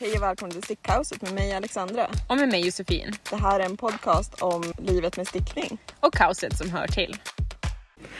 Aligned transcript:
Hej 0.00 0.12
och 0.16 0.22
välkommen 0.22 0.52
till 0.52 0.62
Stickkaoset 0.62 1.22
med 1.22 1.32
mig 1.34 1.52
Alexandra. 1.54 2.06
Och 2.28 2.36
med 2.36 2.48
mig 2.48 2.64
Josefin. 2.66 3.12
Det 3.30 3.36
här 3.36 3.60
är 3.60 3.64
en 3.64 3.76
podcast 3.76 4.42
om 4.42 4.72
livet 4.78 5.16
med 5.16 5.26
stickning. 5.28 5.78
Och 6.00 6.14
kaoset 6.14 6.56
som 6.56 6.70
hör 6.70 6.86
till. 6.86 7.16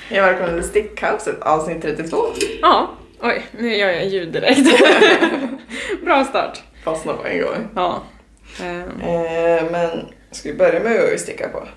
Hej 0.09 0.21
och 0.21 0.27
välkommen 0.27 0.61
till 0.61 0.71
Stickkaoset 0.71 1.41
avsnitt 1.43 1.83
32. 1.83 2.17
Ja, 2.63 2.91
oj, 3.21 3.47
nu 3.59 3.77
gör 3.77 3.89
jag 3.89 4.07
ljud 4.09 4.33
direkt. 4.33 4.81
Bra 6.05 6.25
start. 6.25 6.63
Fastna 6.85 7.13
på 7.13 7.27
en 7.27 7.41
gång. 7.43 7.69
Ja. 7.75 8.03
Ehm, 8.63 9.01
Eh, 9.01 9.71
men 9.71 10.07
ska 10.31 10.49
vi 10.53 10.59
börja 10.59 10.81
med 10.81 11.01
vad 11.01 11.11
vi 11.11 11.19
stickar 11.19 11.49
på? 11.49 11.69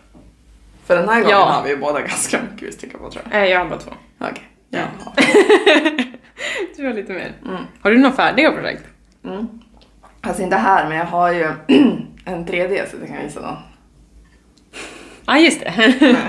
För 0.85 0.95
den 0.97 1.09
här 1.09 1.15
gången 1.21 1.29
Ja. 1.37 1.45
har 1.45 1.63
vi 1.63 1.69
ju 1.69 1.77
båda 1.77 1.99
ganska 1.99 2.41
mycket 2.51 2.67
vi 2.67 2.71
stickar 2.71 2.97
på 2.97 3.09
tror 3.11 3.23
jag. 3.31 3.41
eh, 3.43 3.49
jag 3.51 3.59
har 3.59 3.65
bara 3.69 3.79
två. 3.79 3.91
Okej. 4.19 4.49
Ja. 4.69 4.79
Ja. 5.05 5.13
Du 6.77 6.85
har 6.85 6.93
lite 6.93 7.13
mer. 7.13 7.31
Mm. 7.45 7.63
Har 7.81 7.91
du 7.91 7.97
några 7.97 8.15
färdiga 8.15 8.51
projekt? 8.51 8.83
Mm. 9.25 9.47
Alltså 10.25 10.43
inte 10.43 10.55
här 10.55 10.89
men 10.89 10.97
jag 10.97 11.05
har 11.05 11.31
ju 11.31 11.43
en 12.25 12.45
3D 12.45 12.89
så 12.91 12.97
jag 12.99 13.07
kan 13.07 13.23
visa 13.23 13.41
den. 13.41 13.55
Ja, 15.25 15.33
ah, 15.33 15.37
just 15.37 15.59
det. 15.59 15.73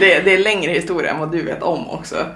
Det, 0.00 0.20
det 0.20 0.34
är 0.34 0.38
längre 0.38 0.72
historia 0.72 1.10
än 1.10 1.18
vad 1.18 1.32
du 1.32 1.42
vet 1.42 1.62
om 1.62 1.90
också. 1.90 2.26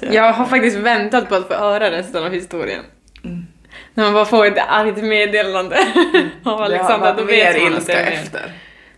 Jag 0.00 0.32
har 0.32 0.44
faktiskt 0.44 0.76
väntat 0.76 1.28
på 1.28 1.34
att 1.34 1.48
få 1.48 1.54
höra 1.54 1.90
resten 1.90 2.24
av 2.24 2.32
historien. 2.32 2.84
Mm. 3.24 3.46
När 3.94 4.04
man 4.04 4.12
bara 4.12 4.24
får 4.24 4.46
ett 4.46 4.58
argt 4.68 5.04
meddelande 5.04 5.78
av 6.44 6.60
Alexandra, 6.62 7.12
då 7.12 7.24
vet 7.24 7.62
man 7.62 7.74
att 7.74 7.86
det 7.86 7.92
är 7.92 8.12
efter. 8.12 8.52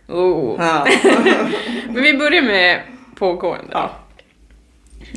Oh. 0.09 0.57
Ja. 0.59 0.87
Men 1.87 2.02
vi 2.02 2.19
börjar 2.19 2.43
med 2.43 2.80
pågående. 3.15 3.71
Ja. 3.73 3.91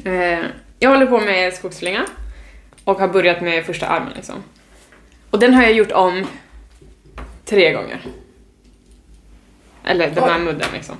Eh, 0.06 0.40
jag 0.80 0.90
håller 0.90 1.06
på 1.06 1.20
med 1.20 1.54
skogsslinga 1.54 2.06
och 2.84 3.00
har 3.00 3.08
börjat 3.08 3.42
med 3.42 3.66
första 3.66 3.88
armen 3.88 4.14
liksom. 4.16 4.36
Och 5.32 5.40
den 5.40 5.54
har 5.54 5.64
jag 5.64 5.74
gjort 5.74 5.92
om 5.92 6.26
tre 7.46 7.72
gånger. 7.74 8.02
Eller 9.86 10.08
den 10.08 10.24
här 10.24 10.38
Oj. 10.40 10.44
mudden 10.46 10.68
liksom. 10.74 10.96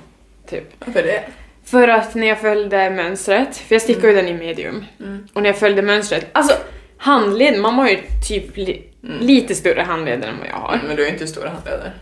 Typ. 0.50 0.64
Varför 0.86 1.02
det? 1.02 1.24
För 1.64 1.88
att 1.88 2.14
när 2.14 2.26
jag 2.26 2.40
följde 2.40 2.90
mönstret, 2.90 3.56
för 3.56 3.74
jag 3.74 3.82
stickar 3.82 4.08
ju 4.08 4.14
den 4.14 4.28
i 4.28 4.34
medium, 4.34 4.84
Mm. 5.00 5.26
och 5.32 5.42
när 5.42 5.48
jag 5.48 5.58
följde 5.58 5.82
mönstret, 5.82 6.26
alltså 6.32 6.54
handleden, 6.96 7.60
man 7.60 7.74
har 7.74 7.88
ju 7.88 7.98
typ 8.28 8.56
li, 8.56 8.88
Mm. 9.04 9.18
lite 9.20 9.54
större 9.54 9.80
handleder 9.80 10.28
än 10.28 10.38
vad 10.38 10.48
jag 10.48 10.54
har. 10.54 10.80
Men 10.86 10.96
du 10.96 11.02
har 11.02 11.06
ju 11.06 11.12
inte 11.12 11.26
stora 11.26 11.48
handleder. 11.50 11.92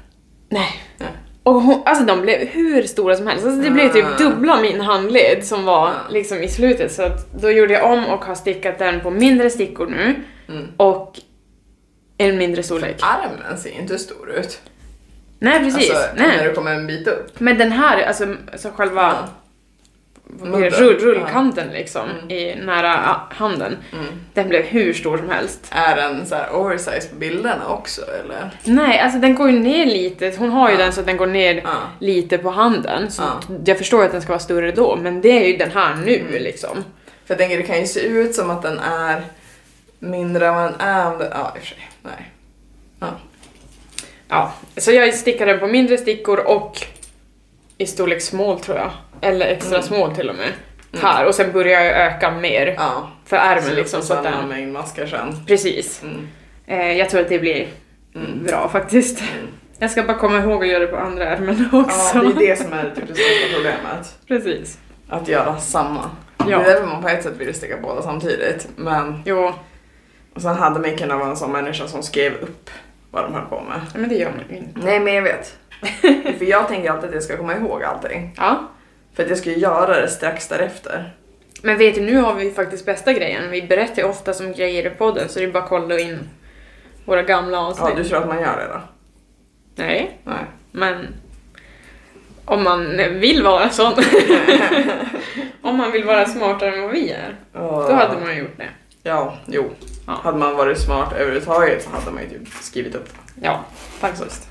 Nej. 0.49 0.69
Nej. 0.99 1.09
Och 1.43 1.55
hon, 1.55 1.83
alltså 1.87 2.05
de 2.05 2.21
blev 2.21 2.49
hur 2.49 2.83
stora 2.83 3.17
som 3.17 3.27
helst. 3.27 3.47
Alltså 3.47 3.61
det 3.63 3.71
blev 3.71 3.93
typ 3.93 4.05
Ah. 4.05 4.19
dubbla 4.19 4.61
min 4.61 4.81
handled 4.81 5.45
som 5.47 5.65
var 5.65 5.89
Ah. 5.89 5.93
liksom 6.11 6.43
i 6.43 6.49
slutet. 6.49 6.93
Så 6.93 7.03
att 7.03 7.33
då 7.33 7.51
gjorde 7.51 7.73
jag 7.73 7.93
om 7.93 8.07
och 8.07 8.25
har 8.25 8.35
stickat 8.35 8.79
den 8.79 9.01
på 9.01 9.11
mindre 9.11 9.51
stickor 9.51 9.87
nu 9.87 10.15
Mm. 10.49 10.67
och 10.77 11.19
en 12.29 12.39
mindre 12.39 12.63
storlek. 12.63 12.97
Armen 13.01 13.59
ser 13.59 13.71
inte 13.71 13.99
stor 13.99 14.31
ut. 14.31 14.61
Nej 15.39 15.59
precis, 15.59 15.91
Alltså, 15.91 16.07
när 16.17 16.29
nej. 16.29 16.45
du 16.49 16.53
kommer 16.55 16.75
en 16.75 16.87
bit 16.87 17.09
upp. 17.09 17.41
Men 17.41 17.59
den 17.59 17.73
här, 17.73 18.03
alltså, 18.03 18.37
alltså 18.53 18.71
själva 18.77 19.29
det, 20.43 20.45
Mudden. 20.49 20.71
rull, 20.71 20.99
rullkanten 20.99 21.69
liksom 21.69 22.09
Mm. 22.11 22.31
i 22.31 22.55
nära 22.65 23.21
handen, 23.31 23.77
Mm. 23.93 24.07
den 24.35 24.49
blev 24.49 24.63
hur 24.63 24.93
stor 24.93 25.17
som 25.19 25.31
helst. 25.31 25.67
Är 25.71 25.97
den 25.97 26.27
så 26.27 26.35
här 26.35 26.55
oversize 26.55 27.09
på 27.09 27.17
bilderna 27.17 27.69
också 27.69 28.03
eller? 28.25 28.51
Nej, 28.65 28.99
alltså 28.99 29.19
den 29.19 29.35
går 29.35 29.51
ju 29.51 29.59
ner 29.59 29.87
lite. 29.87 30.33
Hon 30.39 30.51
har 30.51 30.71
ju 30.71 30.77
den 30.77 30.93
så 30.93 31.01
att 31.01 31.07
den 31.07 31.17
går 31.17 31.27
ner 31.27 31.63
lite 31.99 32.39
på 32.39 32.51
handen. 32.51 33.11
Så 33.11 33.23
Ja. 33.23 33.41
jag 33.65 33.79
förstår 33.79 34.05
att 34.05 34.13
den 34.13 34.23
ska 34.23 34.29
vara 34.33 34.39
större 34.41 34.73
då, 34.73 34.97
men 34.97 35.21
det 35.21 35.29
är 35.43 35.47
ju 35.49 35.57
den 35.57 35.71
här 35.71 35.95
nu 35.95 36.17
Mm. 36.19 36.43
liksom. 36.43 36.85
För 37.27 37.35
jag 37.35 37.39
tänker 37.39 37.57
det 37.57 37.63
kan 37.63 37.81
ju 37.81 37.87
se 37.87 38.01
ut 38.01 38.35
som 38.35 38.51
att 38.51 38.63
den 38.63 38.79
är 38.79 39.23
mindre 40.01 40.47
än 40.49 40.55
vad 40.55 40.65
den 40.73 40.81
är. 40.81 41.13
om 41.13 41.19
det- 41.19 41.31
Ja, 41.35 41.53
i 41.57 41.59
och 41.59 41.63
för 41.63 41.67
sig. 41.67 41.91
Nej. 42.03 42.31
Ja. 43.01 43.07
Ja, 44.29 44.53
så 44.77 44.93
jag 44.93 45.15
stickar 45.15 45.47
den 45.47 45.59
på 45.61 45.67
mindre 45.67 45.99
stickor 45.99 46.39
och 46.39 46.87
i 47.79 47.87
storlek 47.87 48.23
small 48.23 48.61
tror 48.61 48.77
jag. 48.77 48.91
Eller 49.21 49.47
extra 49.47 49.77
Mm. 49.77 49.89
small 49.89 50.15
till 50.15 50.29
och 50.31 50.37
med. 50.37 50.49
Mm. 50.93 51.05
Här, 51.07 51.27
och 51.27 51.35
sen 51.35 51.53
börjar 51.53 51.81
jag 51.85 51.97
öka 51.97 52.31
mer 52.31 52.75
Ja. 52.79 53.11
för 53.25 53.37
ärmen 53.37 53.63
Så 53.65 53.75
liksom. 53.75 54.03
Så 54.03 54.15
att 54.15 54.23
den, 54.23 54.49
mängd 54.49 54.73
maskar 54.73 55.07
sen. 55.07 55.45
precis. 55.47 56.03
Mm. 56.03 56.29
Eh, 56.67 56.93
jag 56.99 57.11
tror 57.11 57.21
att 57.21 57.29
det 57.29 57.39
blir 57.39 57.69
Mm. 58.15 58.45
bra 58.47 58.69
faktiskt. 58.69 59.21
Mm. 59.21 59.47
Jag 59.79 59.91
ska 59.91 60.03
bara 60.03 60.19
komma 60.19 60.39
ihåg 60.39 60.63
att 60.63 60.69
göra 60.69 60.79
det 60.79 60.87
på 60.87 60.97
andra 60.97 61.25
ärmen 61.29 61.69
också. 61.73 62.11
Ja, 62.19 62.23
det 62.23 62.45
är 62.45 62.49
det 62.49 62.57
som 62.63 62.73
är 62.73 62.83
typ 62.97 63.09
det 63.09 63.15
största 63.15 63.55
problemet. 63.55 64.19
Precis. 64.29 64.79
Att 65.09 65.29
göra 65.29 65.59
samma. 65.59 66.11
Ja. 66.39 66.45
Det 66.47 66.53
är 66.55 66.65
därför 66.65 66.87
man 66.87 67.03
på 67.03 67.09
ett 67.09 67.23
sätt 67.23 67.35
vill 67.39 67.55
sticka 67.55 67.77
båda 67.83 68.03
samtidigt. 68.03 68.69
Men 68.77 69.23
Jo, 69.27 69.55
och 70.35 70.43
sen 70.43 70.55
hade 70.55 70.81
man 70.81 70.97
kunnat 70.97 71.19
vara 71.19 71.31
en 71.31 71.37
sån 71.37 71.53
människa 71.53 71.87
som 71.89 72.03
skrev 72.03 72.35
upp 72.35 72.71
vad 73.11 73.25
de 73.25 73.35
höll 73.35 73.45
på 73.47 73.61
med. 73.61 73.81
men 73.95 74.09
det 74.09 74.15
gör 74.15 74.31
man 74.31 74.41
ju 74.51 74.57
inte. 74.57 74.81
Nej 74.81 75.01
men 75.01 75.15
jag 75.15 75.23
vet. 75.23 75.57
För 76.39 76.45
jag 76.45 76.69
tänker 76.69 76.91
alltid 76.91 77.09
att 77.09 77.15
jag 77.15 77.23
ska 77.23 77.37
komma 77.37 77.57
ihåg 77.57 77.83
allting. 77.83 78.35
Ja. 78.37 78.69
För 79.15 79.23
att 79.23 79.29
jag 79.29 79.39
ska 79.39 79.51
ju 79.51 79.57
göra 79.59 80.01
det 80.01 80.09
strax 80.09 80.49
därefter. 80.49 81.17
Men 81.63 81.79
vet 81.79 81.95
du, 81.95 82.01
nu 82.01 82.17
har 82.17 82.35
vi 82.35 82.51
faktiskt 82.51 82.87
bästa 82.87 83.13
grejen. 83.13 83.51
Vi 83.51 83.63
berättar 83.63 84.03
ju 84.03 84.09
ofta 84.09 84.33
som 84.33 84.53
grejer 84.53 84.87
i 84.87 84.91
podden 84.91 85.29
så 85.29 85.39
det 85.39 85.45
är 85.45 85.51
bara 85.51 85.63
att 85.63 85.69
kolla 85.69 85.99
in 85.99 86.29
våra 87.05 87.23
gamla 87.23 87.57
Ja, 87.57 87.67
avsnitt. 87.67 87.97
du 87.97 88.05
tror 88.05 88.19
att 88.19 88.29
man 88.29 88.41
gör 88.41 88.57
det 88.57 88.69
då? 88.75 88.81
Nej, 89.75 90.19
Nej. 90.25 90.45
men 90.73 91.07
om 92.45 92.65
man 92.65 92.97
vill 92.97 93.43
vara 93.43 93.69
sån. 93.71 93.93
om 95.63 95.77
man 95.77 95.93
vill 95.93 96.05
vara 96.05 96.25
smartare 96.27 96.75
än 96.75 96.83
vad 96.83 96.91
vi 96.91 97.11
är. 97.11 97.37
Då 97.53 97.93
hade 97.93 98.21
man 98.21 98.37
gjort 98.39 98.57
det. 98.57 98.69
Ja, 99.03 99.35
jo. 99.47 99.71
Ja. 100.07 100.13
Hade 100.23 100.39
man 100.39 100.57
varit 100.57 100.79
smart 100.79 101.13
överhuvudtaget 101.13 101.85
så 101.85 101.91
hade 101.91 102.11
man 102.11 102.23
ju 102.23 102.29
typ 102.29 102.49
skrivit 102.61 102.95
upp 102.95 103.09
det. 103.35 103.47
Ja, 103.47 103.61
faktiskt. 103.99 104.49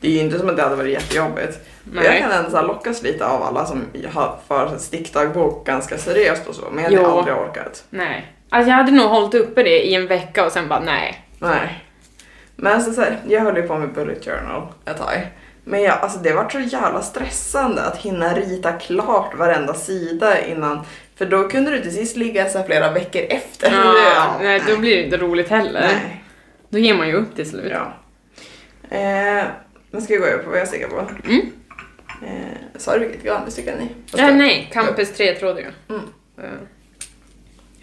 Det 0.00 0.08
är 0.08 0.12
ju 0.12 0.18
inte 0.18 0.38
som 0.38 0.48
att 0.48 0.56
det 0.56 0.62
hade 0.62 0.76
varit 0.76 0.92
jättejobbigt. 0.92 1.58
Jag 1.94 2.04
Nej. 2.04 2.20
kan 2.20 2.30
ändå 2.32 2.62
lockas 2.62 3.02
lite 3.02 3.26
av 3.26 3.42
alla 3.42 3.66
som 3.66 3.84
har 4.12 4.36
för 4.48 4.78
stickdagbok 4.78 5.66
ganska 5.66 5.98
seriöst 5.98 6.46
och 6.46 6.54
så, 6.54 6.64
men 6.72 6.84
jag 6.84 6.92
Jo. 6.92 7.02
hade 7.02 7.12
aldrig 7.18 7.36
orkat. 7.36 7.84
Nej. 7.90 8.32
Alltså 8.50 8.70
jag 8.70 8.76
hade 8.76 8.92
nog 8.92 9.08
hållit 9.10 9.34
uppe 9.34 9.62
det 9.62 9.86
i 9.86 9.94
en 9.94 10.06
vecka 10.06 10.44
och 10.46 10.52
sen 10.52 10.68
bara 10.68 10.80
nej. 10.80 11.24
Nej. 11.38 11.84
Men 12.56 12.72
alltså 12.72 12.92
så 12.92 13.00
här, 13.00 13.18
jag 13.28 13.40
höll 13.40 13.56
ju 13.56 13.62
på 13.62 13.78
med 13.78 13.92
bullet 13.92 14.24
journal 14.24 14.66
ett 14.84 14.96
tag. 14.98 15.26
Men 15.64 15.82
jag, 15.82 15.98
alltså 15.98 16.18
det 16.18 16.32
var 16.32 16.48
så 16.48 16.60
jävla 16.60 17.02
stressande 17.02 17.82
att 17.82 17.96
hinna 17.96 18.34
rita 18.34 18.72
klart 18.72 19.34
varenda 19.38 19.74
sida 19.74 20.46
innan. 20.46 20.80
För 21.20 21.26
då 21.26 21.48
kunde 21.48 21.70
du 21.70 21.80
till 21.82 21.94
sist 21.94 22.16
ligga 22.16 22.48
så 22.48 22.62
flera 22.62 22.92
veckor 22.92 23.22
efter. 23.28 23.70
Ja, 24.14 24.36
nej, 24.42 24.62
då 24.68 24.76
blir 24.76 24.96
det 24.96 25.02
inte 25.04 25.16
roligt 25.16 25.48
heller. 25.48 25.80
Nej. 25.80 26.24
Då 26.68 26.78
ger 26.78 26.94
man 26.94 27.08
ju 27.08 27.14
upp 27.14 27.36
till 27.36 27.50
slut. 27.50 27.72
Ja. 27.72 27.92
Eh, 28.96 29.44
men 29.90 30.02
ska 30.02 30.14
vi 30.14 30.18
gå 30.20 30.26
över 30.26 30.42
på 30.44 30.50
vad 30.50 30.58
jag 30.58 30.68
stickar 30.68 30.88
på? 30.88 31.10
Mm. 31.24 31.40
Eh, 32.26 32.56
sa 32.76 32.92
du 32.98 32.98
vilket 32.98 33.22
garn 33.24 33.42
du 33.44 33.50
stickade 33.50 33.82
i? 33.82 33.88
Står 34.08 34.18
det? 34.18 34.32
nej, 34.34 34.70
Campus 34.72 35.18
3-trådiga. 35.18 35.66
Mm. 35.88 36.02
Eh, 36.38 36.44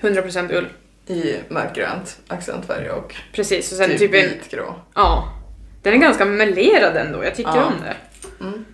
100% 0.01 0.53
ull. 0.57 0.67
I 1.07 1.35
mörkgrönt, 1.49 2.19
accentfärg 2.27 2.89
och 2.89 3.15
Precis, 3.33 3.71
och 3.71 3.77
sen 3.77 3.89
typ, 3.89 3.99
typ, 3.99 4.13
en... 4.13 4.29
vitgrå. 4.29 4.75
Ja. 4.95 5.33
Den 5.83 5.93
är 5.93 5.97
ganska 5.97 6.25
melerad 6.25 6.97
ändå, 6.97 7.23
jag 7.23 7.35
tycker 7.35 7.51
Ja. 7.55 7.63
om 7.65 7.73
det. 7.83 7.95
Mm. 8.43 8.65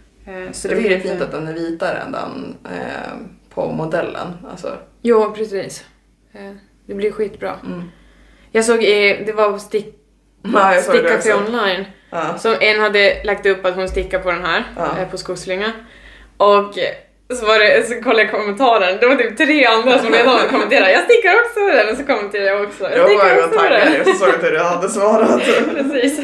Eh, 0.48 0.52
så 0.52 0.68
Jag 0.68 0.78
det 0.78 0.86
är 0.88 0.90
lite- 0.90 1.10
fint 1.10 1.22
att 1.22 1.32
den 1.32 1.48
är 1.48 1.54
vitare 1.54 1.98
än 1.98 2.12
den 2.12 2.56
eh, 2.66 3.14
på 3.56 3.72
modellen. 3.72 4.28
Alltså, 4.52 4.78
Jo, 5.02 5.34
precis. 5.36 5.86
Eh, 6.34 6.52
det 6.86 6.94
blir 6.94 7.12
skitbra. 7.12 7.56
mm. 7.66 7.84
Jag 8.52 8.66
såg, 8.66 8.76
eh, 8.84 9.26
det 9.26 9.34
var 9.36 9.58
stick... 9.58 10.00
Ja, 10.54 10.74
jag 10.76 10.84
Sticka 10.84 11.16
också. 11.16 11.34
online. 11.38 11.86
Ja. 12.10 12.38
Så 12.38 12.56
en 12.60 12.82
hade 12.82 13.24
lagt 13.24 13.46
upp 13.46 13.66
att 13.66 13.76
hon 13.76 13.90
stickar 13.90 14.20
på 14.20 14.32
den 14.32 14.44
här, 14.46 14.64
Ja. 14.78 14.98
eh, 15.02 15.08
på 15.10 15.18
skogsslinga. 15.18 15.72
Och 16.38 16.74
så 17.40 17.46
var 17.46 17.60
det, 17.60 17.88
så 17.88 18.02
kollade 18.02 18.22
jag 18.22 18.32
kommentaren, 18.32 18.98
det 19.00 19.08
var 19.08 19.16
typ 19.16 19.38
tre 19.38 19.66
andra 19.66 20.00
som 20.00 20.10
redan 20.10 20.36
hade 20.36 20.50
kommenterat 20.50 20.92
jag 20.92 21.04
stickar 21.04 21.34
också 21.46 21.60
den 21.78 21.90
och 21.92 21.98
så 21.98 22.04
kommenterade 22.06 22.50
jag 22.50 22.62
också. 22.64 22.84
Jag 22.84 22.98
Jag 22.98 23.06
stickar 23.10 23.44
också 23.48 23.60
den. 23.70 24.06
så 24.06 24.14
såg 24.14 24.28
jag 24.30 24.36
att 24.36 24.42
du 24.52 24.58
hade 24.60 24.90
svarat. 24.90 25.42
Precis. 25.92 26.22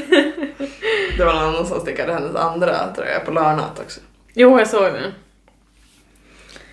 Det 1.18 1.26
var 1.26 1.34
någon 1.34 1.44
annan 1.44 1.66
som 1.66 1.80
stickade 1.80 2.14
hennes 2.14 2.36
andra 2.36 2.76
tröja 2.96 3.20
på 3.20 3.32
Lörnat 3.32 3.80
också. 3.86 4.00
Jo, 4.34 4.60
jag 4.60 4.68
såg 4.68 4.84
den. 4.84 5.14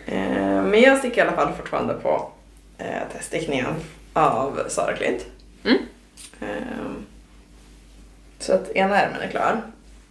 Eh, 0.07 0.63
men 0.63 0.81
jag 0.81 0.99
stickar 0.99 1.25
i 1.25 1.29
alla 1.29 1.37
fall 1.37 1.53
fortfarande 1.55 1.95
på 1.95 2.31
eh, 2.79 3.03
teststickningen 3.13 3.67
av 4.13 4.61
Sara 4.69 4.97
Klint. 4.97 5.27
Mm. 5.65 5.79
Eh, 6.41 6.47
så 8.39 8.53
att 8.53 8.71
ena 8.71 9.01
ärmen 9.01 9.21
är 9.21 9.29
klar, 9.29 9.63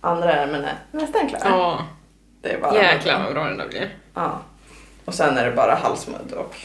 andra 0.02 0.34
ärmen 0.34 0.64
är 0.66 0.76
nästan 0.92 1.30
klar. 1.30 1.40
Ja, 1.44 1.88
Det 2.42 2.52
är 2.52 2.60
bara 2.62 2.76
jäklar 2.76 3.24
vad 3.24 3.34
bra 3.34 3.44
den 3.44 3.58
där 3.58 3.68
blir. 3.68 3.96
Ja. 4.14 4.42
Och 5.06 5.14
sen 5.14 5.38
är 5.38 5.46
det 5.46 5.52
bara 5.52 5.76
halsmudd 5.76 6.32
och 6.32 6.56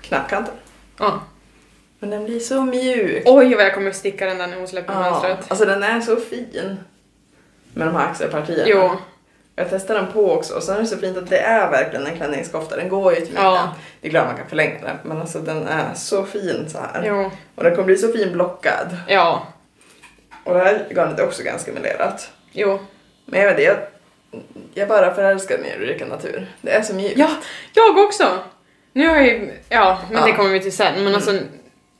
knappkanten. 0.00 0.54
Ja. 0.98 1.20
Men 1.98 2.10
den 2.10 2.24
blir 2.24 2.40
så 2.40 2.64
mjuk. 2.64 3.22
Oj 3.26 3.54
vad 3.54 3.64
jag 3.64 3.74
kommer 3.74 3.92
sticka 3.92 4.26
den 4.26 4.38
där 4.38 4.46
när 4.46 4.56
hon 4.56 4.68
släpper 4.68 4.92
Ja, 4.94 5.00
mönstret. 5.00 5.38
alltså 5.48 5.64
den 5.66 5.82
är 5.82 6.00
så 6.00 6.16
fin. 6.16 6.78
Med 7.74 7.86
de 7.86 7.94
här 7.96 8.06
axelpartierna. 8.06 8.64
Jo, 8.66 8.96
Jag 9.58 9.70
testade 9.70 10.00
den 10.00 10.12
på 10.12 10.32
också 10.32 10.54
och 10.54 10.62
sen 10.62 10.76
är 10.76 10.80
det 10.80 10.86
så 10.86 10.96
fint 10.96 11.16
att 11.16 11.30
det 11.30 11.38
är 11.38 11.70
verkligen 11.70 12.06
en 12.06 12.16
klänningskofta. 12.16 12.76
Den 12.76 12.88
går 12.88 13.12
ju 13.14 13.20
till 13.20 13.28
midjan. 13.34 13.52
Ja. 13.54 13.74
Det 14.00 14.06
är 14.06 14.10
klart 14.10 14.26
man 14.26 14.36
kan 14.36 14.48
förlänga 14.48 14.80
den 14.82 14.96
men 15.02 15.20
alltså 15.20 15.38
den 15.38 15.66
är 15.66 15.94
så 15.94 16.24
fin 16.24 16.64
så 16.68 16.78
här. 16.78 17.02
Jo. 17.06 17.30
Och 17.54 17.64
den 17.64 17.72
kommer 17.74 17.86
bli 17.86 17.96
så 17.96 18.12
fin 18.12 18.32
blockad. 18.32 18.96
Ja. 19.08 19.46
Och 20.44 20.54
det 20.54 20.60
här 20.60 20.86
garnet 20.90 21.18
är 21.18 21.24
också 21.26 21.42
ganska 21.42 21.72
melerat. 21.72 22.30
Jo. 22.52 22.78
Men 23.24 23.40
jag 23.42 23.54
vet 23.54 23.64
jag, 23.64 23.76
jag 24.74 24.88
bara 24.88 25.14
förälskar 25.14 25.58
mig 25.58 25.70
i 25.70 25.82
Ulrika 25.82 26.06
Natur. 26.06 26.46
Det 26.62 26.70
är 26.70 26.82
så 26.82 26.94
mjukt. 26.94 27.18
Ja, 27.18 27.30
jag 27.74 27.98
också! 27.98 28.38
Nu 28.92 29.08
har 29.08 29.16
jag 29.16 29.26
ju, 29.26 29.52
ja, 29.68 29.98
men 30.10 30.18
Ja. 30.18 30.26
det 30.26 30.32
kommer 30.32 30.50
vi 30.50 30.60
till 30.60 30.76
sen, 30.76 31.04
men 31.04 31.14
alltså 31.14 31.38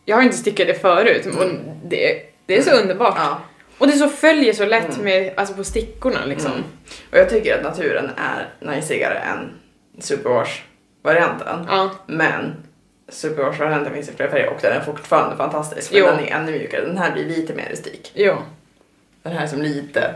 jag 0.05 0.17
har 0.17 0.23
inte 0.23 0.37
stickat 0.37 0.67
det 0.67 0.75
förut 0.75 1.26
och 1.26 1.44
det, 1.85 2.23
det 2.47 2.58
är 2.58 2.62
så 2.62 2.70
underbart. 2.70 3.14
Ja. 3.17 3.41
Och 3.78 3.87
det 3.87 3.93
så 3.93 4.08
följer 4.08 4.52
så 4.52 4.64
lätt 4.67 4.99
med, 4.99 5.32
alltså 5.37 5.55
på 5.55 5.64
stickorna 5.64 6.25
liksom. 6.25 6.52
Mm. 6.52 6.64
Och 7.12 7.19
jag 7.19 7.31
tycker 7.31 7.58
att 7.58 7.62
naturen 7.64 8.11
är 8.17 8.49
najsigare 8.61 9.19
än 9.19 9.50
Superwash-varianten. 9.99 11.67
Ja, 11.69 11.90
Men 12.06 12.55
Superwash-varianten 13.08 13.94
finns 13.94 14.08
i 14.08 14.12
flera 14.12 14.31
färger 14.31 14.49
och 14.49 14.58
den 14.62 14.73
är 14.73 14.81
fortfarande 14.81 15.37
fantastisk. 15.37 15.93
Men 15.93 16.00
Jo. 16.00 16.06
den 16.06 16.19
är 16.19 16.26
ännu 16.37 16.52
mjukare. 16.52 16.87
Den 16.87 16.99
här 16.99 17.12
blir 17.12 17.25
lite 17.25 17.55
mer 17.55 17.69
rustik. 17.70 18.12
jo, 18.14 18.37
Den 19.23 19.32
här 19.32 19.43
är 19.43 19.46
som 19.46 19.62
lite 19.62 20.14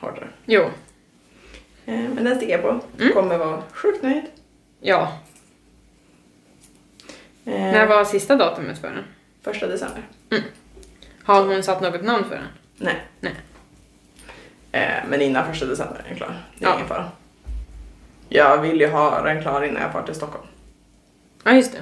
hårdare. 0.00 0.28
jo, 0.46 0.62
Eh, 1.86 1.94
Men 2.14 2.24
den 2.24 2.36
sticker 2.36 2.52
jag 2.52 2.62
på. 2.62 2.80
Mm. 3.02 3.12
Kommer 3.14 3.38
vara 3.38 3.62
sjukt 3.72 4.02
nöjd. 4.02 4.22
ja. 4.80 5.12
Eh, 7.44 7.52
När 7.60 7.86
var 7.86 8.04
sista 8.04 8.36
datumet 8.36 8.78
för 8.80 8.88
den? 8.88 9.04
Första 9.42 9.66
december. 9.66 10.02
Har 11.24 11.46
hon 11.46 11.62
satt 11.62 11.80
något 11.80 12.02
namn 12.02 12.24
för 12.28 12.34
den? 12.34 12.44
Nej. 12.78 12.94
Nej. 13.20 13.34
Eh, 14.72 15.04
men 15.08 15.20
innan 15.20 15.46
första 15.46 15.66
december 15.66 16.00
är 16.04 16.08
den 16.08 16.16
klar. 16.16 16.42
Det 16.58 16.64
är 16.64 16.68
Ja. 16.68 16.74
ingen 16.74 16.88
fara. 16.88 17.10
Jag 18.28 18.62
vill 18.62 18.80
ju 18.80 18.88
ha 18.88 19.22
den 19.22 19.42
klar 19.42 19.62
innan 19.64 19.82
jag 19.82 19.92
far 19.92 20.02
till 20.02 20.14
Stockholm. 20.14 20.46
Ja, 21.44 21.52
just 21.52 21.72
det. 21.72 21.78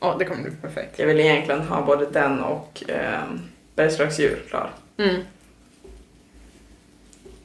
Ja, 0.00 0.16
det 0.18 0.24
kommer 0.24 0.42
bli 0.42 0.52
perfekt. 0.62 0.98
Jag 0.98 1.06
vill 1.06 1.20
egentligen 1.20 1.60
ha 1.60 1.82
både 1.82 2.06
den 2.06 2.40
och 2.40 2.82
eh, 2.88 3.20
Bergslagsdjur 3.74 4.42
klar. 4.48 4.70
Mm. 4.98 5.16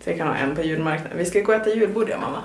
Så 0.03 0.09
jag 0.09 0.17
kan 0.17 0.27
ha 0.27 0.35
en 0.35 0.55
på 0.55 0.61
julmarknaden. 0.61 1.17
Vi 1.17 1.25
ska 1.25 1.39
gå 1.39 1.53
och 1.55 1.61
äta 1.61 1.69
julbord 1.75 2.09
jag 2.09 2.19
mamma. 2.19 2.43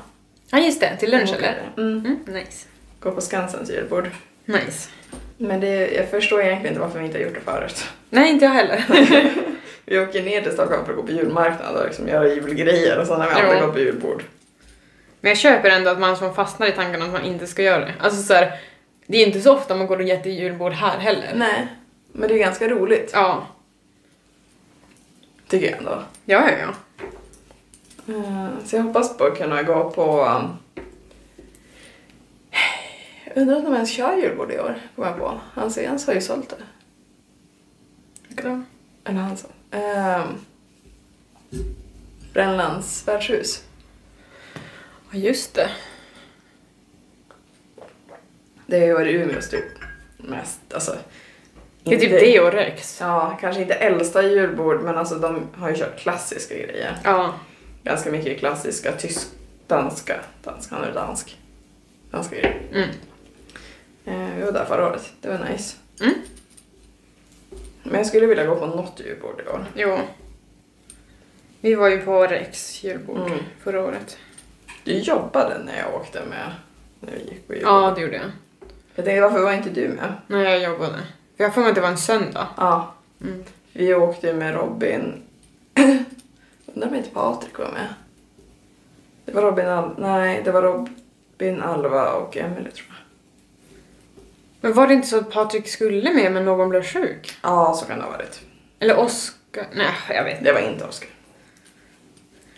Ja, 0.50 0.58
just 0.58 0.80
det. 0.80 0.96
Till 0.96 1.10
lunch 1.10 1.34
eller? 1.34 1.62
Mm. 1.76 1.98
Mm, 2.06 2.18
nice. 2.26 2.66
Gå 3.00 3.10
på 3.12 3.20
Skansens 3.20 3.70
julbord. 3.70 4.10
Nice. 4.44 4.88
Men 5.38 5.60
det, 5.60 5.90
jag 5.90 6.08
förstår 6.10 6.42
egentligen 6.42 6.74
inte 6.74 6.80
varför 6.80 6.98
vi 6.98 7.04
inte 7.06 7.18
har 7.18 7.24
gjort 7.24 7.34
det 7.34 7.40
förut. 7.40 7.84
Nej, 8.10 8.30
inte 8.30 8.44
jag 8.44 8.52
heller. 8.52 8.84
Vi 9.88 9.98
åker 10.00 10.22
ner 10.22 10.42
till 10.42 10.52
Stockholm 10.52 10.84
för 10.84 10.92
att 10.92 10.96
gå 10.98 11.02
på 11.02 11.12
julmarknad 11.12 11.76
och 11.76 11.84
liksom 11.86 12.08
göra 12.08 12.28
julgrejer 12.28 12.98
och 13.00 13.06
sen 13.06 13.20
har 13.20 13.28
vi 13.28 13.34
alltid 13.34 13.60
gått 13.62 13.72
på 13.72 13.78
julbord. 13.78 14.22
Men 15.20 15.28
jag 15.28 15.38
köper 15.38 15.70
ändå 15.70 15.90
att 15.90 16.00
man 16.00 16.16
som 16.16 16.34
fastnar 16.34 16.66
i 16.66 16.72
tanken 16.72 17.02
att 17.02 17.12
man 17.12 17.24
inte 17.24 17.46
ska 17.46 17.62
göra 17.62 17.84
det. 17.84 17.94
Alltså 18.00 18.22
så 18.22 18.34
här, 18.34 18.60
det 19.06 19.18
är 19.22 19.26
inte 19.26 19.40
så 19.40 19.54
ofta 19.54 19.76
man 19.76 19.86
går 19.86 19.96
och 20.00 20.08
äter 20.08 20.32
julbord 20.32 20.72
här 20.72 20.98
heller. 20.98 21.32
Nej, 21.34 21.66
men 22.12 22.28
det 22.28 22.34
är 22.34 22.38
ganska 22.38 22.68
roligt. 22.68 23.10
Ja. 23.14 23.46
Tycker 25.48 25.70
jag 25.70 25.78
ändå. 25.78 26.02
Ja, 26.24 26.50
ja, 26.50 26.56
ja. 26.60 26.74
Eh, 28.14 28.48
Så 28.64 28.76
jag 28.76 28.82
hoppas 28.82 29.16
på 29.18 29.24
att 29.24 29.38
kunna 29.38 29.62
gå 29.62 29.90
på... 29.90 30.24
um, 30.24 30.56
undrar 33.34 33.56
om 33.56 33.64
de 33.64 33.74
ens 33.74 33.90
kör 33.90 34.16
julbord 34.16 34.52
i 34.52 34.58
år, 34.58 34.74
kom 34.96 35.04
jag 35.04 35.18
på. 35.18 35.40
Hans 35.54 35.78
Jens 35.78 36.06
har 36.06 36.14
ju 36.14 36.20
sålt 36.20 36.48
det. 36.48 36.64
Eller 39.04 39.20
han 39.20 39.36
sa. 39.36 39.48
Um, 39.76 40.44
Brännlands 42.32 43.08
värdshus. 43.08 43.64
Ja, 45.10 45.18
just 45.18 45.54
det. 45.54 45.70
Det 48.66 48.78
har 48.78 48.86
ju 48.86 48.94
varit 48.94 49.14
Umeås 49.14 49.50
typ 49.50 49.64
mest, 50.16 50.60
alltså... 50.74 50.96
Det 51.82 51.94
är 51.94 52.00
typ 52.00 52.10
det 52.10 52.40
och 52.40 52.52
Rex. 52.52 53.00
Ja, 53.00 53.38
kanske 53.40 53.62
inte 53.62 53.74
äldsta 53.74 54.22
julbord 54.22 54.82
men 54.82 54.98
alltså 54.98 55.14
de 55.14 55.48
har 55.54 55.68
ju 55.68 55.76
kört 55.76 55.98
klassiska 55.98 56.54
grejer. 56.54 56.98
Ja. 57.04 57.34
Ganska 57.82 58.10
mycket 58.10 58.38
klassiska 58.38 58.92
tysk, 58.92 59.26
danska, 59.66 60.20
dansk, 60.42 60.70
han 60.70 60.84
är 60.84 60.92
dansk. 60.92 61.38
Danska 62.10 62.36
grejer. 62.36 62.62
Mm. 62.72 62.88
Eh, 64.04 64.36
vi 64.36 64.42
var 64.42 64.52
där 64.52 64.64
förra 64.64 64.86
året, 64.86 65.12
det 65.20 65.28
var 65.28 65.46
nice. 65.52 65.76
Mm. 66.00 66.14
Men 67.86 67.94
jag 67.96 68.06
skulle 68.06 68.26
vilja 68.26 68.46
gå 68.46 68.56
på 68.56 68.66
något 68.66 69.00
julbord 69.00 69.42
i 69.46 69.48
år. 69.48 69.64
Jo. 69.74 69.98
Vi 71.60 71.74
var 71.74 71.88
ju 71.88 71.98
på 71.98 72.26
Rex 72.26 72.84
julbord 72.84 73.18
Mm. 73.26 73.38
förra 73.64 73.84
året. 73.84 74.18
Du 74.84 74.98
jobbade 74.98 75.58
när 75.64 75.78
jag 75.78 75.94
åkte 75.94 76.20
med, 76.30 76.52
när 77.00 77.12
vi 77.12 77.18
gick 77.18 77.46
på 77.46 77.54
julbord. 77.54 77.72
Ja, 77.72 77.92
det 77.96 78.00
gjorde 78.00 78.16
jag. 78.16 78.30
Jag 78.94 79.04
tänkte 79.04 79.20
varför 79.20 79.40
var 79.42 79.52
inte 79.52 79.70
du 79.70 79.88
med? 79.88 80.12
När 80.26 80.42
jag 80.44 80.62
jobbade. 80.62 80.98
För 81.36 81.44
jag 81.44 81.54
får 81.54 81.60
mig 81.60 81.68
att 81.68 81.74
det 81.74 81.80
var 81.80 81.88
en 81.88 81.98
söndag. 81.98 82.48
Ja. 82.56 82.94
Mm. 83.20 83.44
Vi 83.72 83.94
åkte 83.94 84.32
med 84.32 84.54
Robin. 84.54 85.22
Undrar 86.74 86.88
om 86.88 86.94
inte 86.94 87.10
Patrik 87.10 87.58
var 87.58 87.72
med. 87.72 87.94
Det 89.24 89.32
var 89.32 89.42
Robin 89.42 89.66
Al- 89.66 89.94
Nej, 89.98 90.40
det 90.44 90.50
var 90.52 90.62
Robin, 90.62 91.62
Alva 91.62 92.12
och 92.12 92.36
Emelie 92.36 92.70
tror 92.70 92.86
jag. 92.88 92.95
Men 94.60 94.72
var 94.72 94.86
det 94.86 94.94
inte 94.94 95.06
så 95.08 95.18
att 95.18 95.30
Patrik 95.30 95.68
skulle 95.68 96.12
med 96.12 96.32
men 96.32 96.44
någon 96.44 96.68
blev 96.68 96.82
sjuk? 96.82 97.36
Ja, 97.42 97.74
så 97.80 97.86
kan 97.86 97.98
det 97.98 98.04
ha 98.04 98.10
varit. 98.10 98.40
Eller 98.80 98.96
Oskar? 98.98 99.66
Nej, 99.72 99.86
jag 100.08 100.24
vet 100.24 100.32
inte. 100.38 100.44
Det 100.44 100.52
var 100.52 100.60
inte 100.60 100.84
Oskar. 100.84 101.08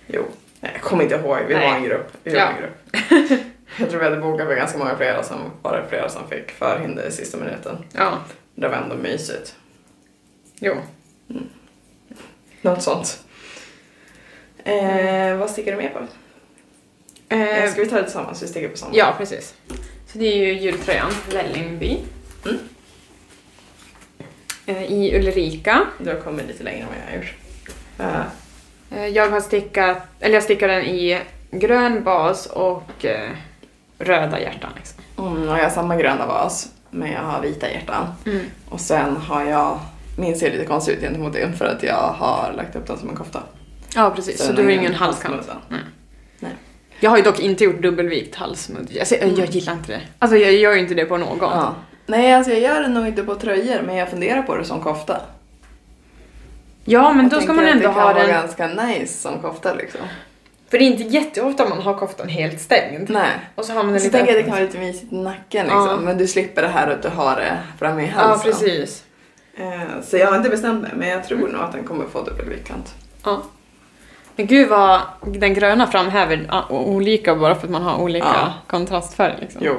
Jo. 0.07 0.25
Nej, 0.61 0.71
jag 0.75 0.83
kommer 0.83 1.03
inte 1.03 1.15
ihåg. 1.15 1.39
Vi 1.49 1.55
Nej. 1.55 1.69
var 1.69 1.77
en 1.77 1.85
grupp. 1.85 2.13
Vi 2.23 2.31
var 2.31 2.39
Ja. 2.41 2.49
en 2.51 2.57
grupp. 2.61 3.41
jag 3.79 3.91
tror 3.91 3.99
vi 4.01 4.05
hade 4.05 4.17
bokat 4.21 4.47
för 4.47 4.55
ganska 4.57 4.79
många 4.79 4.97
flera 4.97 5.23
som 5.23 5.39
var 5.63 5.77
det 5.77 5.89
flera 5.89 6.09
som 6.09 6.29
fick 6.29 6.51
förhinder 6.51 7.07
i 7.09 7.13
sista 7.13 7.39
minuten. 7.39 7.77
Ja, 7.93 8.19
Det 8.55 8.69
var 8.69 8.77
ändå 8.77 8.97
mysigt. 8.97 9.57
jo. 10.61 10.75
Något 12.63 12.83
sånt. 12.83 13.25
Eh, 14.65 15.37
vad 15.37 15.51
sticker 15.51 15.71
du 15.73 15.77
med 15.83 15.93
på? 15.93 15.99
Eh, 17.35 17.71
ska 17.73 17.83
vi 17.83 17.89
ta 17.89 17.97
det 17.97 18.03
tillsammans? 18.03 18.43
Vi 18.43 18.47
sticker 18.47 18.69
på 18.69 18.77
samma. 18.77 18.91
ja, 18.95 19.15
precis. 19.19 19.55
Så 20.13 20.19
det 20.19 20.27
är 20.27 20.37
ju 20.37 20.53
jultröjan 20.61 21.11
Vällingby. 21.33 21.99
Mm. 22.45 22.59
Eh, 24.67 24.83
I 24.93 25.17
Ulrika. 25.19 25.87
Du 25.99 26.11
har 26.11 26.21
kommit 26.21 26.47
lite 26.47 26.65
längre 26.65 26.81
än 26.81 26.87
vad 26.89 26.97
jag 27.07 27.11
har 27.11 27.17
gjort. 27.17 27.35
Eh, 28.91 29.07
Jag 29.07 29.31
har 29.31 29.41
stickat, 29.41 29.99
eller 30.21 30.35
jag 30.35 30.43
stickar 30.43 30.69
den 30.69 30.85
i 30.85 31.21
grön 31.51 32.05
bas 32.05 32.47
och 32.47 33.05
eh, 33.05 33.31
röda 33.99 34.41
hjärtan 34.41 34.71
liksom. 34.77 35.03
Mm, 35.19 35.49
och 35.49 35.59
jag 35.59 35.63
har 35.63 35.71
samma 35.71 35.97
gröna 35.97 36.27
vas, 36.27 36.69
men 36.91 37.13
jag 37.13 37.21
har 37.23 37.43
vita 37.43 37.71
hjärtan. 37.71 38.07
Mm. 38.27 38.41
Och 38.69 38.81
sen 38.81 39.17
har 39.17 39.45
jag, 39.45 39.81
min 40.19 40.37
ser 40.39 40.51
lite 40.53 40.65
konstig 40.67 40.93
ut 40.93 41.01
gentemot 41.01 41.33
din 41.33 41.53
för 41.57 41.65
att 41.65 41.83
jag 41.83 41.95
har 42.19 42.53
lagt 42.57 42.77
upp 42.77 42.87
den 42.87 42.99
som 42.99 43.09
en 43.09 43.17
kofta. 43.17 43.43
Ja, 43.95 44.11
precis. 44.17 44.39
Så, 44.39 44.47
den 44.47 44.57
du 44.57 44.63
har 44.63 44.71
ingen 44.71 44.95
halskant? 44.95 45.35
halsmudda. 45.35 45.61
Jag 47.01 47.11
har 47.11 47.17
ju 47.17 47.23
dock 47.23 47.41
inte 47.41 47.65
gjort 47.65 47.83
dubbelvikt 47.83 48.35
halsmudd. 48.35 48.97
Alltså, 49.01 49.15
jag, 49.15 49.29
jag 49.39 49.47
gillar 49.47 49.73
inte 49.73 49.93
det. 49.93 50.01
Alltså 50.19 50.37
jag 50.37 50.53
gör 50.53 50.73
ju 50.73 50.79
inte 50.81 50.95
det 50.95 51.05
på 51.05 51.17
någon. 51.17 51.39
Ja. 51.41 51.75
Nej, 52.07 52.33
alltså 52.35 52.53
jag 52.53 52.61
gör 52.61 52.81
det 52.83 52.89
nog 52.89 53.07
inte 53.07 53.23
på 53.23 53.35
tröjor, 53.35 53.83
men 53.87 53.97
jag 53.97 54.09
funderar 54.09 54.43
på 54.43 54.57
det 54.57 54.65
som 54.65 54.81
kofta. 54.81 55.21
Ja, 56.85 57.13
men 57.13 57.23
Jag 57.25 57.31
då 57.31 57.41
ska 57.41 57.53
man 57.53 57.65
ändå 57.65 57.79
det 57.79 57.85
kan 57.85 57.95
ha 57.95 58.05
vara 58.05 58.15
den... 58.19 58.29
ganska 58.29 58.67
nice 58.67 59.21
som 59.21 59.39
kofta 59.43 59.75
liksom. 59.75 60.01
För 60.71 60.79
det 60.79 60.85
är 60.85 60.87
inte 60.87 61.03
jätteofta 61.03 61.69
man 61.69 61.79
har 61.83 61.95
koftan 61.99 62.29
helt 62.29 62.61
stängd. 62.61 63.11
Nej. 63.11 63.31
Och 63.55 63.65
så 63.65 63.73
har 63.73 63.83
man 63.83 63.93
den 63.93 64.01
Så 64.01 64.05
lite 64.07 64.17
tänker 64.19 64.33
jag 64.33 64.39
att 64.39 64.45
det 64.45 64.51
kan 64.51 64.59
vara 64.59 64.67
lite 64.67 64.79
mysigt 64.79 65.13
i 65.13 65.17
nacken 65.17 65.65
liksom. 65.67 65.87
Ja. 65.89 65.97
Men 65.97 66.19
du 66.19 66.27
slipper 66.27 66.63
det 66.63 66.69
här 66.69 66.91
att 66.91 67.03
du 67.03 67.09
har 67.09 67.37
det 67.37 67.59
framme 67.79 68.03
i 68.03 68.07
Ja, 68.17 68.23
halsen. 68.23 68.53
precis. 68.53 69.05
Eh, 69.57 69.81
Så 70.03 70.17
jag 70.17 70.27
har 70.27 70.37
inte 70.37 70.51
bestämt 70.51 70.83
mig, 70.83 70.91
men 70.97 71.09
jag 71.09 71.25
tror 71.25 71.49
nog 71.49 71.61
att 71.63 71.73
den 71.73 71.85
kommer 71.85 72.05
få 72.07 72.23
dubbelviktkant. 72.23 72.95
Ja. 73.25 73.43
Men 74.39 74.47
gud 74.47 74.69
vad 74.69 75.01
den 75.27 75.55
gröna 75.55 75.87
framhäver 75.87 76.47
olika 76.71 77.35
bara 77.37 77.55
för 77.55 77.67
att 77.67 77.71
man 77.73 77.83
har 77.83 78.03
olika 78.03 78.27
Ja. 78.27 78.53
kontrastfärg. 78.67 79.35
Liksom. 79.41 79.61
Jo. 79.65 79.77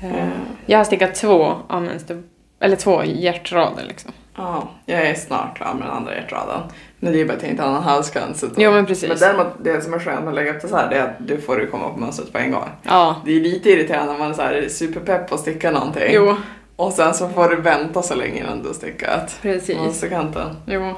Eh, 0.00 0.28
Jag 0.66 0.78
har 0.78 0.84
stickat 0.84 1.14
två 1.14 1.54
av 1.68 1.82
mönster, 1.82 2.22
eller 2.60 2.76
två 2.76 3.04
hjärtrader 3.04 3.84
liksom. 3.88 4.12
Ja, 4.36 4.68
jag 4.86 5.02
är 5.02 5.14
snart 5.14 5.56
klar 5.56 5.74
med 5.74 5.82
den 5.88 5.96
andra 5.96 6.14
hjärtraden. 6.14 6.60
Men 6.98 7.12
det 7.12 7.18
är 7.18 7.24
ju 7.48 7.56
bara 7.56 7.70
någon 7.70 7.82
halskant. 7.82 8.36
så 8.36 8.46
då- 8.46 8.52
Jo, 8.56 8.70
men 8.70 8.86
precis. 8.86 9.08
Men 9.08 9.18
däremot, 9.18 9.46
det 9.62 9.80
som 9.80 9.94
är 9.94 9.98
skönt 9.98 10.20
med 10.20 10.28
att 10.28 10.34
lägga 10.34 10.50
upp 10.54 10.62
det 10.62 10.68
så 10.68 10.76
här, 10.76 10.90
det 10.90 10.96
är 10.96 11.02
att 11.02 11.16
du 11.28 11.40
får 11.40 11.66
komma 11.70 11.88
på 11.90 12.00
mönstret 12.00 12.32
på 12.32 12.38
en 12.38 12.50
gång. 12.52 12.68
Ja. 12.82 13.16
Det 13.24 13.32
är 13.36 13.40
lite 13.40 13.70
irriterande 13.70 14.12
när 14.12 14.18
man 14.18 14.30
är 14.30 14.34
så 14.34 14.42
här, 14.42 14.52
är 14.52 14.68
superpepp 14.68 15.28
på 15.28 15.34
att 15.34 15.40
sticka 15.40 15.70
någonting. 15.70 16.02
Jo, 16.10 16.36
Och 16.76 16.92
sen 16.92 17.14
så 17.14 17.28
får 17.28 17.48
du 17.48 17.56
vänta 17.56 18.02
så 18.02 18.14
länge 18.14 18.40
innan 18.40 18.62
du 18.62 18.66
har 18.68 18.74
stickat. 18.74 19.38
precis. 19.42 19.76
Mönsterkanten. 19.76 20.56
Jo. 20.66 20.94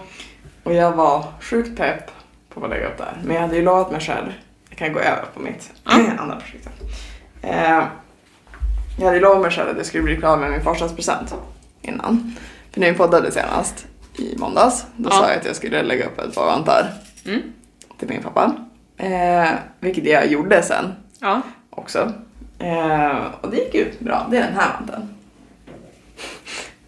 Och 0.64 0.74
jag 0.74 0.92
var 0.92 1.24
sjukt 1.40 1.76
pepp 1.78 2.10
på 2.54 2.64
att 2.64 2.70
lägga 2.70 2.86
upp 2.88 2.98
det 2.98 3.04
här. 3.04 3.16
Men 3.24 3.34
jag 3.34 3.42
hade 3.42 3.56
ju 3.56 3.62
lovat 3.62 3.90
mig 3.90 4.00
själv, 4.00 4.32
jag 4.68 4.78
kan 4.78 4.92
gå 4.92 4.98
över 5.00 5.24
på 5.34 5.40
mitt 5.40 5.70
Ja. 5.84 5.92
andra 6.18 6.36
projekt. 6.36 6.68
Eh, 7.42 7.84
jag 8.98 9.04
hade 9.04 9.16
ju 9.16 9.20
lovat 9.22 9.42
mig 9.42 9.50
själv 9.50 9.70
att 9.70 9.76
jag 9.76 9.86
skulle 9.86 10.02
bli 10.02 10.16
klar 10.16 10.36
med 10.36 10.50
min 10.50 10.62
farsdagspresent 10.62 11.34
innan. 11.82 12.36
För 12.72 12.80
när 12.80 12.90
vi 12.92 12.96
poddade 12.98 13.30
senast 13.32 13.86
i 14.18 14.36
måndags, 14.38 14.86
då 14.96 15.08
Ja. 15.12 15.16
sa 15.16 15.28
jag 15.28 15.38
att 15.38 15.46
jag 15.46 15.56
skulle 15.56 15.82
lägga 15.82 16.06
upp 16.06 16.18
ett 16.18 16.34
par 16.34 16.46
vantar 16.46 16.92
Mm. 17.26 17.42
till 17.98 18.08
min 18.08 18.22
pappa. 18.22 18.54
Eh, 18.96 19.48
vilket 19.80 20.04
jag 20.06 20.26
gjorde 20.26 20.62
sen 20.62 20.92
Ja. 21.20 21.40
också. 21.70 22.12
Eh, 22.58 23.16
och 23.40 23.50
det 23.50 23.56
gick 23.56 23.74
ju 23.74 23.92
bra. 23.98 24.26
Det 24.30 24.36
är 24.36 24.42
den 24.42 24.54
här 24.56 24.70
vanten. 24.78 25.08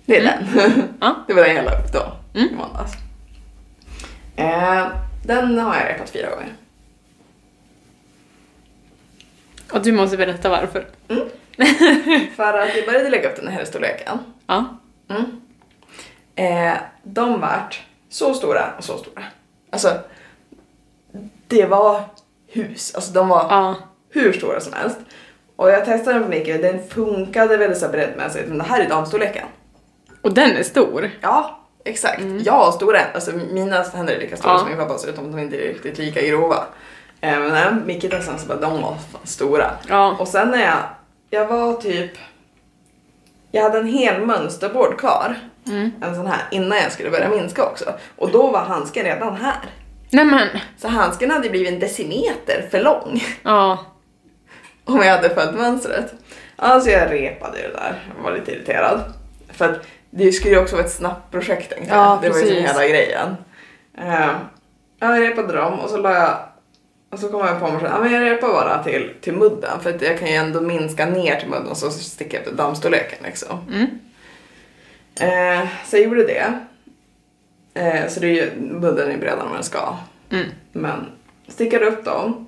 Det 0.07 0.17
är 0.19 0.23
den. 0.23 0.47
Ja. 1.01 1.15
Det 1.27 1.35
var 1.35 1.43
den 1.43 1.57
jag 1.57 1.65
la 1.65 1.71
upp 1.79 1.93
då 1.93 2.03
Mm. 2.35 2.53
i 2.53 2.57
måndags. 2.57 2.93
Eh, 4.37 4.87
den 5.25 5.59
har 5.59 5.77
jag 5.77 5.89
repat 5.95 6.11
fyra 6.11 6.31
gånger. 6.31 6.53
Och 9.73 9.83
du 9.83 9.93
måste 9.93 10.17
berätta 10.17 10.49
varför. 10.49 10.87
För 12.37 12.59
att 12.59 12.77
jag 12.77 12.87
började 12.87 13.11
lägga 13.11 13.31
upp 13.31 13.37
den 13.37 13.49
här 13.49 13.65
storleken. 13.65 14.19
Ja. 14.47 14.65
Mm. 15.09 15.41
Eh, 16.35 16.79
de 17.03 17.41
vart 17.41 17.83
så 18.09 18.35
stora 18.35 18.65
och 18.79 18.85
så 18.85 18.99
stora. 18.99 19.23
Alltså, 19.71 19.99
det 21.47 21.65
var 21.67 22.03
hus. 22.47 22.95
Alltså 22.95 23.13
de 23.13 23.29
var 23.29 23.47
Ja. 23.51 23.75
hur 24.11 24.33
stora 24.33 24.61
som 24.61 24.73
helst. 24.73 24.99
Och 25.57 25.71
jag 25.71 25.85
testade 25.85 26.19
den 26.19 26.23
på 26.25 26.31
Micke 26.31 26.49
och 26.55 26.61
den 26.63 26.89
funkade 26.89 27.57
väldigt 27.57 27.79
så 27.79 27.89
breddmässigt. 27.89 28.49
Men 28.49 28.59
det 28.59 28.65
här 28.65 28.81
är 28.81 28.89
damstorleken. 28.89 29.47
Och 30.23 30.35
den 30.35 30.57
är 30.57 30.63
stor. 30.63 31.11
Ja, 31.21 31.56
exakt. 31.87 32.23
Jag 32.45 32.53
har 32.53 32.73
stora 32.73 33.01
alltså 33.15 33.33
mina 33.33 33.83
händer 33.83 34.15
är 34.15 34.21
lika 34.21 34.37
stora 34.37 34.53
Ja. 34.53 34.59
som 34.59 34.69
min 34.69 34.79
pappas 34.79 35.05
utom 35.05 35.25
att 35.27 35.33
de 35.33 35.39
inte 35.41 35.57
är 35.57 35.69
riktigt 35.69 35.99
lika 35.99 36.23
grova. 36.27 36.65
Eh, 37.21 37.39
men 37.41 37.49
när 37.49 37.73
Micke 37.87 38.11
testade 38.11 38.39
så 38.39 38.47
bara 38.47 38.61
de 38.61 38.83
var 38.83 38.95
fan 39.13 39.21
stora. 39.25 39.71
Ja. 39.89 40.17
Och 40.21 40.29
sen 40.29 40.51
när 40.51 40.65
jag, 40.65 40.79
jag 41.31 41.47
var 41.47 41.73
typ, 41.73 42.11
jag 43.51 43.63
hade 43.63 43.79
en 43.79 43.89
hel 43.89 44.27
mönsterbord 44.27 44.99
kvar. 44.99 45.37
Mm. 45.67 45.91
En 46.03 46.15
sån 46.15 46.27
här 46.27 46.41
innan 46.51 46.79
jag 46.79 46.93
skulle 46.93 47.11
börja 47.11 47.29
minska 47.29 47.65
också. 47.65 47.85
Och 48.17 48.31
då 48.31 48.51
var 48.51 48.61
handsken 48.61 49.05
redan 49.05 49.37
här. 49.37 49.57
Nej 50.11 50.25
men. 50.25 50.49
Så 50.77 50.89
handsken 50.89 51.31
hade 51.31 51.49
blivit 51.51 51.73
en 51.73 51.79
decimeter 51.81 52.69
för 52.71 52.81
lång. 52.81 53.25
Ja. 53.43 53.79
om 54.85 54.97
jag 55.03 55.17
hade 55.17 55.35
följt 55.35 55.55
mönstret. 55.55 56.15
Alltså 56.57 56.91
jag 56.91 57.13
repade 57.13 57.59
det 57.59 57.69
där, 57.69 58.03
jag 58.17 58.23
var 58.25 58.39
lite 58.39 58.53
irriterad. 58.53 59.01
För 59.53 59.65
att 59.65 59.87
det 60.17 60.33
skulle 60.33 60.55
ju 60.55 60.61
också 60.61 60.77
vara 60.77 60.87
ett 60.87 60.93
snabbt 60.93 61.31
projekt 61.31 61.71
tänkte 61.71 61.95
jag. 61.95 62.05
Ja, 62.05 62.19
det 62.23 62.29
var 62.29 62.39
ju 62.39 62.47
som 62.47 62.57
hela 62.57 62.89
grejen. 62.89 63.37
Uh, 63.99 64.37
jag 64.99 65.21
repade 65.21 65.53
dem 65.53 65.81
och 65.81 65.91
så 65.91 65.97
la 65.97 66.15
jag 66.15 66.39
och 67.11 67.19
så 67.19 67.29
kom 67.29 67.47
jag 67.47 67.61
på 67.61 67.71
mig 67.71 67.81
själv, 67.81 67.93
ja 67.93 68.01
men 68.01 68.13
jag 68.13 68.23
repar 68.23 68.49
bara 68.49 68.83
till, 68.83 69.15
till 69.21 69.33
mudden 69.33 69.81
för 69.81 69.95
att 69.95 70.03
jag 70.03 70.19
kan 70.19 70.29
ju 70.29 70.35
ändå 70.35 70.61
minska 70.61 71.07
ner 71.07 71.41
till 71.41 71.49
mudden 71.49 71.69
och 71.69 71.77
så 71.77 71.91
sticka 71.91 72.39
efter 72.39 72.53
damstorleken 72.53 73.19
liksom. 73.25 73.59
Mm. 73.69 73.87
Eh, 75.21 75.69
så 75.87 75.97
jag 75.97 76.05
gjorde 76.05 76.25
det. 76.25 76.61
Eh, 77.75 78.09
så 78.09 78.21
det 78.21 78.27
är 78.27 78.33
ju, 78.33 78.61
mudden 78.61 79.11
är 79.11 79.19
bredare 79.19 79.41
än 79.41 79.47
vad 79.47 79.57
den 79.57 79.65
ska. 79.65 79.97
Mm. 80.31 80.47
Men 80.73 81.07
stickade 81.49 81.87
upp 81.87 82.05
dem. 82.05 82.47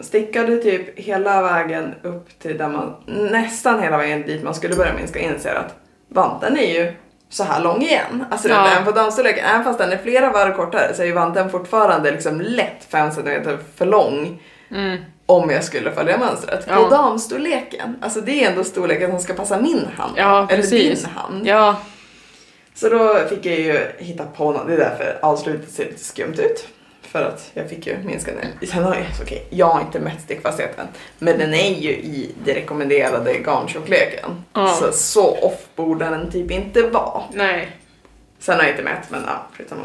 Stickade 0.00 0.56
typ 0.56 0.98
hela 0.98 1.42
vägen 1.42 1.94
upp 2.02 2.38
till 2.38 2.58
där 2.58 2.68
man, 2.68 2.94
nästan 3.06 3.82
hela 3.82 3.98
vägen 3.98 4.22
dit 4.22 4.42
man 4.42 4.54
skulle 4.54 4.74
börja 4.76 4.94
minska 4.94 5.18
inser 5.18 5.54
att 5.54 5.74
vanten 6.08 6.58
är 6.58 6.74
ju 6.74 6.92
så 7.28 7.44
här 7.44 7.60
lång 7.62 7.82
igen. 7.82 8.24
Alltså 8.30 8.48
Ja. 8.48 8.68
även 8.68 8.84
på 8.84 8.90
damstorleken, 8.90 9.44
även 9.44 9.64
fast 9.64 9.78
den 9.78 9.92
är 9.92 9.96
flera 9.96 10.30
varv 10.32 10.52
kortare 10.52 10.94
så 10.94 11.02
är 11.02 11.06
ju 11.06 11.12
vanten 11.12 11.50
fortfarande 11.50 12.10
liksom 12.10 12.40
lätt 12.40 12.84
5 12.88 13.10
cm 13.12 13.58
för 13.76 13.86
lång 13.86 14.42
Mm. 14.70 14.98
om 15.26 15.50
jag 15.50 15.64
skulle 15.64 15.92
följa 15.92 16.18
mönstret. 16.18 16.64
Ja. 16.68 16.76
På 16.76 16.88
damstorleken, 16.88 17.96
alltså 18.00 18.20
det 18.20 18.44
är 18.44 18.50
ändå 18.50 18.64
storleken 18.64 19.10
som 19.10 19.20
ska 19.20 19.34
passa 19.34 19.60
min 19.60 19.86
hand. 19.96 20.12
Ja, 20.16 20.38
eller 20.50 20.62
precis. 20.62 21.02
din 21.02 21.10
hand. 21.14 21.46
Ja. 21.46 21.76
Så 22.74 22.88
då 22.88 23.14
fick 23.28 23.46
jag 23.46 23.58
ju 23.58 23.80
hitta 23.98 24.24
på 24.24 24.52
något, 24.52 24.66
det 24.66 24.72
är 24.74 24.78
därför 24.78 25.18
avslutet 25.22 25.70
ser 25.70 25.84
lite 25.84 26.04
skumt 26.04 26.34
ut. 26.38 26.68
För 27.12 27.22
att 27.22 27.50
jag 27.54 27.70
fick 27.70 27.86
ju 27.86 27.98
minska 27.98 28.32
ner. 28.32 28.66
Sen 28.66 28.84
har 28.84 28.94
jag, 28.94 29.06
okej, 29.22 29.46
jag 29.50 29.66
har 29.66 29.80
inte 29.80 30.00
mätt 30.00 30.20
stickfastheten. 30.20 30.86
Men 31.18 31.38
den 31.38 31.54
är 31.54 31.74
ju 31.74 31.90
i 31.90 32.34
det 32.44 32.54
rekommenderade 32.54 33.38
garntjockleken. 33.38 34.44
Ja. 34.52 34.68
Så, 34.68 34.92
så 34.92 35.38
off 35.38 35.66
borde 35.76 36.04
den 36.04 36.30
typ 36.30 36.50
inte 36.50 36.82
vara. 36.82 37.22
Nej. 37.32 37.76
Sen 38.38 38.56
har 38.56 38.62
jag 38.62 38.72
inte 38.72 38.82
mätt 38.82 39.10
men 39.10 39.22
ja, 39.26 39.46
skitsamma. 39.56 39.82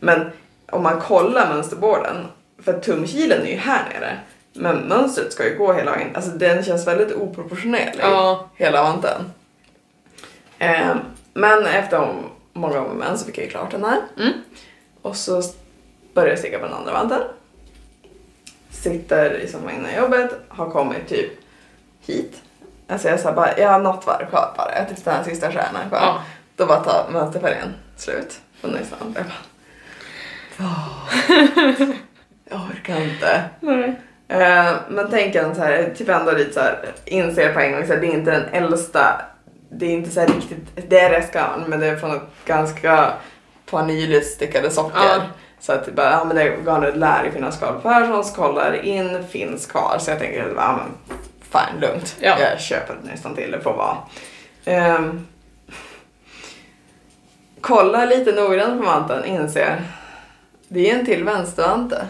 Men 0.00 0.30
om 0.70 0.82
man 0.82 1.00
kollar 1.00 1.54
mönsterborden, 1.54 2.26
för 2.64 2.72
tumkilen 2.80 3.46
är 3.46 3.50
ju 3.50 3.56
här 3.56 3.82
nere. 3.94 4.18
Men 4.52 4.76
mönstret 4.76 5.32
ska 5.32 5.44
ju 5.44 5.58
gå 5.58 5.72
hela 5.72 5.90
vägen, 5.90 6.16
alltså 6.16 6.30
den 6.30 6.64
känns 6.64 6.86
väldigt 6.86 7.12
oproportionerlig 7.12 7.94
Ja. 8.00 8.50
hela 8.56 8.82
vanten. 8.82 9.32
Eh, 10.58 10.96
men 11.34 11.66
efter 11.66 12.08
många 12.52 12.80
om 12.80 12.86
och 12.86 12.96
men 12.96 13.18
så 13.18 13.26
fick 13.26 13.38
jag 13.38 13.44
ju 13.44 13.50
klart 13.50 13.70
den 13.70 13.84
här. 13.84 14.00
Mm. 14.18 14.32
Och 15.02 15.16
så 15.16 15.42
började 16.14 16.30
jag 16.32 16.38
sticka 16.38 16.58
på 16.58 16.64
den 16.64 16.74
andra 16.74 16.92
vanten. 16.92 17.20
Sitter 18.70 19.30
i 19.38 19.48
soffan 19.48 19.70
innan 19.70 19.94
jobbet, 19.94 20.30
har 20.48 20.70
kommit 20.70 21.08
typ 21.08 21.30
hit. 22.06 22.42
Alltså 22.88 23.08
jag 23.08 23.20
sa 23.20 23.32
bara, 23.32 23.58
jag 23.58 23.68
har 23.68 23.78
något 23.78 24.06
varv 24.06 24.26
kvar 24.30 24.54
bara, 24.56 24.78
jag 24.78 24.86
testar 24.94 25.12
den 25.14 25.24
sista 25.24 25.52
stjärnan 25.52 25.88
kvar. 25.88 25.98
Ja. 26.00 26.22
Då 26.56 26.66
bara 26.66 26.80
tar 26.80 27.06
mönsterfärgen 27.12 27.74
slut 27.96 28.40
på 28.60 28.68
nästan. 28.68 29.14
Jag 29.16 29.24
bara, 29.24 29.34
"Åh, 30.60 31.10
jag 32.50 32.60
orkar 32.70 33.00
inte. 33.00 33.42
Nej. 33.60 34.00
Eh, 34.28 34.72
men 34.88 35.10
tänk 35.10 35.34
en 35.34 35.54
så 35.54 35.60
här, 35.60 35.94
typ 35.96 36.08
ändå 36.08 36.32
lite 36.32 36.52
så 36.52 36.60
här, 36.60 36.92
inser 37.04 37.52
på 37.52 37.60
en 37.60 37.72
gång 37.72 37.86
så 37.86 37.92
här, 37.92 38.00
det 38.00 38.06
är 38.06 38.12
inte 38.14 38.30
den 38.30 38.44
äldsta, 38.64 39.20
det 39.70 39.86
är 39.86 39.90
inte 39.90 40.10
så 40.10 40.20
här 40.20 40.26
riktigt, 40.26 40.88
det 40.90 41.00
är 41.00 41.10
restgarn 41.10 41.64
men 41.66 41.80
det 41.80 41.86
är 41.86 41.96
från 41.96 42.16
ett 42.16 42.22
ganska 42.46 43.12
par 43.70 43.82
nyligt 43.82 44.26
stickade 44.26 44.70
socker. 44.70 44.98
Ja. 44.98 45.22
Så 45.64 45.72
att 45.72 45.94
bara, 45.94 46.10
ja 46.10 46.24
men 46.24 46.36
det 46.36 46.56
garnet 46.64 46.96
lär 46.96 47.24
ju 47.24 47.30
finnas 47.30 47.58
kvar 47.58 47.80
Perssons, 47.82 48.36
kollar 48.36 48.84
in, 48.84 49.24
finns 49.28 49.66
kvar. 49.66 49.96
Så 50.00 50.10
jag 50.10 50.18
tänker, 50.18 50.54
ja 50.56 50.78
men 50.78 51.18
fine, 51.40 51.80
lugnt. 51.80 52.16
Ja. 52.20 52.36
Jag 52.40 52.60
köper 52.60 52.96
nästan 53.02 53.34
till 53.34 53.50
det 53.50 53.60
får 53.60 53.72
vara. 53.72 53.96
Ehm, 54.64 55.26
kollar 57.60 58.06
lite 58.06 58.32
noggrant 58.32 58.80
på 58.80 58.86
vanten, 58.86 59.24
inser, 59.24 59.82
det 60.68 60.90
är 60.90 60.98
en 60.98 61.06
till 61.06 61.24
vänstervante. 61.24 62.06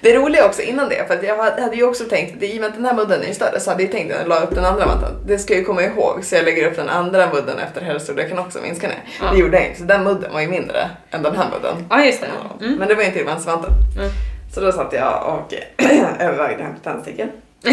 Det 0.00 0.14
roliga 0.16 0.46
också 0.46 0.62
innan 0.62 0.88
det, 0.88 1.06
för 1.08 1.14
att 1.14 1.22
jag 1.22 1.36
hade 1.36 1.76
ju 1.76 1.84
också 1.84 2.04
tänkt, 2.04 2.42
i 2.42 2.56
och 2.56 2.60
med 2.60 2.68
att 2.68 2.74
den 2.74 2.84
här 2.84 2.94
mudden 2.94 3.22
är 3.22 3.32
större 3.32 3.60
så 3.60 3.70
hade 3.70 3.82
jag 3.82 3.92
tänkt 3.92 4.12
att 4.14 4.20
jag 4.20 4.28
la 4.28 4.40
upp 4.40 4.54
den 4.54 4.64
andra 4.64 4.86
vanten. 4.86 5.10
Det 5.26 5.38
ska 5.38 5.52
jag 5.52 5.58
ju 5.58 5.64
komma 5.64 5.82
ihåg 5.82 6.24
så 6.24 6.34
jag 6.34 6.44
lägger 6.44 6.70
upp 6.70 6.76
den 6.76 6.88
andra 6.88 7.30
mudden 7.32 7.58
efter 7.58 7.80
herrstorleken 7.80 8.38
också 8.38 8.58
minska 8.62 8.88
ner. 8.88 9.02
Ja. 9.22 9.30
Det 9.32 9.38
gjorde 9.38 9.56
jag 9.58 9.66
inte, 9.66 9.78
så 9.80 9.84
den 9.84 10.04
mudden 10.04 10.32
var 10.32 10.40
ju 10.40 10.48
mindre 10.48 10.90
än 11.10 11.22
den 11.22 11.36
här 11.36 11.50
mudden. 11.50 11.86
Ja, 11.90 12.04
just 12.04 12.20
det. 12.20 12.26
Mm. 12.64 12.78
Men 12.78 12.88
det 12.88 12.94
var 12.94 13.02
ju 13.02 13.08
en 13.08 13.14
till 13.14 13.24
vänstervanten. 13.26 13.70
Mm. 13.98 14.10
Så 14.54 14.60
då 14.60 14.72
satt 14.72 14.92
jag 14.92 15.22
och 15.26 15.54
övervägde 16.20 16.62
hämta 16.62 16.90
tändstickor 16.90 17.26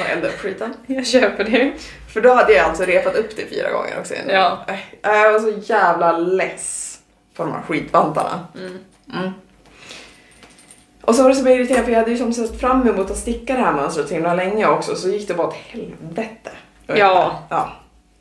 och 0.00 0.10
elda 0.12 0.28
upp 0.28 0.38
skiten. 0.38 0.74
Jag 0.86 1.06
köper 1.06 1.44
det. 1.44 1.72
För 2.12 2.20
då 2.20 2.32
hade 2.34 2.52
jag 2.52 2.64
alltså 2.66 2.84
repat 2.84 3.16
upp 3.16 3.36
det 3.36 3.46
fyra 3.46 3.70
gånger 3.70 3.98
också. 4.00 4.14
Ja. 4.28 4.64
Äh, 4.68 4.74
Jag 5.02 5.32
var 5.32 5.40
så 5.40 5.72
jävla 5.72 6.12
less 6.18 6.98
på 7.36 7.42
de 7.42 7.52
här 7.52 7.62
skitvantarna. 7.62 8.46
Mm. 8.54 9.30
Och 11.02 11.14
så 11.14 11.22
var 11.22 11.30
det 11.30 11.36
så 11.36 11.48
irriterande 11.48 11.84
för 11.84 11.92
jag 11.92 11.98
hade 11.98 12.10
ju 12.10 12.16
som 12.16 12.32
sett 12.32 12.60
fram 12.60 12.88
emot 12.88 13.10
att 13.10 13.16
sticka 13.16 13.54
det 13.54 13.60
här 13.60 13.72
mönstret 13.72 14.08
så 14.08 14.14
himla 14.14 14.34
länge 14.34 14.66
också 14.66 14.94
så 14.96 15.08
gick 15.08 15.28
det 15.28 15.34
bara 15.34 15.46
åt 15.46 15.54
helvete. 15.54 16.50
Ja. 16.86 17.42
ja. 17.50 17.72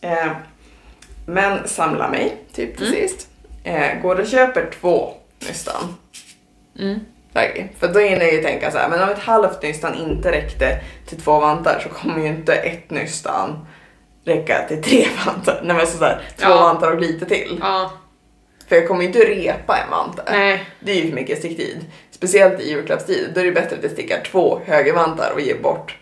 Eh, 0.01 0.31
men 1.25 1.67
samla 1.67 2.10
mig 2.10 2.38
typ 2.53 2.77
till 2.77 2.88
Mm. 2.88 3.00
sist. 3.07 3.27
Eh, 3.63 4.01
går 4.01 4.19
och 4.19 4.27
köper 4.27 4.69
två 4.81 5.13
nystan. 5.48 5.96
Mm. 6.79 7.00
För 7.79 7.88
då 7.93 8.00
hinner 8.00 8.22
jag 8.25 8.34
ju 8.34 8.41
tänka 8.41 8.72
så 8.72 8.77
här, 8.77 8.89
men 8.89 9.03
om 9.03 9.10
ett 9.10 9.19
halvt 9.19 9.63
nystan 9.63 9.96
inte 9.96 10.31
räckte 10.31 10.79
till 11.07 11.22
två 11.22 11.39
vantar 11.39 11.79
så 11.84 11.89
kommer 11.89 12.19
ju 12.22 12.27
inte 12.27 12.53
ett 12.55 12.89
nystan 12.89 13.65
räcka 14.25 14.65
till 14.67 14.84
tre 14.84 15.07
vantar. 15.25 15.62
Nej 15.63 15.75
men 15.77 15.88
så 15.88 16.05
här, 16.05 16.22
två 16.38 16.46
Ja. 16.50 16.55
vantar 16.57 16.91
och 16.91 17.01
lite 17.01 17.25
till. 17.25 17.57
Ja. 17.62 17.91
För 18.67 18.75
jag 18.75 18.88
kommer 18.88 19.01
ju 19.01 19.07
inte 19.07 19.19
repa 19.19 19.77
en 19.77 19.89
vante. 19.91 20.22
Nej. 20.31 20.65
Det 20.79 20.91
är 20.91 20.96
ju 20.96 21.10
för 21.10 21.15
mycket 21.15 21.39
sticktid. 21.39 21.86
Speciellt 22.17 22.59
i 22.59 22.69
julklappstid. 22.69 23.31
Då 23.33 23.41
är 23.41 23.45
det 23.45 23.51
bättre 23.51 23.75
att 23.75 23.83
jag 23.83 23.91
stickar 23.91 24.21
två 24.24 24.62
högervantar 24.65 25.31
och 25.33 25.41
ger 25.41 25.62
bort 25.62 25.97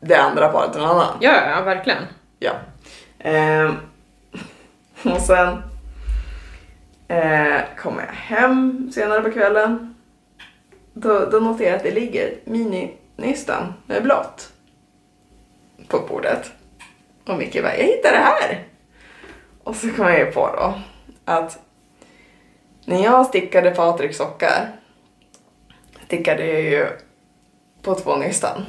det 0.00 0.16
andra 0.16 0.48
paret 0.48 0.72
till 0.72 0.80
någon 0.80 0.90
annan. 0.90 1.18
Ja, 1.20 1.50
ja, 1.50 1.62
verkligen. 1.62 2.02
Ja. 2.38 2.52
Ehm, 3.18 3.76
och 5.04 5.20
sen 5.20 5.62
eh, 7.08 7.60
kommer 7.78 8.02
jag 8.06 8.12
hem 8.12 8.90
senare 8.94 9.22
på 9.22 9.30
kvällen. 9.30 9.94
Då, 10.92 11.26
då 11.30 11.40
noterar 11.40 11.68
jag 11.68 11.76
att 11.76 11.82
det 11.82 11.90
ligger 11.90 12.34
mini-nystan 12.44 13.74
med 13.86 14.02
blått 14.02 14.52
på 15.88 15.98
bordet. 15.98 16.52
Och 17.26 17.38
Micke 17.38 17.62
bara, 17.62 17.76
jag 17.76 17.84
hittade 17.84 18.16
det 18.16 18.24
här! 18.24 18.64
Och 19.64 19.76
så 19.76 19.90
kom 19.90 20.06
jag 20.06 20.18
ju 20.18 20.26
på 20.26 20.46
då 20.56 20.74
att 21.24 21.58
när 22.84 23.04
jag 23.04 23.26
stickade 23.26 23.70
Patriks 23.70 24.16
sockar 24.16 24.81
stickade 26.12 26.46
jag 26.46 26.62
ju 26.62 26.86
på 27.82 27.94
två 27.94 28.16
nystan. 28.16 28.66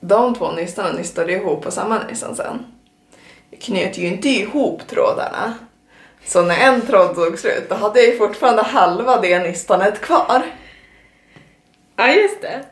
De 0.00 0.34
två 0.34 0.52
nystarna 0.52 0.92
nystade 0.92 1.32
ihop 1.32 1.62
på 1.62 1.70
samma 1.70 1.98
nystan 1.98 2.36
sen. 2.36 2.66
Jag 3.50 3.60
knöt 3.60 3.98
ju 3.98 4.06
inte 4.06 4.28
ihop 4.28 4.88
trådarna. 4.88 5.54
Så 6.24 6.42
när 6.42 6.56
en 6.56 6.80
tråd 6.80 7.14
tog 7.14 7.38
slut, 7.38 7.68
då 7.68 7.74
hade 7.74 8.00
jag 8.00 8.08
ju 8.08 8.18
fortfarande 8.18 8.62
halva 8.62 9.20
det 9.20 9.38
nystanet 9.38 10.00
kvar. 10.00 10.42
Ja, 11.96 12.12
just 12.12 12.42
det. 12.42 12.64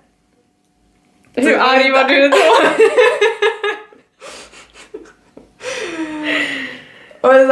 Hur 1.34 1.58
arg 1.58 1.90
var 1.90 2.04
du 2.04 2.28
då? 2.28 2.36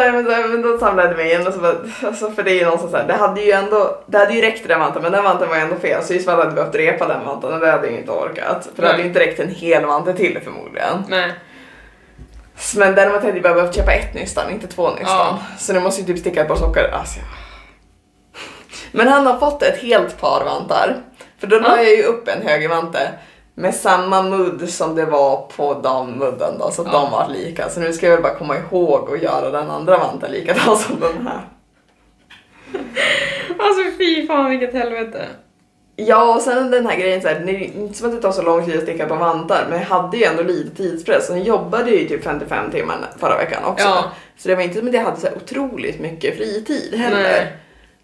Och 0.09 0.15
men, 0.15 0.25
så 0.25 0.31
här, 0.31 0.49
men, 0.49 0.63
så 0.63 0.69
då 0.69 0.79
samlade 0.79 1.09
jag 1.09 1.17
mig 1.17 1.27
igen 1.27 1.47
och 1.47 1.53
så 1.55 1.61
bara, 1.61 1.75
alltså 2.07 2.31
för 2.31 2.43
det 2.43 2.51
är 2.51 2.55
ju 2.55 2.65
någonstans 2.65 2.93
så 2.93 2.99
här, 2.99 3.07
det 3.07 3.15
hade 3.15 3.41
ju 3.41 3.53
ändå, 3.53 4.03
det 4.07 4.19
hade 4.19 4.35
ju 4.35 4.41
räckt 4.41 4.59
till 4.59 4.69
den 4.69 4.81
vanten 4.81 5.03
men 5.03 5.13
den 5.13 5.25
vanten 5.25 5.49
var 5.49 5.57
ju 5.57 5.63
ändå 5.63 5.77
fel 5.77 6.03
så 6.05 6.13
Isabel 6.15 6.45
hade 6.45 6.55
behövt 6.55 6.75
repa 6.75 7.09
den 7.09 7.25
vanten 7.25 7.53
och 7.55 7.61
det 7.61 7.71
hade 7.71 7.87
jag 7.87 7.93
ju 7.93 7.99
inte 7.99 8.11
orkat. 8.13 8.69
För 8.75 8.83
det 8.83 8.89
hade 8.89 8.99
ju 8.99 9.05
Nej. 9.05 9.09
inte 9.09 9.21
räckt 9.21 9.41
en 9.41 9.49
hel 9.55 9.85
vante 9.87 10.13
till 10.15 10.39
förmodligen. 10.45 11.03
Nej. 11.09 11.33
Men 12.77 12.95
däremot 12.95 13.23
hade 13.23 13.33
jag 13.35 13.43
bara 13.43 13.55
behövt 13.55 13.75
köpa 13.77 13.93
ett 13.93 14.15
nystan, 14.15 14.51
inte 14.51 14.67
två 14.67 14.91
nystan. 14.91 15.07
Ja. 15.09 15.39
Så 15.59 15.73
nu 15.73 15.81
måste 15.81 16.01
jag 16.01 16.07
typ 16.09 16.19
sticka 16.19 16.41
ett 16.43 16.49
par 16.49 16.57
sockor. 16.57 16.83
Alltså, 16.93 17.19
jag- 17.19 17.27
Men 18.93 19.09
han 19.09 19.27
har 19.27 19.39
fått 19.39 19.63
ett 19.63 19.79
helt 19.79 20.21
par 20.21 20.45
vantar. 20.45 20.97
För 21.39 21.47
då 21.47 21.59
la 21.59 21.69
Ja. 21.69 21.83
jag 21.83 21.97
ju 21.97 22.03
upp 22.03 22.29
en 22.29 22.43
högervante 22.49 23.09
med 23.55 23.75
samma 23.75 24.23
mudd 24.23 24.69
som 24.71 24.95
det 24.95 25.05
var 25.05 25.37
på 25.57 25.75
dammudden 25.75 26.59
då, 26.59 26.71
så 26.71 26.83
att 26.83 26.89
Ja. 26.93 27.01
de 27.01 27.11
var 27.11 27.29
lika. 27.29 27.69
Så 27.71 27.81
nu 27.81 27.93
ska 27.93 28.07
jag 28.07 28.13
väl 28.13 28.23
bara 28.23 28.35
komma 28.35 28.57
ihåg 28.57 29.11
att 29.15 29.23
göra 29.23 29.51
den 29.51 29.71
andra 29.71 29.99
vanten 29.99 30.31
likadan 30.33 30.77
som 30.79 31.01
den 31.01 31.27
här. 31.27 31.41
Alltså 33.59 33.83
fy 33.99 34.27
fan 34.27 34.51
vilket 34.51 34.73
helvete. 34.75 35.27
Ja, 35.97 36.35
och 36.35 36.41
sen 36.43 36.71
den 36.71 36.87
här 36.87 36.97
grejen 36.97 37.23
så 37.23 37.29
här, 37.29 37.41
det 37.47 37.53
är 37.53 37.61
inte 37.77 37.99
som 37.99 38.09
att 38.09 38.15
det 38.17 38.23
tar 38.23 38.33
så 38.33 38.43
lång 38.43 38.65
tid 38.65 38.77
att 38.77 38.83
sticka 38.83 39.07
på 39.07 39.15
vantar, 39.15 39.67
men 39.71 39.79
jag 39.79 39.87
hade 39.87 40.17
ju 40.17 40.25
ändå 40.25 40.43
lite 40.43 40.77
tidspress 40.77 41.31
och 41.31 41.39
jag 41.39 41.45
jobbade 41.47 41.91
ju 41.91 42.09
typ 42.09 42.25
55 42.25 42.71
timmar 42.71 42.97
förra 43.19 43.37
veckan 43.37 43.65
också. 43.65 43.85
Ja. 43.87 44.05
Så 44.37 44.49
det 44.49 44.55
var 44.55 44.63
inte 44.63 44.79
som 44.79 44.89
att 44.89 44.95
jag 44.95 45.03
hade 45.05 45.21
så 45.21 45.27
här 45.27 45.37
otroligt 45.37 46.01
mycket 46.01 46.37
fritid 46.37 46.95
heller. 46.95 47.23
Nej. 47.23 47.53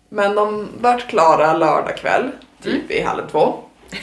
Men 0.08 0.34
de 0.34 0.68
vart 0.80 1.08
klara 1.08 1.52
lördag 1.52 1.96
kväll, 1.96 2.30
typ 2.62 2.74
Mm. 2.74 2.86
vid 2.88 3.04
halv 3.04 3.22
två. 3.30 3.54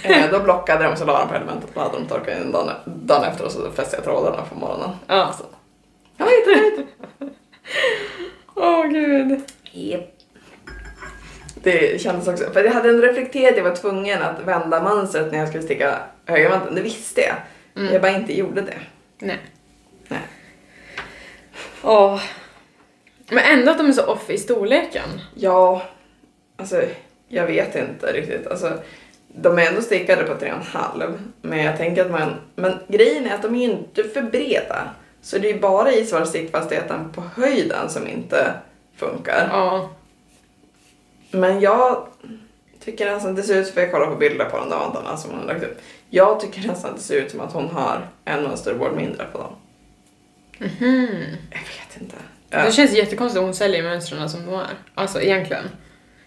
Eh, 0.04 0.32
då 0.32 0.40
blockade 0.40 0.84
de 0.84 0.96
så 0.96 1.06
la 1.06 1.20
de 1.20 1.28
på 1.28 1.36
elementet 1.36 1.70
och 1.74 1.82
hade 1.82 1.98
de 1.98 2.08
torkat 2.08 2.42
in 2.42 2.52
dagen, 2.52 2.72
dagen 2.86 3.24
efter 3.24 3.46
och 3.46 3.52
så 3.52 3.72
fäste 3.72 3.96
jag 3.96 4.04
trådarna 4.04 4.46
på 4.50 4.56
morgonen. 4.56 4.90
Ja. 5.08 5.34
Så. 5.38 5.44
Jag 6.18 6.26
var 6.26 6.34
jättenöjd. 6.34 6.88
Åh 8.56 8.86
gud. 8.86 9.42
Det 11.64 12.02
kändes 12.02 12.28
också, 12.28 12.52
för 12.54 12.64
jag 12.64 12.72
hade 12.72 12.90
ändå 12.90 13.02
reflekterat, 13.02 13.58
jag 13.58 13.64
var 13.64 13.76
tvungen 13.76 14.22
att 14.22 14.40
vända 14.40 14.84
mönstret 14.84 15.32
när 15.32 15.40
jag 15.40 15.48
skulle 15.48 15.64
sticka 15.64 16.00
högervanten, 16.26 16.76
det 16.76 16.82
visste 16.82 17.22
jag. 17.22 17.36
Mm. 17.76 17.94
Jag 17.94 18.02
bara 18.02 18.12
inte 18.12 18.38
gjorde 18.38 18.62
det. 18.62 18.78
Nej. 19.20 19.40
Nej. 20.08 20.22
Åh. 21.84 22.22
Men 23.30 23.60
ändå 23.60 23.72
att 23.72 23.78
de 23.78 23.88
är 23.88 23.94
så 23.94 24.06
off 24.06 24.30
i 24.30 24.38
storleken. 24.38 25.22
Ja, 25.36 25.82
alltså 26.58 26.82
jag 27.28 27.48
vet 27.48 27.76
inte 27.76 28.14
riktigt. 28.14 28.48
Alltså, 28.48 28.74
de 29.42 29.60
är 29.60 29.68
ändå 29.68 29.82
stickade 29.82 30.24
på 30.24 30.34
3,5 30.34 31.18
men 31.42 31.60
jag 31.60 31.78
tänker 31.78 32.06
att 32.06 32.12
man, 32.12 32.36
men 32.56 32.80
grejen 32.88 33.26
är 33.26 33.36
att 33.36 33.42
de 33.42 33.56
är 33.56 33.64
inte 33.64 34.04
för 34.04 34.22
breda. 34.22 34.90
Så 35.22 35.38
det 35.38 35.50
är 35.50 35.60
bara 35.60 35.92
i 35.92 36.06
stickfastheten 36.06 37.10
på 37.12 37.22
höjden 37.36 37.90
som 37.90 38.08
inte 38.08 38.54
funkar. 38.96 39.50
Ja. 39.52 39.90
Men 41.32 41.60
jag 41.60 42.08
tycker 42.80 43.12
nästan 43.12 43.36
det 43.36 43.44
ser 43.44 43.58
ut, 43.58 43.70
för 43.70 43.82
jag 43.82 43.92
kollar 43.92 44.08
på 44.08 44.16
bilder 44.16 44.46
på 44.46 44.58
de 44.58 44.70
där 44.70 44.78
vantarna 44.78 45.18
som 45.18 45.32
hon 45.32 45.40
har 45.40 45.48
lagt 45.48 45.64
upp. 45.64 45.82
Jag 46.10 46.40
tycker 46.40 46.68
nästan 46.68 46.94
det 46.96 47.02
ser 47.02 47.16
ut 47.16 47.32
som 47.32 47.40
att 47.40 47.54
hon 47.54 47.68
har 47.70 48.08
en 48.26 48.44
mönsterbord 48.44 48.96
mindre 48.96 49.26
på 49.32 49.38
dem. 49.38 49.56
Mhm. 50.58 51.08
Jag 51.52 51.60
vet 51.60 52.02
inte. 52.02 52.16
Det 52.50 52.72
känns 52.72 52.92
jättekonstigt 52.92 53.40
att 53.40 53.46
hon 53.46 53.54
säljer 53.54 53.84
mönstren 53.84 54.30
som 54.30 54.46
de 54.46 54.56
är. 54.56 54.68
Alltså 54.96 55.22
egentligen. 55.22 55.64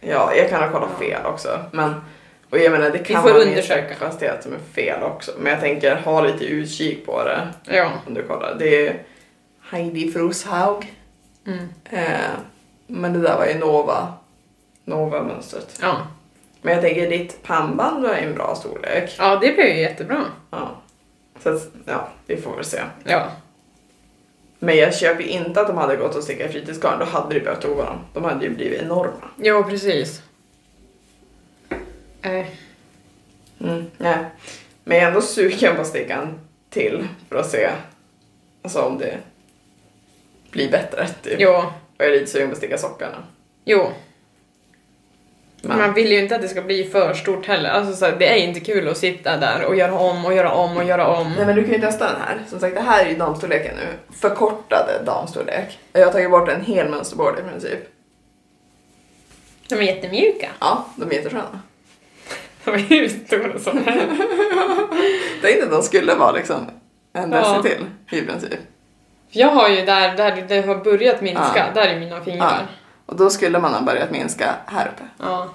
Ja, 0.00 0.35
jag 0.35 0.49
kan 0.49 0.62
ha 0.62 0.71
kollat 0.71 0.99
fel 0.99 1.26
också. 1.26 1.61
Men, 1.73 1.95
och 2.50 2.59
jag 2.59 2.73
menar, 2.73 2.90
det 2.90 2.99
kan 2.99 3.23
får 3.23 3.28
vara 3.28 3.38
min 3.38 3.49
undersöka. 3.49 3.87
stickfasthet 3.87 4.42
som 4.42 4.52
är 4.52 4.59
fel 4.75 5.02
också. 5.02 5.33
Men 5.38 5.52
jag 5.52 5.61
tänker, 5.61 5.97
ha 5.97 6.21
lite 6.21 6.45
utkik 6.45 7.07
på 7.07 7.25
det 7.25 7.49
Ja. 7.64 7.90
om 8.07 8.14
du 8.14 8.23
kollar. 8.23 8.57
Det 8.59 8.87
är 8.88 9.02
Heidi 9.71 10.12
Froshaug. 10.12 10.95
Mm. 11.47 11.69
Eh, 11.90 12.30
men 12.87 13.12
det 13.12 13.21
där 13.21 13.37
var 13.38 13.47
ju 13.47 13.54
Nova. 13.59 14.12
Nova-mönstret. 14.85 15.78
Ja. 15.83 15.96
Men 16.62 16.74
jag 16.74 16.83
tänker, 16.83 17.11
ditt 17.11 17.42
pannband 17.42 18.03
var 18.03 18.14
en 18.14 18.35
bra 18.35 18.55
storlek. 18.55 19.14
Ja, 19.18 19.38
det 19.42 19.53
blev 19.55 19.66
ju 19.66 19.81
jättebra. 19.81 20.24
Ja. 20.51 20.77
Så 21.42 21.48
att, 21.48 21.68
ja, 21.87 22.09
vi 22.27 22.37
får 22.37 22.57
väl 22.57 22.64
se. 22.64 22.81
Ja. 23.05 23.27
Men 24.59 24.77
jag 24.77 24.94
köper 24.94 25.24
inte 25.24 25.61
att 25.61 25.66
de 25.66 25.77
hade 25.77 25.96
gått 25.96 26.14
och 26.14 26.31
i 26.31 26.48
fritidsgarn. 26.48 26.98
Då 26.98 27.05
hade 27.05 27.35
du 27.35 27.40
behövt 27.40 27.61
tova 27.62 27.85
dem. 27.85 27.98
De 28.14 28.24
hade 28.24 28.44
ju 28.44 28.51
blivit 28.55 28.83
enorma. 28.83 29.29
Jo, 29.37 29.64
precis. 29.64 30.22
Eh, 32.22 32.46
Mm, 33.61 33.90
nej. 33.98 34.16
Men 34.85 34.96
jag 34.96 35.04
är 35.04 35.09
ändå 35.09 35.20
sugen 35.20 35.74
på 35.74 35.80
att 35.80 35.87
sticka 35.87 36.14
en 36.14 36.40
till 36.70 37.09
för 37.28 37.37
att 37.37 37.50
se 37.50 37.70
alltså, 38.62 38.80
om 38.83 38.98
det 38.98 39.18
blir 40.50 40.70
bättre. 40.70 41.09
Typ. 41.22 41.37
jo. 41.38 41.50
Och 41.50 41.64
jag 41.98 42.09
är 42.09 42.12
lite 42.12 42.26
sugen 42.26 42.48
på 42.48 42.52
att 42.52 42.59
sticka 42.59 42.78
sockarna. 42.78 43.16
Jo. 43.64 43.90
Men, 45.62 45.78
Man 45.78 45.94
vill 45.94 46.12
ju 46.12 46.18
inte 46.18 46.37
att 46.37 46.42
det 46.42 46.48
ska 46.48 46.62
bli 46.62 46.85
för 46.85 47.14
stort 47.14 47.46
heller. 47.46 47.70
Alltså, 47.70 47.96
så 47.96 48.04
här, 48.04 48.16
det 48.18 48.28
är 48.28 48.37
inte 48.37 48.61
kul 48.61 48.88
att 48.88 48.96
sitta 48.96 49.37
där 49.37 49.64
och 49.64 49.76
göra 49.76 49.98
om 49.98 50.24
och 50.24 50.35
göra 50.35 50.52
om 50.52 50.76
och 50.76 50.85
göra 50.85 51.06
om. 51.06 51.33
Nej 51.37 51.46
men 51.46 51.56
du 51.56 51.64
kan 51.64 51.72
ju 51.72 51.80
testa 51.80 52.12
den 52.12 52.20
här. 52.20 52.40
Som 52.48 52.61
sagt 52.61 52.74
det 52.74 52.80
här 52.80 53.04
är 53.04 53.09
ju 53.09 53.16
damstorleken 53.16 53.76
nu. 53.76 54.14
Förkortade 54.16 55.02
damstorlek. 55.06 55.78
Jag 55.92 56.04
har 56.04 56.12
tagit 56.12 56.30
bort 56.30 56.48
en 56.48 56.64
hel 56.64 56.88
mönsterbord 56.88 57.38
i 57.38 57.42
princip. 57.42 57.80
De 59.68 59.74
är 59.74 59.83
jättemjuka. 59.83 60.50
Ja, 60.61 60.87
de 60.96 61.11
är 61.11 61.12
jättesköna. 61.14 61.61
De 62.64 62.70
är 62.75 62.79
hur 62.79 63.09
stora 63.09 63.59
som 63.59 63.85
helst. 63.85 64.23
Tänkte 65.42 65.64
att 65.64 65.70
de 65.70 65.83
skulle 65.83 66.14
vara 66.14 66.33
liksom 66.33 66.66
en 67.12 67.33
Ja. 67.33 67.62
deci 67.62 67.77
till 68.09 68.18
i 68.18 68.23
princip. 68.27 68.59
Jag 69.29 69.49
har 69.49 69.68
ju 69.68 69.85
där, 69.85 70.16
där 70.16 70.44
det 70.49 70.66
har 70.66 70.75
börjat 70.77 71.20
minska, 71.20 71.66
där 71.75 71.88
är 71.88 71.99
mina 72.01 72.20
fingrar. 72.20 72.66
Och 73.07 73.16
då 73.16 73.31
skulle 73.31 73.59
man 73.59 73.75
ha 73.75 73.81
börjat 73.83 74.11
minska 74.11 74.55
här 74.66 74.87
uppe. 74.87 75.03
Ja. 75.18 75.49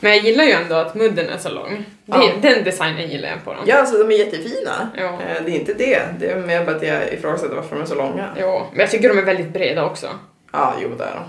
Men 0.00 0.10
jag 0.12 0.20
gillar 0.24 0.44
ju 0.44 0.50
ändå 0.52 0.74
att 0.74 0.94
mudden 0.94 1.28
är 1.28 1.38
så 1.38 1.48
lång. 1.48 1.84
Det, 2.04 2.16
Ja. 2.16 2.30
Den 2.42 2.64
designen 2.64 3.08
gillar 3.10 3.28
jag 3.28 3.44
på 3.44 3.52
dem. 3.52 3.62
Ja, 3.66 3.78
alltså 3.78 3.98
de 4.04 4.14
är 4.14 4.18
jättefina. 4.18 4.90
Ja. 4.96 5.04
Eh, 5.04 5.42
Det 5.44 5.50
är 5.50 5.58
inte 5.60 5.74
det. 5.74 6.02
Det 6.18 6.30
är 6.30 6.36
mer 6.36 6.64
bara 6.64 6.76
att 6.76 6.82
jag 6.82 7.12
ifrågasätter 7.12 7.54
varför 7.56 7.76
de 7.76 7.82
är 7.82 7.86
så 7.86 7.94
långa. 7.94 8.28
Jo, 8.40 8.66
men 8.70 8.80
jag 8.80 8.90
tycker 8.90 9.08
de 9.08 9.18
är 9.18 9.22
väldigt 9.22 9.52
breda 9.52 9.84
också. 9.84 10.08
Ja, 10.52 10.74
jo 10.82 10.88
det 10.98 11.04
är 11.04 11.14
de. 11.14 11.22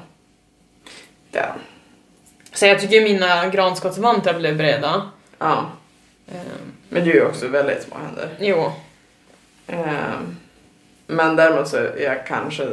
Det 1.31 1.39
är 1.39 1.47
de. 1.47 1.59
Så 2.61 2.67
jag 2.67 2.79
tycker 2.79 3.01
mina 3.03 3.47
granskottsvantar 3.49 4.33
blev 4.39 4.57
breda. 4.57 5.09
Ja. 5.37 5.65
Ehm, 6.31 6.71
Men 6.89 7.03
du 7.03 7.11
är 7.11 7.15
ju 7.15 7.25
också 7.25 7.47
väldigt 7.47 7.83
små 7.83 7.95
händer. 8.05 8.29
jo, 8.39 8.71
Ehm, 9.67 10.37
Men 11.07 11.35
däremot 11.35 11.67
så 11.67 11.87
jag 11.99 12.27
kanske 12.27 12.67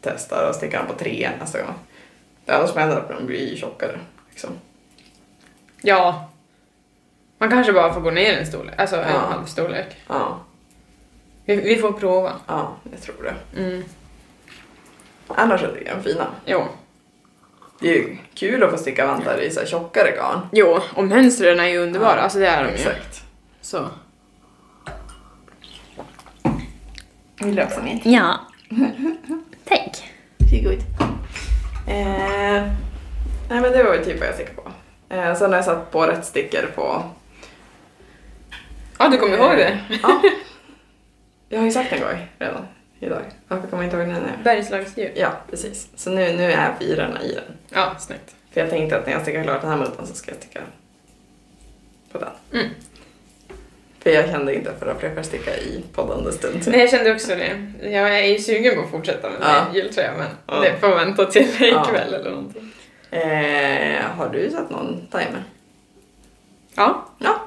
testar 0.00 0.46
att 0.50 0.56
sticka 0.56 0.78
dem 0.78 0.86
på 0.86 0.92
tre 0.92 1.30
nästa 1.40 1.62
gång. 1.62 1.74
Det 2.44 2.52
enda 2.52 2.66
som 2.66 2.78
händer 2.78 2.96
är 2.96 3.00
att 3.00 3.08
de 3.08 3.26
blir 3.26 3.56
tjockare. 3.56 3.98
Liksom. 4.30 4.50
ja. 5.82 6.28
Man 7.38 7.50
kanske 7.50 7.72
bara 7.72 7.94
får 7.94 8.00
gå 8.00 8.10
ner 8.10 8.38
en 8.38 8.46
storlek, 8.46 8.74
alltså 8.78 8.96
en 8.96 9.14
Ja. 9.14 9.18
halv 9.18 9.44
storlek. 9.46 9.96
Ja, 10.08 10.40
Vi, 11.44 11.56
vi 11.56 11.76
får 11.76 11.92
prova. 11.92 12.32
ja, 12.46 12.76
jag 12.92 13.02
tror 13.02 13.22
det. 13.54 13.60
Mm. 13.60 13.84
Annars 15.28 15.62
är 15.62 15.92
de 15.96 16.02
fina. 16.02 16.26
Jo. 16.46 16.64
Det 17.80 17.88
är 17.90 17.94
ju 17.94 18.16
kul 18.34 18.62
att 18.62 18.70
få 18.70 18.76
sticka 18.78 19.06
vantar 19.06 19.38
i 19.38 19.50
så 19.50 19.60
här 19.60 19.66
tjockare 19.66 20.10
garn. 20.16 20.40
jo, 20.52 20.78
och 20.94 21.04
mönstren 21.04 21.60
är 21.60 21.66
ju 21.66 21.78
underbara, 21.78 22.16
Ja, 22.16 22.22
alltså 22.22 22.38
det 22.38 22.46
är 22.46 22.64
de 22.64 22.68
ju. 22.70 22.74
Exakt. 22.74 23.22
Så. 23.60 23.88
Vill 27.44 27.54
du 27.54 27.62
också 27.62 27.82
min? 27.82 28.00
Ja. 28.04 28.40
Tack. 29.64 30.10
Varsågod. 30.38 30.78
Eh, 31.88 32.62
nej 33.48 33.60
men 33.60 33.62
det 33.72 33.82
var 33.84 33.94
ju 33.94 34.04
typ 34.04 34.18
vad 34.20 34.28
jag 34.28 34.34
stickade 34.34 34.56
på. 34.56 34.70
Eh, 35.14 35.34
sen 35.34 35.50
har 35.50 35.56
jag 35.58 35.64
satt 35.64 35.90
på 35.90 36.06
rätt 36.06 36.24
stickor 36.24 36.70
på... 36.74 37.02
Ja, 38.98 39.08
du 39.08 39.16
kommer 39.18 39.36
ihåg 39.38 39.56
det? 39.56 39.78
Ja. 40.02 40.22
Jag 41.48 41.58
har 41.58 41.64
ju 41.66 41.72
sagt 41.72 41.92
en 41.92 42.00
gång 42.00 42.28
redan 42.38 42.66
idag. 43.00 43.22
Varför 43.48 43.68
kommer 43.68 43.82
jag 43.82 43.86
inte 43.88 43.96
ihåg 43.96 44.06
den 44.08 44.22
nu? 44.22 44.44
Bergslagsdjur. 44.44 45.12
Ja, 45.16 45.32
precis. 45.50 45.88
Så 45.96 46.10
nu, 46.10 46.32
nu 46.32 46.52
är 46.52 46.74
fyrorna 46.80 47.22
i 47.22 47.32
den. 47.34 47.44
Ja, 47.68 47.94
snyggt. 47.98 48.34
För 48.52 48.60
jag 48.60 48.70
tänkte 48.70 48.96
att 48.98 49.06
när 49.06 49.12
jag 49.12 49.22
stickar 49.22 49.42
klart 49.42 49.60
den 49.60 49.70
här 49.70 49.76
multan 49.78 50.06
så 50.06 50.14
ska 50.14 50.30
jag 50.30 50.38
sticka 50.42 50.60
på 52.12 52.18
den. 52.18 52.28
Mm. 52.60 52.66
För 54.02 54.10
jag 54.10 54.28
kände 54.30 54.54
inte 54.54 54.72
för 54.78 54.86
att 54.86 54.96
försöka 55.00 55.22
sticka 55.22 55.56
i 55.56 55.84
poddande 55.92 56.32
stund. 56.32 56.62
Nej, 56.66 56.80
jag 56.80 56.90
kände 56.90 57.12
också 57.14 57.34
det. 57.34 57.72
Jag 57.90 58.18
är 58.18 58.24
ju 58.24 58.38
sugen 58.38 58.74
på 58.74 58.80
att 58.80 58.90
fortsätta 58.90 59.30
med 59.30 59.38
Ja. 59.40 59.66
ja. 59.72 59.74
julträ, 59.74 60.10
men 60.18 60.26
Ja. 60.46 60.60
det 60.60 60.80
får 60.80 60.88
vänta 60.94 61.24
till 61.26 61.48
Ja. 61.60 61.86
ikväll 61.88 62.14
eller 62.14 62.30
någonting. 62.30 62.72
Eh, 63.10 64.02
har 64.16 64.28
du 64.32 64.50
satt 64.50 64.70
någon 64.70 65.06
timer? 65.10 65.44
Ja, 66.74 67.06
Ja. 67.18 67.40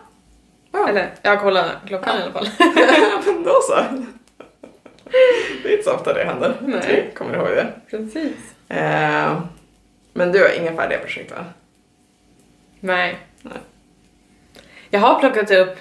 Ja. 0.72 0.89
eller 0.89 1.13
jag 1.22 1.42
kollar 1.42 1.66
klockan 1.88 2.20
i 2.20 2.22
alla 2.24 2.32
fall. 2.32 2.48
Men 3.26 3.44
då 3.44 3.54
så. 3.62 3.84
Det 5.63 5.69
är 5.69 5.71
inte 5.71 5.84
så 5.84 5.93
ofta 5.93 6.13
det 6.13 6.23
händer. 6.23 6.56
Nej. 6.62 7.04
Jag 7.06 7.13
kommer 7.13 7.36
ihåg 7.36 7.47
det. 7.47 7.67
Precis. 7.89 8.34
Eh, 8.69 9.41
men 10.13 10.32
du 10.32 10.39
har 10.39 10.60
inga 10.60 10.76
färdiga 10.76 10.99
projekt 10.99 11.32
va? 11.32 11.45
Nej. 12.80 13.15
Nej. 13.41 13.58
Jag 14.89 14.99
har 14.99 15.19
plockat 15.19 15.52
upp 15.52 15.78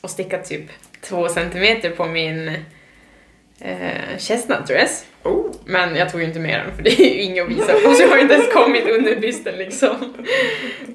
och 0.00 0.10
stickat 0.10 0.44
typ 0.44 0.62
två 1.00 1.28
centimeter 1.28 1.90
på 1.90 2.04
min 2.04 2.48
eh, 3.60 4.18
chestnut 4.18 4.66
dress. 4.66 5.06
Oh, 5.22 5.52
Men 5.64 5.96
jag 5.96 6.10
tog 6.12 6.20
ju 6.20 6.26
inte 6.26 6.38
med 6.38 6.60
den 6.60 6.76
för 6.76 6.82
det 6.82 6.90
är 7.00 7.14
ju 7.14 7.22
inget 7.22 7.44
att 7.44 7.50
visa 7.50 7.72
på 7.72 7.94
så 7.94 8.02
jag 8.02 8.08
har 8.08 8.18
inte 8.18 8.34
ens 8.34 8.52
kommit 8.52 8.88
under 8.88 9.16
bysten 9.16 9.54
liksom. 9.58 10.14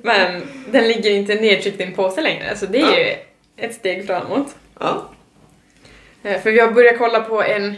Men 0.01 0.41
den 0.71 0.87
ligger 0.87 1.11
inte 1.11 1.35
nedtryckt 1.35 1.79
i 1.79 1.83
en 1.83 1.93
påse 1.93 2.21
längre 2.21 2.55
så 2.55 2.65
det 2.65 2.81
är 2.81 2.99
ju 2.99 3.15
ett 3.57 3.73
steg 3.75 4.07
framåt. 4.07 4.55
ja. 4.79 5.09
Eh, 6.23 6.41
För 6.41 6.51
vi 6.51 6.59
har 6.59 6.71
börjat 6.71 6.97
kolla 6.97 7.19
på 7.21 7.43
en, 7.43 7.75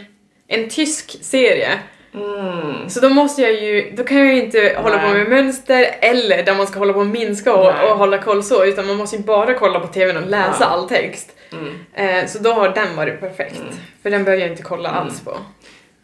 en 0.48 0.68
tysk 0.68 1.18
serie. 1.24 1.78
Mm. 2.14 2.88
Så 2.90 3.00
då 3.00 3.08
måste 3.08 3.42
jag 3.42 3.52
ju, 3.52 3.90
då 3.96 4.04
kan 4.04 4.18
jag 4.18 4.26
ju 4.26 4.42
inte 4.42 4.76
hålla 4.82 4.98
på 4.98 5.06
Nej. 5.08 5.14
med 5.18 5.28
mönster 5.28 5.86
eller 6.00 6.42
där 6.42 6.54
man 6.54 6.66
ska 6.66 6.78
hålla 6.78 6.92
på 6.92 6.98
och 6.98 7.06
minska 7.06 7.54
och, 7.54 7.74
Nej. 7.74 7.90
och 7.90 7.98
hålla 7.98 8.18
koll 8.18 8.42
så, 8.44 8.64
utan 8.64 8.86
man 8.86 8.96
måste 8.96 9.16
ju 9.16 9.22
bara 9.22 9.54
kolla 9.54 9.80
på 9.80 9.86
TVn 9.86 10.16
och 10.16 10.26
läsa 10.26 10.56
Ja. 10.60 10.66
all 10.66 10.88
text. 10.88 11.36
Mm. 11.52 11.78
Eh, 11.94 12.26
så 12.26 12.38
då 12.38 12.52
har 12.52 12.68
den 12.68 12.96
varit 12.96 13.20
perfekt. 13.20 13.56
Mm. 13.60 13.74
För 14.02 14.10
den 14.10 14.24
behöver 14.24 14.42
jag 14.42 14.50
inte 14.52 14.62
kolla 14.62 14.88
Mm. 14.88 15.02
alls 15.02 15.20
på. 15.20 15.38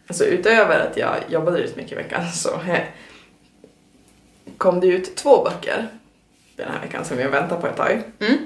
Alltså 0.07 0.25
utöver 0.25 0.79
att 0.79 0.97
jag 0.97 1.15
jobbade 1.29 1.61
rätt 1.63 1.75
mycket 1.75 1.91
i 1.91 1.95
veckan 1.95 2.27
så 2.33 2.49
eh, 2.53 2.79
kom 4.57 4.79
det 4.79 4.87
ut 4.87 5.15
två 5.15 5.43
böcker 5.43 5.87
den 6.55 6.67
här 6.73 6.81
veckan 6.81 7.05
som 7.05 7.19
jag 7.19 7.29
väntar 7.29 7.57
på 7.61 7.67
ett 7.67 7.75
tag. 7.77 8.01
Mm. 8.19 8.37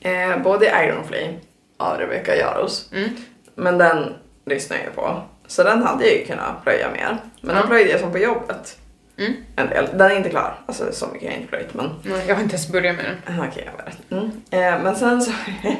Eh, 0.00 0.42
både 0.42 0.66
Iron 0.86 1.04
Flame 1.08 1.34
av 1.80 1.98
Rebecca 1.98 2.36
Jaros, 2.36 2.88
Mm. 2.92 3.10
men 3.54 3.78
den 3.78 4.14
lyssnar 4.46 4.76
jag 4.84 4.94
på. 4.94 5.22
Så 5.46 5.62
den 5.62 5.82
hade 5.82 6.04
jag 6.06 6.14
ju 6.18 6.24
kunnat 6.24 6.62
plöja 6.62 6.90
mer. 6.90 7.16
Men 7.40 7.54
Ja. 7.56 7.60
den 7.60 7.68
plöjde 7.68 7.90
jag 7.90 8.00
som 8.00 8.12
på 8.12 8.18
jobbet. 8.18 8.78
Mm. 9.18 9.32
En 9.56 9.68
del. 9.68 9.86
Den 9.92 10.10
är 10.10 10.16
inte 10.16 10.30
klar, 10.30 10.60
alltså 10.66 10.92
så 10.92 11.06
mycket 11.06 11.22
har 11.22 11.32
jag 11.32 11.40
inte 11.40 11.48
plöjt 11.50 11.74
men 11.74 11.90
Nej, 12.02 12.24
Jag 12.28 12.34
har 12.34 12.42
inte 12.42 12.54
ens 12.54 12.68
börjat 12.72 12.96
med 12.96 13.04
den. 13.26 13.40
Okej, 13.48 13.70
jag 13.76 13.84
vet. 13.84 14.10
Mm. 14.10 14.24
Eh, 14.50 14.82
men 14.84 14.96
sen 14.96 15.22
så 15.22 15.32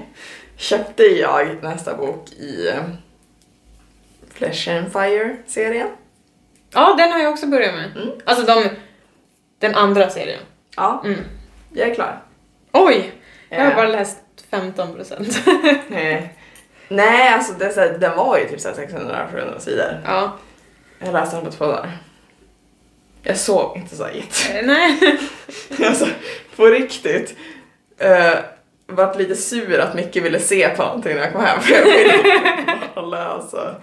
köpte 0.57 1.03
jag 1.03 1.63
nästa 1.63 1.95
bok 1.97 2.33
i 2.33 2.69
eh, 2.69 2.83
Flesh 4.35 4.69
and 4.71 4.93
Fire-serien. 4.93 5.89
Ja, 6.73 6.95
den 6.99 7.13
har 7.13 7.19
jag 7.19 7.33
också 7.33 7.47
börjat 7.47 7.75
med. 7.75 7.97
Mm. 7.97 8.09
Alltså 8.25 8.47
de, 8.47 8.69
den 9.59 9.75
andra 9.75 10.11
serien. 10.11 10.41
Ja, 10.77 11.03
Mm. 11.05 11.21
jag 11.73 11.89
är 11.91 11.95
klar. 11.95 12.23
Oj! 12.73 13.13
Jag 13.49 13.61
har 13.65 13.71
Eh, 13.71 13.77
bara 13.77 13.89
läst 13.89 14.19
15%. 14.51 15.37
eh, 15.91 16.23
Nej, 16.89 17.29
alltså 17.35 17.53
det, 17.53 17.73
så 17.73 17.81
här, 17.81 17.89
den 17.99 18.17
var 18.17 18.39
ju 18.39 18.49
typ 18.49 18.59
600-700 18.59 19.59
sidor. 19.59 20.01
ja. 20.07 20.39
Jag 20.99 21.13
läste 21.13 21.37
den 21.37 21.45
på 21.45 21.51
två 21.51 21.67
dagar. 21.67 21.99
Jag 23.23 23.37
sov 23.37 23.77
inte 23.77 23.97
så 23.97 24.07
jätte... 24.15 24.59
Eh, 24.59 24.67
Nej. 24.67 25.19
Alltså, 25.89 26.07
på 26.57 26.65
riktigt. 26.67 27.37
Uh, 28.05 28.39
vart 28.87 29.17
lite 29.19 29.37
sur 29.37 29.79
att 29.81 29.95
Micke 29.95 30.17
ville 30.17 30.41
se 30.41 30.69
på 30.69 30.83
någonting 30.83 31.15
när 31.15 31.23
jag 31.23 31.33
kom 31.33 31.45
hem 31.45 31.61
för 31.61 31.75
jag 31.75 31.85
ville 31.85 32.19
bara 32.95 33.07
läsa. 33.07 33.75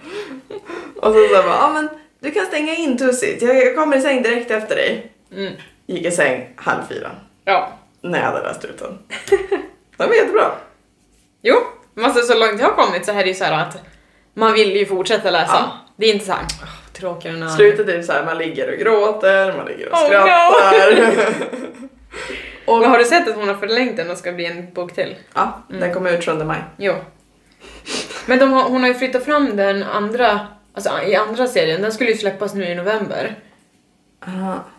Och 0.96 1.12
så 1.12 1.28
sa 1.28 1.34
jag 1.34 1.44
bara, 1.44 1.54
ja 1.56 1.70
men 1.74 1.88
du 2.20 2.30
kan 2.30 2.46
stänga 2.46 2.74
in 2.74 2.98
Tussit, 2.98 3.42
jag, 3.42 3.56
jag 3.56 3.76
kommer 3.76 3.96
i 3.96 4.00
säng 4.00 4.22
direkt 4.22 4.50
efter 4.50 4.76
dig. 4.76 5.12
Mm. 5.34 5.52
Gick 5.86 6.06
i 6.06 6.10
säng 6.10 6.52
halv 6.56 6.82
fyra 6.88 7.10
Ja. 7.44 7.72
när 8.00 8.18
jag 8.18 8.26
hade 8.26 8.42
läst 8.42 8.64
ut 8.64 8.78
den. 8.78 8.98
Den 9.98 10.08
var 10.08 10.14
jättebra. 10.16 10.50
Jo, 11.42 11.56
men 11.94 12.04
alltså 12.04 12.22
så 12.22 12.38
långt 12.38 12.60
jag 12.60 12.66
har 12.68 12.84
kommit 12.86 13.04
så 13.06 13.12
är 13.12 13.22
det 13.22 13.28
ju 13.28 13.34
så 13.34 13.44
här 13.44 13.52
att 13.66 13.82
man 14.34 14.52
vill 14.52 14.76
ju 14.76 14.86
fortsätta 14.86 15.30
läsa. 15.30 15.52
Ja. 15.54 15.78
Det 15.96 16.06
är 16.06 16.12
inte 16.12 16.24
så 16.26 16.32
här, 16.32 16.44
"Åh, 16.62 16.68
tråkigare 16.92 17.36
än 17.36 17.42
annan." 17.42 17.56
Slutet 17.56 17.88
är 17.88 17.92
typ 17.92 18.04
såhär, 18.04 18.24
man 18.24 18.38
ligger 18.38 18.72
och 18.72 18.78
gråter, 18.78 19.56
man 19.56 19.66
ligger 19.66 19.88
och 19.88 19.94
Oh, 19.98 20.06
skrattar. 20.06 20.92
och, 22.66 22.78
Men 22.80 22.90
har 22.90 22.98
du 22.98 23.04
sett 23.04 23.28
att 23.28 23.34
hon 23.36 23.48
har 23.48 23.54
förlängt 23.54 23.96
den 23.96 24.10
och 24.10 24.16
ska 24.18 24.32
bli 24.32 24.46
en 24.46 24.72
bok 24.72 24.94
till? 24.94 25.16
ja, 25.34 25.62
den 25.68 25.94
kommer 25.94 26.12
ut 26.12 26.24
7 26.24 26.32
maj. 26.44 26.58
Jo. 26.76 26.94
Men 28.26 28.38
de 28.38 28.52
har, 28.52 28.62
hon 28.62 28.80
har 28.80 28.88
ju 28.88 28.94
flyttat 28.94 29.24
fram 29.24 29.56
den 29.56 29.82
andra, 29.82 30.40
alltså 30.74 30.90
i 31.06 31.14
andra 31.16 31.46
serien, 31.46 31.82
den 31.82 31.92
skulle 31.92 32.10
ju 32.10 32.16
släppas 32.18 32.54
nu 32.54 32.64
i 32.64 32.74
november. 32.74 33.34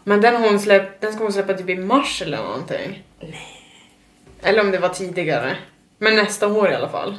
Men 0.04 0.22
den, 0.22 0.36
har 0.36 0.50
hon 0.50 0.60
släppt, 0.60 1.02
den 1.02 1.14
ska 1.14 1.24
hon 1.24 1.34
släppa 1.34 1.54
typ 1.54 1.70
i 1.70 1.76
mars 1.76 2.22
eller 2.22 2.38
någonting. 2.38 3.04
Nej. 3.20 3.56
Eller 4.44 4.62
om 4.62 4.72
det 4.72 4.78
var 4.78 4.90
tidigare. 4.90 5.58
Men 5.98 6.16
nästa 6.16 6.48
år 6.48 6.72
i 6.72 6.76
alla 6.76 6.90
fall. 6.90 7.18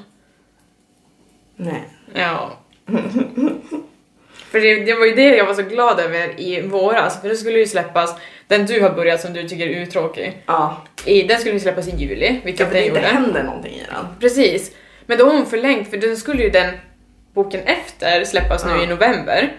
Nej. 1.57 1.89
Ja. 2.15 2.59
för 4.51 4.61
det, 4.61 4.85
det 4.85 4.95
var 4.95 5.07
ju 5.07 5.15
det 5.15 5.37
jag 5.37 5.47
var 5.47 5.55
så 5.55 5.63
glad 5.63 6.01
över 6.01 6.41
i 6.41 6.61
våras, 6.63 7.21
för 7.21 7.29
det 7.29 7.37
skulle 7.37 7.59
ju 7.59 7.67
släppas, 7.67 8.15
den 8.47 8.67
du 8.67 8.81
har 8.83 8.91
börjat 8.91 9.21
som 9.21 9.33
du 9.33 9.49
tycker 9.49 9.67
är 9.67 9.83
uttråkig, 9.83 10.43
Ja, 10.47 10.83
i, 11.05 11.23
den 11.23 11.39
skulle 11.41 11.55
ju 11.55 11.61
släppas 11.61 11.89
i 11.89 11.97
juli, 11.97 12.27
ja 12.35 12.41
vilket 12.45 12.67
för 12.69 12.75
den 12.75 12.83
det 12.83 12.89
inte 12.89 12.99
gjorde. 13.01 13.09
händer 13.15 13.43
någonting 13.43 13.73
i 13.75 13.83
den. 13.91 14.07
Precis. 14.21 14.73
Men 15.07 15.19
då 15.19 15.25
har 15.25 15.33
hon 15.37 15.47
förlängt, 15.47 15.91
för 15.91 15.97
den 15.97 16.17
skulle 16.17 16.43
ju 16.43 16.51
den 16.51 16.75
boken 17.35 17.61
efter 17.63 18.25
släppas 18.25 18.65
nu 18.65 18.71
Ja. 18.71 18.83
i 18.83 18.87
november. 18.87 19.53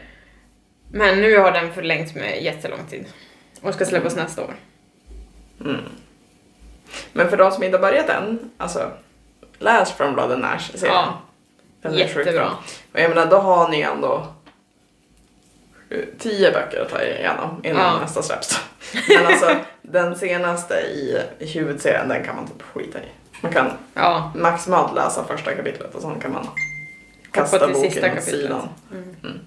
Men 0.91 1.21
nu 1.21 1.37
har 1.37 1.51
den 1.51 1.73
förlängt 1.73 2.15
med 2.15 2.43
jättelång 2.43 2.79
tid. 2.89 3.05
Och 3.61 3.73
ska 3.73 3.85
släppas 3.85 4.15
nästa 4.15 4.41
år. 4.43 4.55
Mm. 5.65 5.75
Men 7.13 7.29
för 7.29 7.37
de 7.37 7.51
som 7.51 7.63
inte 7.63 7.77
har 7.77 7.81
börjat 7.81 8.09
än, 8.09 8.51
alltså 8.57 8.91
läs 9.59 9.91
From 9.91 10.13
Blood 10.13 10.31
and 10.31 10.45
Ash 10.45 10.71
serien. 10.75 10.95
Ja, 10.95 11.21
Den 11.81 11.93
jättebra. 11.93 12.31
bra. 12.33 12.59
Och 12.93 12.99
jag 12.99 13.09
menar, 13.09 13.25
då 13.25 13.37
har 13.37 13.69
ni 13.69 13.81
ändå 13.81 14.27
sju- 15.89 16.13
tio 16.19 16.51
böcker 16.51 16.81
att 16.81 16.89
ta 16.89 17.01
igenom 17.03 17.61
innan 17.63 17.81
Ja. 17.95 17.99
nästa 18.01 18.21
släpps. 18.21 18.59
Men 19.09 19.25
alltså 19.25 19.55
den 19.81 20.15
senaste 20.15 20.73
i, 20.73 21.21
i 21.39 21.45
huvudserien, 21.45 22.09
den 22.09 22.23
kan 22.25 22.35
man 22.35 22.47
typ 22.47 22.61
skita 22.61 22.99
i. 22.99 23.05
Man 23.41 23.51
kan 23.53 23.71
Ja, 23.93 24.31
maximalt 24.35 24.95
läsa 24.95 25.23
första 25.23 25.55
kapitlet 25.55 25.95
och 25.95 26.01
sen 26.01 26.19
kan 26.19 26.31
man 26.33 26.47
kasta 27.31 27.67
boken 27.67 28.17
åt 28.17 28.23
sidan. 28.23 28.69
Mm. 28.91 29.39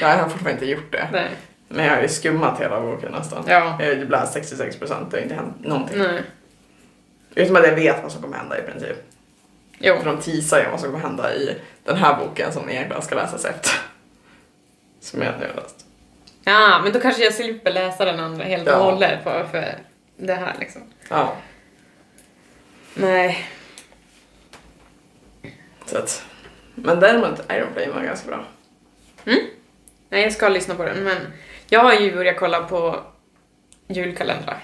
Jag 0.00 0.08
har 0.08 0.22
fortfarande 0.28 0.50
inte 0.50 0.66
gjort 0.66 0.92
det. 0.92 1.08
Nej. 1.12 1.30
Men 1.68 1.84
jag 1.84 1.94
har 1.94 2.02
ju 2.02 2.08
skummat 2.08 2.60
hela 2.60 2.80
boken 2.80 3.12
nästan. 3.12 3.44
Ja. 3.46 3.52
Jag 3.80 3.86
har 3.88 3.94
ju 3.94 4.08
läst 4.08 4.32
66 4.32 4.76
procent, 4.78 5.12
har 5.12 5.18
inte 5.20 5.34
hänt 5.34 5.54
någonting. 5.60 5.98
Nej. 5.98 6.22
Utom 7.34 7.56
att 7.56 7.66
jag 7.66 7.74
vet 7.74 8.02
vad 8.02 8.12
som 8.12 8.22
kommer 8.22 8.36
hända 8.36 8.58
i 8.58 8.62
princip. 8.62 8.96
Jo. 9.78 9.96
För 9.96 10.04
de 10.04 10.18
teasar 10.22 10.58
ju 10.64 10.70
vad 10.70 10.80
som 10.80 10.88
kommer 10.92 11.02
hända 11.04 11.34
i 11.34 11.56
den 11.84 11.96
här 11.96 12.16
boken 12.18 12.52
som 12.52 12.70
egentligen 12.70 13.02
ska 13.02 13.14
läsas 13.14 13.44
efter. 13.44 13.70
Som 15.00 15.22
jag 15.22 15.34
inte 15.34 15.46
har 15.46 15.54
läst. 15.62 15.86
Ja, 16.44 16.80
men 16.82 16.92
då 16.92 17.00
kanske 17.00 17.24
jag 17.24 17.34
slipper 17.34 17.72
läsa 17.72 18.04
den 18.04 18.20
andra 18.20 18.44
helt 18.44 18.68
och 18.68 18.74
Ja. 18.74 18.78
hållet 18.78 19.22
för, 19.22 19.44
för 19.50 19.74
det 20.16 20.34
här 20.34 20.54
liksom. 20.60 20.82
Ja, 21.08 21.36
Nej. 22.94 23.48
så 25.86 25.98
att. 25.98 26.24
Men 26.74 27.00
däremot 27.00 27.52
Iron 27.52 27.72
Flame 27.74 27.92
var 27.92 28.02
ganska 28.02 28.28
bra. 28.28 28.44
Nej, 30.08 30.22
jag 30.22 30.32
ska 30.32 30.48
lyssna 30.48 30.74
på 30.74 30.84
den, 30.84 31.04
men 31.04 31.16
jag 31.68 31.80
har 31.80 31.92
ju 31.94 32.14
börjat 32.14 32.36
kolla 32.36 32.60
på 32.62 32.96
julkalendrar. 33.88 34.58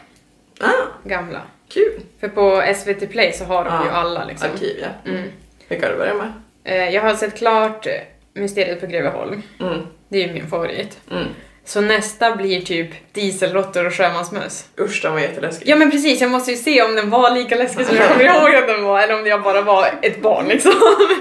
Ah, 0.60 0.68
Gamla. 1.04 1.40
kul! 1.68 2.00
För 2.20 2.28
på 2.28 2.62
SVT 2.76 3.10
Play 3.10 3.32
så 3.32 3.44
har 3.44 3.64
de 3.64 3.84
ju 3.84 3.90
alla 3.90 4.24
liksom. 4.24 4.50
Arkiv 4.54 4.76
ja. 4.80 5.10
Mm. 5.10 5.28
Vilka 5.68 5.86
har 5.86 5.92
du 5.92 5.98
börjat 5.98 6.16
med? 6.16 6.32
Eh, 6.64 6.88
Jag 6.94 7.02
har 7.02 7.14
sett 7.14 7.36
klart 7.38 7.86
Mysteriet 8.32 8.80
på 8.80 8.86
Greveholm. 8.86 9.42
Mm. 9.60 9.78
Det 10.08 10.18
är 10.24 10.26
ju 10.28 10.32
min 10.32 10.46
favorit. 10.46 11.00
Mm. 11.10 11.26
Så 11.70 11.80
nästa 11.80 12.36
blir 12.36 12.60
typ 12.62 12.90
Dieselråttor 13.12 13.86
och 13.86 13.94
sjömansmöss. 13.94 14.64
Usch, 14.80 15.02
den 15.02 15.12
var 15.12 15.20
jätteläskig. 15.20 15.68
Ja 15.68 15.76
men 15.76 15.90
precis, 15.90 16.20
jag 16.20 16.30
måste 16.30 16.50
ju 16.50 16.56
se 16.56 16.82
om 16.82 16.94
den 16.94 17.10
var 17.10 17.30
lika 17.30 17.56
läskig 17.56 17.86
som 17.86 17.96
jag 17.96 18.08
kommer 18.08 18.24
ihåg 18.24 18.54
att 18.54 18.66
den 18.66 18.84
var, 18.84 19.00
eller 19.00 19.14
om 19.20 19.26
jag 19.26 19.42
bara 19.42 19.62
var 19.62 19.88
ett 20.02 20.22
barn 20.22 20.48
liksom. 20.48 20.72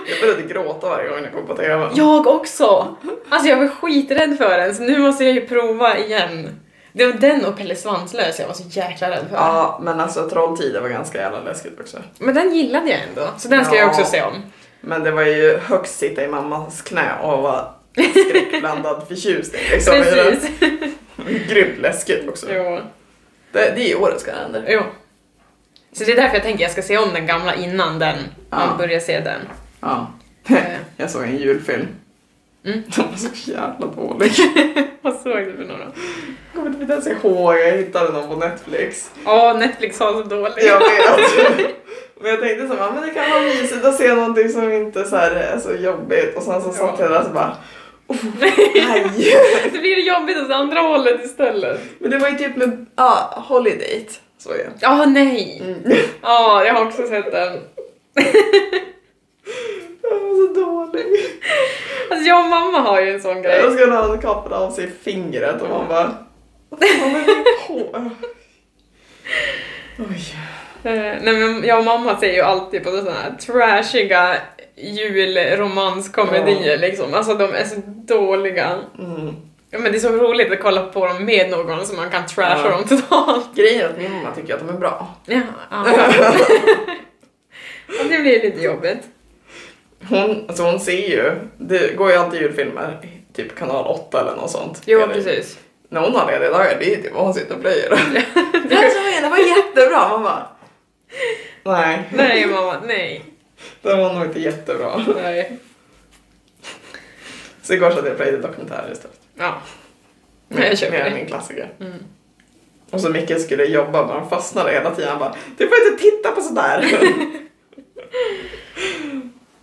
Jag 0.09 0.21
började 0.21 0.53
gråta 0.53 0.89
varje 0.89 1.09
gång 1.09 1.19
jag 1.23 1.33
kom 1.33 1.47
på 1.47 1.55
TV. 1.55 1.87
Jag 1.93 2.27
också! 2.27 2.95
Alltså 3.29 3.49
jag 3.49 3.57
var 3.57 3.67
skiträdd 3.67 4.37
för 4.37 4.57
den, 4.57 4.75
så 4.75 4.83
nu 4.83 4.97
måste 4.97 5.23
jag 5.23 5.33
ju 5.33 5.47
prova 5.47 5.97
igen. 5.97 6.59
Det 6.91 7.05
var 7.05 7.13
den 7.13 7.45
och 7.45 7.57
Pelle 7.57 7.75
Svanslös 7.75 8.39
jag 8.39 8.47
var 8.47 8.53
så 8.53 8.63
jäkla 8.69 9.09
rädd 9.11 9.25
för. 9.29 9.35
Ja, 9.35 9.79
men 9.83 9.99
alltså 9.99 10.29
Trolltider 10.29 10.81
var 10.81 10.89
ganska 10.89 11.17
jävla 11.17 11.39
läskigt 11.41 11.79
också. 11.79 11.97
Men 12.19 12.35
den 12.35 12.55
gillade 12.55 12.89
jag 12.89 12.99
ändå, 13.09 13.27
så 13.37 13.47
den 13.47 13.65
ska 13.65 13.75
Ja. 13.75 13.81
jag 13.81 13.89
också 13.89 14.03
se 14.05 14.21
om. 14.23 14.33
Men 14.81 15.03
det 15.03 15.11
var 15.11 15.21
ju 15.23 15.57
högst 15.57 15.99
sitta 15.99 16.23
i 16.23 16.27
mammas 16.27 16.81
knä 16.81 17.11
och 17.23 17.41
vara 17.41 17.65
skräckblandad 17.93 19.07
förtjusning 19.07 19.61
liksom. 19.71 19.93
Precis. 19.93 20.49
Grymt 21.49 21.79
läskigt 21.81 22.29
också. 22.29 22.47
jo. 22.53 22.79
Det, 23.51 23.73
det 23.75 23.91
är 23.91 24.01
årets 24.01 24.23
kalender. 24.23 24.63
jo. 24.67 24.81
Så 25.91 26.03
det 26.03 26.11
är 26.11 26.15
därför 26.15 26.35
jag 26.35 26.43
tänker 26.43 26.63
jag 26.63 26.71
ska 26.71 26.81
se 26.81 26.97
om 26.97 27.13
den 27.13 27.25
gamla 27.27 27.55
innan 27.55 27.99
den, 27.99 28.17
man 28.49 28.67
Ja. 28.71 28.75
börjar 28.77 28.99
se 28.99 29.19
den. 29.19 29.41
Ja. 29.79 30.11
Eh, 30.49 30.55
Jag 30.97 31.09
såg 31.11 31.23
en 31.23 31.37
julfilm 31.37 31.87
Mm. 32.65 32.81
Den 32.95 33.05
var 33.07 33.15
så 33.17 33.51
jävla 33.51 33.87
dålig. 33.87 34.31
Vad 35.01 35.13
såg 35.13 35.37
du 35.37 35.53
för 35.57 35.63
några? 35.63 35.85
Jag 36.53 36.63
kommer 36.63 36.81
inte 36.81 36.93
ens 36.93 37.07
ihåg, 37.07 37.55
jag 37.57 37.71
hittade 37.77 38.11
någon 38.13 38.27
på 38.29 38.35
Netflix. 38.35 39.11
Ja, 39.25 39.53
Netflix 39.59 39.99
har 39.99 40.13
så 40.13 40.23
dålig. 40.23 40.53
Jag 40.63 40.79
vet. 40.79 41.75
Men 42.21 42.31
jag 42.31 42.39
tänkte 42.41 42.67
så 42.67 42.75
här, 42.75 42.91
men 42.91 43.01
det 43.01 43.13
kan 43.13 43.29
vara 43.29 43.41
mysigt 43.41 43.85
att 43.85 43.95
se 43.97 44.13
någonting 44.15 44.49
som 44.49 44.71
inte 44.71 45.05
så 45.05 45.15
här 45.15 45.31
är 45.31 45.59
så 45.59 45.73
jobbigt. 45.73 46.35
Och 46.37 46.43
sen 46.43 46.61
så 46.61 46.71
satt 46.71 46.99
jag 46.99 47.11
där 47.11 47.19
och 47.19 47.25
så 47.25 47.31
bara, 47.31 47.57
oh, 48.09 48.17
nej. 48.39 49.05
det 49.73 49.79
blir 49.79 50.07
jobbigt 50.07 50.37
åt 50.37 50.51
andra 50.51 50.79
hållet 50.79 51.25
istället. 51.25 51.79
Men 51.99 52.11
det 52.11 52.17
var 52.17 52.29
ju 52.29 52.37
typ 52.37 52.55
med, 52.55 52.85
ja, 52.95 53.43
Holiday. 53.47 54.09
Så 54.37 54.49
ja. 54.49 54.71
Ja, 54.79 55.05
nej. 55.05 55.61
Mm. 55.63 55.97
Ja, 56.21 56.63
jag 56.65 56.73
har 56.73 56.85
också 56.85 57.07
sett 57.07 57.31
den. 57.31 57.53
Den 60.01 60.11
var 60.11 60.47
så 60.47 60.53
dålig. 60.61 61.05
Alltså 62.11 62.27
jag 62.27 62.43
och 62.43 62.49
mamma 62.49 62.79
har 62.79 63.01
ju 63.01 63.13
en 63.13 63.21
sån 63.21 63.35
Jag 63.35 63.43
grej. 63.43 63.71
skulle 63.71 63.95
ha 63.95 64.17
kapat 64.17 64.51
av 64.51 64.71
sig 64.71 64.91
fingret 65.03 65.61
och 65.61 65.69
man 65.69 65.87
bara, 65.87 66.15
vad 66.69 66.79
fan? 66.83 68.15
Oj. 69.97 70.35
Eh, 70.83 70.91
nej 71.21 71.33
men 71.33 71.63
jag 71.63 71.79
och 71.79 71.85
mamma 71.85 72.19
ser 72.19 72.33
ju 72.33 72.41
alltid 72.41 72.83
på 72.83 72.89
sådana 72.89 73.11
här 73.11 73.31
trashiga 73.31 74.35
julromanskomedier 74.81 76.77
liksom. 76.77 77.13
Alltså 77.13 77.33
de 77.33 77.53
är 77.53 77.63
så 77.63 77.75
dåliga. 77.85 78.75
Mm. 78.99 79.35
Ja, 79.71 79.79
men 79.79 79.91
det 79.91 79.97
är 79.97 79.99
så 79.99 80.09
roligt 80.09 80.51
att 80.51 80.59
kolla 80.59 80.83
på 80.83 81.07
dem 81.07 81.25
med 81.25 81.49
någon 81.49 81.85
så 81.85 81.95
man 81.95 82.09
kan 82.09 82.25
trasha 82.27 82.61
Ja. 82.63 82.69
dem 82.69 82.83
totalt. 82.83 83.45
Grejen 83.55 83.81
är 83.81 83.89
att 83.89 83.97
min 83.97 84.11
mamma 84.11 84.31
tycker 84.35 84.53
att 84.53 84.59
de 84.59 84.69
är 84.69 84.79
bra. 84.79 85.07
Ja, 85.25 85.41
ja. 85.71 85.85
Det 88.09 88.17
blir 88.19 88.41
lite 88.43 88.61
jobbigt. 88.61 88.97
Hon, 90.09 90.45
alltså 90.47 90.63
hon 90.63 90.79
ser 90.79 91.07
ju, 91.09 91.31
det 91.57 91.95
går 91.97 92.11
ju 92.11 92.17
alltid 92.17 92.41
julfilmer, 92.41 92.97
typ 93.35 93.55
kanal 93.57 93.85
8 93.87 94.21
eller 94.21 94.35
något 94.35 94.51
sånt. 94.51 94.81
Jo, 94.85 94.99
det- 94.99 95.07
precis. 95.07 95.57
När 95.89 96.01
hon 96.01 96.15
har 96.15 96.31
lediga 96.31 96.49
dagar, 96.51 96.75
det 96.79 96.85
är 96.85 96.89
ju 96.97 97.03
typ 97.03 97.13
vad 97.13 97.23
hon 97.23 97.33
sitter 97.33 97.55
och 97.55 97.61
plöjer. 97.61 97.89
Det 99.21 99.29
var 99.29 99.37
jättebra. 99.37 100.09
Man 100.09 100.23
bara, 100.23 100.47
nej, 101.63 102.09
Nej 102.11 102.47
mamma, 102.47 102.75
nej. 102.87 103.23
det 103.81 103.95
var 103.95 104.13
nog 104.13 104.25
inte 104.25 104.39
jättebra. 104.39 105.05
nej. 105.15 105.57
Så 107.61 107.73
igår 107.73 107.89
satt 107.91 108.03
jag 108.03 108.11
och 108.11 108.17
plöjde 108.17 108.37
dokumentärer 108.37 108.91
istället. 108.91 109.19
Ja. 109.37 109.61
Mer, 110.47 110.65
Jag 110.65 110.77
köper 110.77 111.03
det. 111.09 111.15
min 111.15 111.25
klassiker. 111.25 111.69
Mm. 111.79 111.93
Och 112.91 113.01
så 113.01 113.09
Micke 113.09 113.39
skulle 113.41 113.65
jobba 113.65 114.05
men 114.05 114.15
han 114.15 114.29
fastnade 114.29 114.71
hela 114.71 114.95
tiden. 114.95 115.09
Han 115.09 115.19
bara, 115.19 115.35
du 115.57 115.67
får 115.67 115.77
inte 115.77 116.03
titta 116.03 116.31
på 116.31 116.41
sådär. 116.41 116.85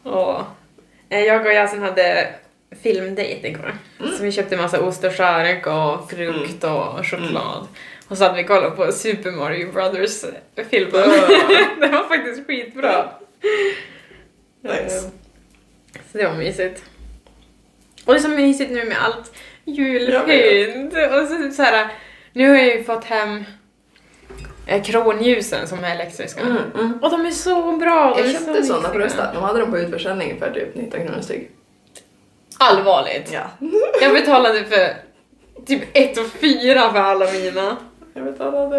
Åh. 0.04 0.42
Eh, 1.08 1.20
Jag 1.20 1.46
och 1.46 1.52
Yasin 1.52 1.82
hade 1.82 2.28
filmdate 2.82 3.48
igår. 3.48 3.74
Så 4.16 4.22
vi 4.22 4.32
köpte 4.32 4.56
massa 4.56 4.80
ost 4.80 5.04
och 5.04 5.12
skärk 5.12 5.66
och 5.66 6.10
frukt 6.10 6.64
och 6.64 7.06
choklad. 7.06 7.66
Och 8.08 8.18
så 8.18 8.24
hade 8.24 8.36
vi 8.36 8.44
kollat 8.44 8.76
på 8.76 8.92
Super 8.92 9.30
Mario 9.32 9.72
Brothers 9.72 10.24
filmen. 10.70 11.02
Den 11.80 11.92
var 11.92 12.08
faktiskt 12.08 12.46
skitbra. 12.46 13.08
Nice. 14.62 14.96
Eh, 14.96 16.00
Så 16.12 16.18
det 16.18 16.26
var 16.26 16.34
mysigt. 16.34 16.84
Och 18.04 18.12
det 18.14 18.18
är 18.18 18.22
så 18.22 18.28
mysigt 18.28 18.70
nu 18.70 18.84
med 18.84 18.96
allt 19.04 19.32
julpynt. 19.64 20.92
Och 20.92 21.28
så, 21.28 21.50
så 21.52 21.62
här, 21.62 21.88
nu 22.32 22.48
har 22.48 22.56
jag 22.56 22.66
ju 22.76 22.84
fått 22.84 23.04
hem 23.04 23.44
eh, 24.66 24.82
kronljusen 24.82 25.68
som 25.68 25.84
är 25.84 25.90
elektriska. 25.94 26.40
Mm, 26.40 26.56
mm. 26.74 26.98
Och 27.02 27.10
de 27.10 27.26
är 27.26 27.30
så 27.30 27.72
bra! 27.76 28.14
de 28.16 28.22
Jag 28.22 28.32
köpte 28.32 28.62
så 28.62 28.74
sådana 28.74 28.88
på. 28.88 28.98
Rusta. 28.98 29.32
De 29.34 29.42
hade 29.42 29.60
dem 29.60 29.70
på 29.70 29.78
utförsäljning 29.78 30.38
för 30.38 30.50
typ 30.50 30.74
19 30.74 31.06
kronor 31.06 31.20
styck. 31.20 31.50
Allvarligt. 32.58 33.32
Ja. 33.32 33.50
Jag 34.02 34.12
betalade 34.12 34.64
för 34.64 34.94
typ 35.66 35.82
ett 35.92 36.18
och 36.18 36.26
fyra 36.26 36.92
för 36.92 36.98
alla 36.98 37.32
mina. 37.32 37.76
Jag 38.14 38.24
betalade 38.24 38.78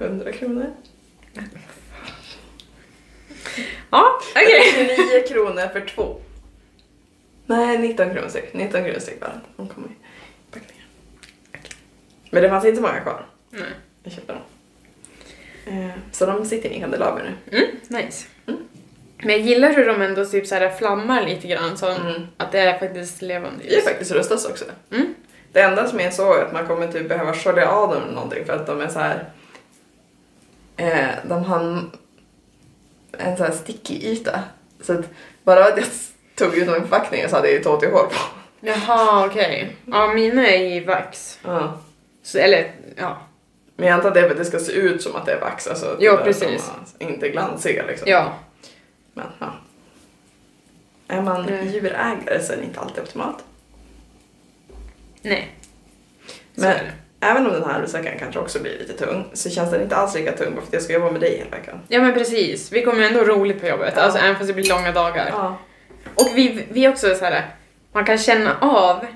100 0.00 0.32
kronor. 0.32 0.66
Ja, 3.90 4.20
okej. 4.30 4.96
29 4.96 5.28
kronor 5.28 5.68
för 5.72 5.80
två. 5.94 6.16
Nej, 7.46 7.78
19 7.78 8.10
kronor 8.14 8.28
styck. 8.28 8.54
19 8.54 8.84
kronor 8.84 8.98
styck 8.98 9.20
bara. 9.20 9.40
De 9.56 9.68
kom 9.68 9.84
i 9.84 10.04
packningar. 10.54 10.84
Men 12.30 12.42
det 12.42 12.48
fanns 12.48 12.64
inte 12.64 12.80
många 12.80 13.00
kvar. 13.00 13.26
Nej. 13.50 13.62
Jag 14.02 14.12
köpte 14.12 14.32
dem. 14.32 14.42
Eh, 15.66 15.90
Så 16.12 16.26
de 16.26 16.44
sitter 16.44 16.68
i 16.68 16.80
kandelabern 16.80 17.26
nu. 17.50 17.58
Mm, 17.58 17.70
nice. 17.88 18.26
Men 19.18 19.28
jag 19.30 19.38
gillar 19.40 19.72
hur 19.72 19.86
de 19.86 20.02
ändå 20.02 20.24
typ 20.24 20.46
så 20.46 20.54
här 20.54 20.70
flammar 20.70 21.22
lite 21.22 21.48
grann, 21.48 21.76
så 21.76 21.86
Mm. 21.90 22.22
att 22.36 22.52
det 22.52 22.58
är 22.58 22.78
faktiskt 22.78 23.22
levande 23.22 23.64
Det 23.68 23.76
är 23.76 23.82
faktiskt 23.82 24.10
rustas 24.12 24.44
också. 24.46 24.64
Mm. 24.92 25.14
Det 25.52 25.60
enda 25.60 25.88
som 25.88 26.00
är 26.00 26.10
så 26.10 26.34
är 26.34 26.42
att 26.44 26.52
man 26.52 26.66
kommer 26.66 26.88
typ 26.92 27.08
behöva 27.08 27.34
skölja 27.34 27.68
av 27.70 27.94
dem 27.94 28.02
eller 28.02 28.12
någonting 28.14 28.44
för 28.44 28.52
att 28.52 28.66
de 28.66 28.80
är 28.80 28.88
så 28.88 28.98
här. 28.98 29.24
Eh, 30.76 31.08
de 31.28 31.44
har 31.44 31.60
en, 31.60 31.90
en 33.18 33.36
så 33.36 33.44
här 33.44 33.52
stickig 33.52 34.04
yta. 34.04 34.40
Så 34.80 34.92
att 34.92 35.04
bara 35.44 35.64
att 35.64 35.76
jag 35.76 35.86
tog 36.34 36.54
ut 36.58 36.66
dem 36.66 36.76
i 36.76 36.80
förpackningen 36.80 37.30
så 37.30 37.36
hade 37.36 37.48
jag 37.50 37.54
ju 37.54 37.60
i 37.60 37.90
hål 37.90 38.06
på. 38.06 38.14
Jaha, 38.60 39.26
okej. 39.26 39.76
Ja, 39.84 40.12
mina 40.14 40.46
är 40.46 40.58
i 40.58 40.84
vax. 40.84 41.38
Ja. 41.44 41.80
Så, 42.22 42.38
eller, 42.38 42.72
ja. 42.96 43.18
Men 43.76 43.86
jag 43.88 43.94
antar 43.94 44.08
att 44.08 44.14
det 44.14 44.20
är 44.20 44.24
för 44.24 44.30
att 44.30 44.36
det 44.36 44.44
ska 44.44 44.58
se 44.58 44.72
ut 44.72 45.02
som 45.02 45.16
att 45.16 45.26
det 45.26 45.32
är 45.32 45.40
vax. 45.40 45.66
Alltså 45.66 45.86
att 45.86 45.96
Jo, 46.00 46.16
precis. 46.24 46.70
Inte 46.98 47.28
glansiga 47.28 47.84
liksom. 47.86 48.08
Ja. 48.08 48.32
Men, 49.14 49.26
ja. 49.38 49.52
Är 51.08 51.22
man 51.22 51.46
Nej. 51.46 51.68
djurägare 51.68 52.42
så 52.42 52.52
är 52.52 52.56
det 52.56 52.64
inte 52.64 52.80
alltid 52.80 53.02
optimalt. 53.02 53.44
Nej. 55.22 55.56
Så 56.26 56.60
Men 56.60 56.70
är 56.70 56.74
det. 56.84 56.92
Även 57.30 57.46
om 57.46 57.52
den 57.52 57.64
här 57.64 57.80
ryggsäcken 57.80 58.18
kanske 58.18 58.40
också 58.40 58.58
blir 58.62 58.78
lite 58.78 58.92
tung 59.06 59.24
så 59.32 59.50
känns 59.50 59.70
den 59.70 59.82
inte 59.82 59.96
alls 59.96 60.14
lika 60.14 60.32
tung 60.32 60.50
bara 60.54 60.60
för 60.60 60.66
att 60.66 60.72
jag 60.72 60.82
ska 60.82 60.92
jobba 60.92 61.10
med 61.10 61.20
dig 61.20 61.38
hela 61.38 61.50
veckan. 61.50 61.80
Ja 61.88 62.00
men 62.00 62.14
precis, 62.14 62.72
vi 62.72 62.82
kommer 62.82 63.02
ändå 63.02 63.20
roligt 63.20 63.60
på 63.60 63.66
jobbet, 63.66 63.92
Ja. 63.96 64.02
alltså 64.02 64.18
även 64.18 64.36
fast 64.36 64.46
det 64.48 64.54
blir 64.54 64.68
långa 64.68 64.92
dagar. 64.92 65.28
Ja. 65.32 65.56
Och 66.14 66.28
vi, 66.34 66.66
vi 66.70 66.84
är 66.84 66.88
också 66.90 67.14
så 67.14 67.24
här, 67.24 67.50
man 67.92 68.04
kan 68.04 68.18
känna 68.18 68.56
av 68.60 69.06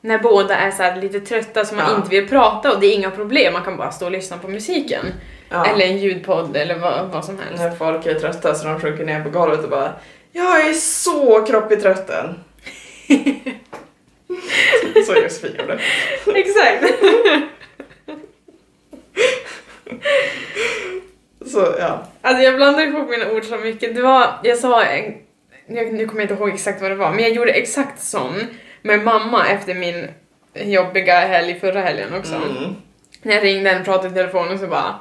när 0.00 0.18
båda 0.18 0.56
är 0.56 0.70
så 0.70 0.82
här 0.82 0.96
lite 1.00 1.20
trötta 1.20 1.64
så 1.64 1.74
man 1.74 1.84
Ja. 1.90 1.96
inte 1.96 2.08
vill 2.10 2.28
prata 2.28 2.72
och 2.74 2.80
det 2.80 2.86
är 2.86 2.94
inga 2.94 3.10
problem, 3.10 3.52
man 3.52 3.64
kan 3.64 3.76
bara 3.76 3.90
stå 3.90 4.04
och 4.04 4.10
lyssna 4.12 4.38
på 4.38 4.48
musiken. 4.48 5.06
Ja. 5.48 5.66
Eller 5.66 5.86
en 5.86 5.98
ljudpodd 5.98 6.56
eller 6.56 6.78
vad, 6.78 7.08
vad 7.12 7.24
som 7.24 7.38
helst. 7.38 7.62
När 7.62 7.70
folk 7.70 8.06
är 8.06 8.14
trötta 8.14 8.54
så 8.54 8.68
de 8.68 8.80
sjunker 8.80 9.04
ner 9.04 9.22
på 9.24 9.30
golvet 9.30 9.64
och 9.64 9.70
bara 9.70 9.92
Jag 10.32 10.68
är 10.68 10.72
så 10.72 11.44
kroppigt 11.46 11.82
trött 11.82 12.10
än. 12.10 12.34
så 15.06 15.14
Josefin 15.14 15.56
gjorde. 15.58 15.80
Exakt! 16.34 16.84
Så 21.46 21.74
ja. 21.78 22.06
Alltså 22.22 22.42
jag 22.42 22.56
blandar 22.56 22.82
ihop 22.82 23.10
mina 23.10 23.30
ord 23.30 23.44
så 23.44 23.56
mycket. 23.56 23.94
Det 23.94 24.02
var, 24.02 24.40
jag 24.42 24.58
sa, 24.58 24.84
en, 24.84 25.14
jag, 25.66 25.92
nu 25.92 26.06
kommer 26.06 26.22
jag 26.22 26.30
inte 26.30 26.42
ihåg 26.42 26.54
exakt 26.54 26.82
vad 26.82 26.90
det 26.90 26.94
var, 26.94 27.10
men 27.10 27.24
jag 27.24 27.32
gjorde 27.32 27.52
exakt 27.52 28.00
sån 28.00 28.34
med 28.82 29.04
mamma 29.04 29.48
efter 29.48 29.74
min 29.74 30.08
jobbiga 30.54 31.20
helg 31.20 31.60
förra 31.60 31.80
helgen 31.80 32.14
också. 32.14 32.34
Mm. 32.34 32.74
När 33.22 33.34
jag 33.34 33.44
ringde 33.44 33.70
henne 33.70 33.80
och 33.80 33.86
pratade 33.86 34.08
i 34.08 34.12
telefon 34.12 34.48
och 34.48 34.58
så 34.58 34.66
bara 34.66 34.94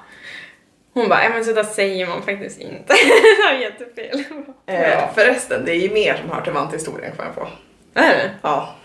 hon 0.94 1.10
bara, 1.10 1.24
ja 1.24 1.30
men 1.30 1.46
så 1.46 1.54
där 1.54 1.63
säger 1.63 2.08
man 2.08 2.22
faktiskt 2.22 2.62
inte. 2.62 2.94
det 2.94 3.44
var 3.46 3.60
jättefel. 3.60 4.24
Eh, 4.66 5.13
förresten, 5.16 5.66
det 5.66 5.72
är 5.72 5.80
ju 5.80 5.90
mer 5.94 6.16
som 6.16 6.30
hör 6.30 6.42
till 6.42 6.54
vanthistorien 6.54 7.12
kommer 7.16 7.30
jag 7.30 7.36
på. 7.36 7.48
Är 7.94 8.16
det? 8.16 8.32
Ja. 8.42 8.76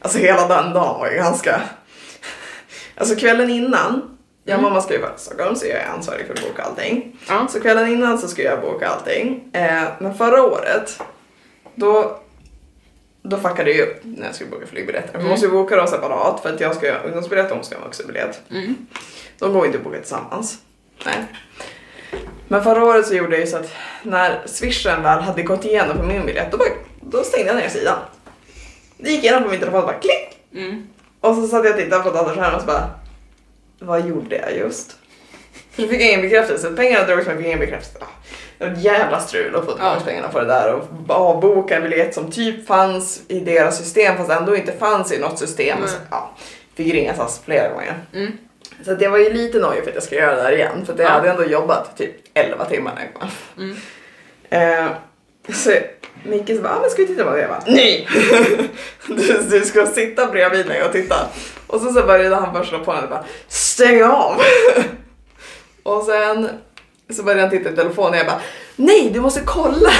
Alltså 0.00 0.18
hela 0.18 0.48
den 0.48 0.72
dagen 0.72 1.00
var 1.00 1.10
ju 1.10 1.16
ganska... 1.16 1.60
Alltså 2.96 3.16
kvällen 3.16 3.50
innan, 3.50 4.16
jag 4.44 4.58
Mm. 4.58 4.62
mamma 4.70 4.82
ska 4.82 4.94
ju 4.94 5.00
vara 5.00 5.14
i 5.16 5.18
Stockholm 5.18 5.56
så 5.56 5.66
jag 5.66 5.76
är 5.80 5.86
ansvarig 5.88 6.26
för 6.26 6.34
att 6.34 6.42
boka 6.42 6.62
allting. 6.62 7.20
Ja. 7.28 7.46
Så 7.50 7.60
kvällen 7.60 7.88
innan 7.88 8.18
så 8.18 8.28
skulle 8.28 8.48
jag 8.48 8.60
boka 8.60 8.88
allting. 8.88 9.50
Eh, 9.52 9.82
men 9.98 10.14
förra 10.14 10.42
året, 10.42 11.00
då, 11.74 12.20
då 13.22 13.36
fuckade 13.36 13.70
jag 13.70 13.76
ju 13.76 13.82
upp 13.82 14.00
när 14.02 14.26
jag 14.26 14.34
skulle 14.34 14.50
boka 14.50 14.66
flygbiljetter. 14.66 15.14
Mm. 15.18 15.28
måste 15.30 15.46
ju 15.46 15.52
boka 15.52 15.76
dem 15.76 15.86
separat 15.86 16.40
för 16.42 16.54
att 16.54 16.60
jag 16.60 16.76
ska 16.76 16.86
göra 16.86 17.02
ungdomsbiljett 17.02 17.50
och 17.50 17.56
hon 17.56 17.64
ska 17.64 17.76
ha 17.76 17.84
vuxenbiljett. 17.84 18.40
Mm. 18.50 18.74
De 19.38 19.52
går 19.52 19.66
inte 19.66 19.78
att 19.78 19.84
boka 19.84 19.98
tillsammans. 19.98 20.58
Nej. 21.06 21.16
Men 22.48 22.64
förra 22.64 22.84
året 22.84 23.06
så 23.06 23.14
gjorde 23.14 23.32
jag 23.32 23.40
ju 23.40 23.46
så 23.46 23.56
att 23.56 23.70
när 24.02 24.42
swishen 24.46 25.02
väl 25.02 25.20
hade 25.20 25.42
gått 25.42 25.64
igenom 25.64 25.96
på 25.96 26.02
min 26.02 26.26
biljett, 26.26 26.50
då, 26.50 26.56
bara, 26.56 26.68
då 27.00 27.22
stängde 27.24 27.46
jag 27.48 27.56
ner 27.56 27.68
sidan. 27.68 27.98
Det 28.98 29.10
gick 29.10 29.24
igenom 29.24 29.42
på 29.42 29.48
min 29.50 29.60
telefon 29.60 29.80
och 29.80 29.86
bara 29.86 29.98
klick! 30.00 30.38
Mm. 30.54 30.86
Och 31.20 31.34
så 31.34 31.46
satt 31.46 31.64
jag 31.64 31.74
och 31.74 31.80
tittade 31.80 32.02
på 32.02 32.10
datorskärmen 32.10 32.54
och 32.54 32.60
så 32.60 32.66
bara, 32.66 32.90
vad 33.78 34.06
gjorde 34.08 34.36
jag 34.36 34.56
just? 34.56 34.96
Jag 35.76 35.88
fick 35.90 36.00
ingen 36.00 36.20
bekräftelse, 36.20 36.70
pengarna 36.76 37.06
drogs 37.06 37.26
men 37.26 37.34
jag 37.34 37.36
fick 37.36 37.46
ingen 37.46 37.58
bekräftelse. 37.58 37.98
Ah, 38.00 38.06
Det 38.58 38.64
var 38.64 38.72
ett 38.72 38.82
jävla 38.84 39.20
strul 39.20 39.56
att 39.56 39.64
få 39.64 39.70
tillbaka 39.72 39.96
Ja. 39.98 40.04
pengarna 40.04 40.28
på 40.28 40.40
det 40.40 40.46
där 40.46 40.72
och 40.74 41.10
avboka 41.10 41.76
en 41.76 41.82
biljett 41.82 42.14
som 42.14 42.30
typ 42.30 42.66
fanns 42.66 43.22
i 43.28 43.40
deras 43.40 43.78
system 43.78 44.16
fast 44.16 44.30
ändå 44.30 44.56
inte 44.56 44.72
fanns 44.72 45.12
i 45.12 45.18
något 45.18 45.38
system. 45.38 45.78
Nej. 45.80 45.88
Så, 45.88 45.96
ja, 46.10 46.30
fick 46.74 46.94
ringa 46.94 47.14
SAS 47.14 47.40
flera 47.44 47.68
gånger. 47.72 47.94
Mm. 48.14 48.32
Så 48.84 48.94
det 48.94 49.08
var 49.08 49.18
ju 49.18 49.32
lite 49.32 49.58
nojigt 49.58 49.82
för 49.84 49.90
att 49.90 49.94
jag 49.94 50.04
ska 50.04 50.16
göra 50.16 50.36
det 50.36 50.42
där 50.42 50.52
igen 50.52 50.86
för 50.86 50.92
jag 50.98 51.04
Ja. 51.06 51.08
hade 51.08 51.30
ändå 51.30 51.44
jobbat 51.44 51.96
typ 51.96 52.10
11 52.34 52.64
timmar 52.64 52.92
när 52.94 53.02
jag 53.02 53.14
kom. 53.14 53.30
Mm. 53.58 53.76
Eh, 54.50 54.90
så 55.54 55.70
Micke 56.24 56.56
så 56.56 56.62
bara, 56.62 56.76
ah, 56.76 56.80
men 56.80 56.90
ska 56.90 57.02
vi 57.02 57.08
titta 57.08 57.24
på 57.24 57.30
det? 57.30 57.40
Jag 57.40 57.50
bara, 57.50 57.62
nej! 57.66 58.08
du, 59.06 59.42
du 59.50 59.60
ska 59.60 59.86
sitta 59.86 60.26
bredvid 60.26 60.66
mig 60.66 60.82
och 60.82 60.92
titta. 60.92 61.16
Och 61.66 61.80
så, 61.80 61.92
så 61.92 62.02
började 62.02 62.36
han 62.36 62.52
bara 62.52 62.64
slå 62.64 62.78
på 62.78 62.92
den 62.92 63.04
och 63.04 63.10
bara, 63.10 63.24
stäng 63.48 64.02
av! 64.02 64.40
och 65.82 66.02
sen 66.02 66.48
så 67.10 67.22
började 67.22 67.40
han 67.40 67.50
titta 67.50 67.70
i 67.70 67.76
telefonen 67.76 68.10
och 68.10 68.16
jag 68.16 68.26
bara, 68.26 68.40
nej 68.76 69.10
du 69.14 69.20
måste 69.20 69.40
kolla! 69.44 69.90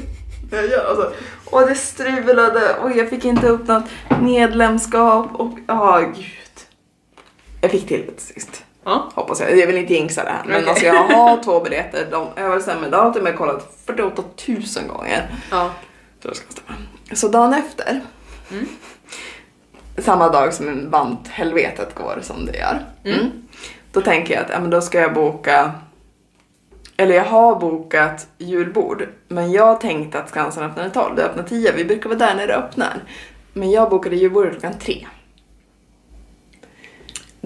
jag 0.50 0.70
gör 0.70 0.84
alltså, 0.88 1.12
och 1.44 1.68
det 1.68 1.74
strulade 1.74 2.74
och 2.82 2.90
jag 2.96 3.10
fick 3.10 3.24
inte 3.24 3.48
upp 3.48 3.68
något 3.68 3.84
medlemskap 4.22 5.30
och 5.32 5.58
ja, 5.66 6.00
gud. 6.16 6.26
Jag 7.60 7.70
fick 7.70 7.88
till 7.88 8.00
det 8.06 8.12
till 8.12 8.34
sist. 8.34 8.64
Ja. 8.84 9.10
Hoppas 9.14 9.40
jag. 9.40 9.58
Jag 9.58 9.66
vill 9.66 9.76
inte 9.76 9.94
jinxa 9.94 10.24
det 10.24 10.30
här. 10.30 10.42
Men 10.44 10.56
Okej. 10.56 10.68
alltså 10.68 10.86
jag 10.86 11.04
har 11.04 11.36
två 11.44 11.60
biljetter. 11.60 12.06
De 12.10 12.28
överensstämmer. 12.36 12.90
Datumet 12.90 13.22
har 13.22 13.30
jag 13.30 13.38
kollat 13.38 13.76
48 13.86 14.22
000 14.48 14.58
gånger. 14.88 15.34
Ja. 15.50 15.70
Så 16.22 16.28
det 16.28 16.34
ska 16.34 16.46
stämma. 16.50 16.78
Så 17.12 17.28
dagen 17.28 17.54
efter. 17.54 18.00
Mm. 18.50 18.68
Samma 19.98 20.28
dag 20.28 20.54
som 20.54 20.90
bandhelvetet 20.90 21.94
går 21.94 22.18
som 22.22 22.46
det 22.46 22.58
gör. 22.58 22.84
Mm. 23.04 23.30
Då 23.92 24.00
tänker 24.00 24.34
jag 24.34 24.44
att 24.44 24.50
ja, 24.50 24.60
men 24.60 24.70
då 24.70 24.80
ska 24.80 25.00
jag 25.00 25.14
boka 25.14 25.72
eller 26.96 27.14
jag 27.14 27.24
har 27.24 27.60
bokat 27.60 28.26
julbord, 28.38 29.08
men 29.28 29.52
jag 29.52 29.80
tänkte 29.80 30.18
att 30.18 30.28
Skansen 30.28 30.62
öppnar 30.62 30.88
12, 30.88 31.16
det 31.16 31.24
öppnar 31.24 31.42
10, 31.42 31.72
vi 31.72 31.84
brukar 31.84 32.08
vara 32.08 32.18
där 32.18 32.34
när 32.34 32.46
det 32.46 32.56
öppnar. 32.56 33.02
Men 33.52 33.70
jag 33.70 33.90
bokade 33.90 34.16
julbordet 34.16 34.52
klockan 34.52 34.78
3. 34.78 35.06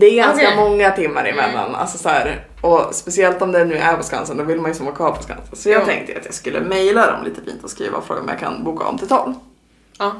Det 0.00 0.06
är 0.06 0.14
ganska 0.14 0.46
Okej. 0.46 0.56
många 0.56 0.90
timmar 0.90 1.24
emellan, 1.24 1.74
alltså 1.74 1.98
så 1.98 2.08
här, 2.08 2.46
och 2.60 2.88
speciellt 2.94 3.42
om 3.42 3.52
det 3.52 3.64
nu 3.64 3.74
är 3.76 3.96
på 3.96 4.02
Skansen, 4.02 4.36
då 4.36 4.44
vill 4.44 4.60
man 4.60 4.70
ju 4.70 4.74
som 4.74 4.86
vara 4.86 4.96
kvar 4.96 5.10
på 5.12 5.22
Skansen. 5.22 5.56
Så 5.56 5.68
jag 5.70 5.80
Ja. 5.82 5.86
tänkte 5.86 6.18
att 6.18 6.24
jag 6.24 6.34
skulle 6.34 6.60
mejla 6.60 7.12
dem 7.12 7.24
lite 7.24 7.40
fint 7.42 7.64
och 7.64 7.70
skriva 7.70 7.98
och 7.98 8.04
fråga 8.06 8.20
om 8.20 8.28
jag 8.28 8.38
kan 8.38 8.64
boka 8.64 8.84
om 8.84 8.98
till 8.98 9.08
12. 9.08 9.34
Ja. 9.98 10.12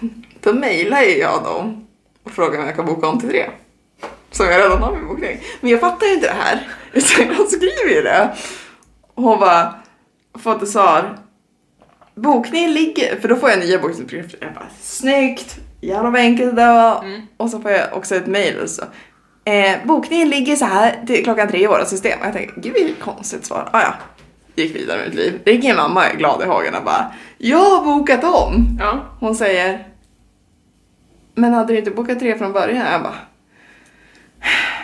Då 0.40 0.52
mejlar 0.52 1.02
ju 1.02 1.18
jag 1.18 1.42
dem 1.44 1.86
och 2.24 2.30
frågar 2.32 2.60
om 2.60 2.66
jag 2.66 2.76
kan 2.76 2.86
boka 2.86 3.06
om 3.08 3.20
till 3.20 3.28
3. 3.28 3.50
Som 4.30 4.46
jag 4.46 4.58
redan 4.60 4.82
har 4.82 4.92
min 4.92 5.06
bokning. 5.08 5.40
Men 5.60 5.70
jag 5.70 5.80
fattar 5.80 6.06
ju 6.06 6.12
inte 6.14 6.26
det 6.26 6.36
här. 6.42 6.68
Utan 6.92 7.26
jag 7.38 7.48
skriver 7.48 7.94
ju 7.94 8.02
det. 8.02 8.36
Och 9.14 9.22
hon 9.22 9.40
bara, 9.40 9.74
fått 10.38 10.62
ett 10.62 10.68
svar. 10.70 11.18
Bokningen 12.14 12.74
ligger, 12.74 13.20
för 13.20 13.28
då 13.28 13.36
får 13.36 13.50
jag 13.50 13.58
nya 13.58 13.78
bokningsuppgifter. 13.78 14.38
Jag 14.40 14.54
bara, 14.54 14.68
snyggt, 14.80 15.56
jävlar 15.80 16.10
vad 16.10 16.20
enkelt 16.20 16.56
det 16.56 16.66
var. 16.66 17.04
Mm. 17.04 17.22
Och 17.36 17.50
så 17.50 17.60
får 17.60 17.70
jag 17.70 17.96
också 17.96 18.14
ett 18.14 18.26
mail 18.26 18.68
så. 18.68 18.82
Eh, 19.44 19.76
bokningen 19.84 20.28
ligger 20.28 20.56
så 20.56 20.64
här 20.64 21.04
till 21.06 21.24
klockan 21.24 21.48
tre 21.48 21.62
i 21.62 21.66
våra 21.66 21.84
system. 21.84 22.20
Och 22.20 22.26
jag 22.26 22.32
tänkte, 22.32 22.60
gud 22.60 22.74
vilket 22.74 23.00
konstigt 23.00 23.44
svar. 23.46 23.68
Ah, 23.72 23.80
ja. 23.80 23.94
Gick 24.54 24.76
vidare 24.76 24.98
med 24.98 25.06
mitt 25.06 25.14
liv. 25.14 25.40
Ringer 25.44 25.76
mamma 25.76 26.06
är 26.06 26.16
glad 26.16 26.42
i 26.42 26.46
hagen 26.46 26.74
och 26.74 26.84
bara, 26.84 27.12
jag 27.38 27.58
har 27.58 27.84
bokat 27.84 28.24
om. 28.24 28.78
Ja. 28.80 29.00
Hon 29.20 29.34
säger, 29.34 29.88
men 31.34 31.52
hade 31.52 31.72
du 31.72 31.78
inte 31.78 31.90
bokat 31.90 32.18
tre 32.18 32.38
från 32.38 32.52
början? 32.52 32.86
Jag 32.92 33.02
bara, 33.02 33.18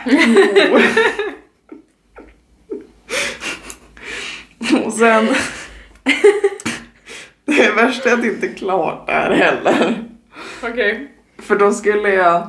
jo. 0.04 0.78
Och 4.84 4.92
sen, 4.92 5.28
det 7.56 7.70
värsta 7.70 8.10
är 8.10 8.14
att 8.14 8.22
det 8.22 8.28
inte 8.28 8.46
är 8.46 8.54
klart 8.54 9.06
där 9.06 9.30
heller. 9.30 10.04
Okej. 10.62 11.10
För 11.38 11.56
då 11.56 11.72
skulle 11.72 12.08
jag 12.08 12.48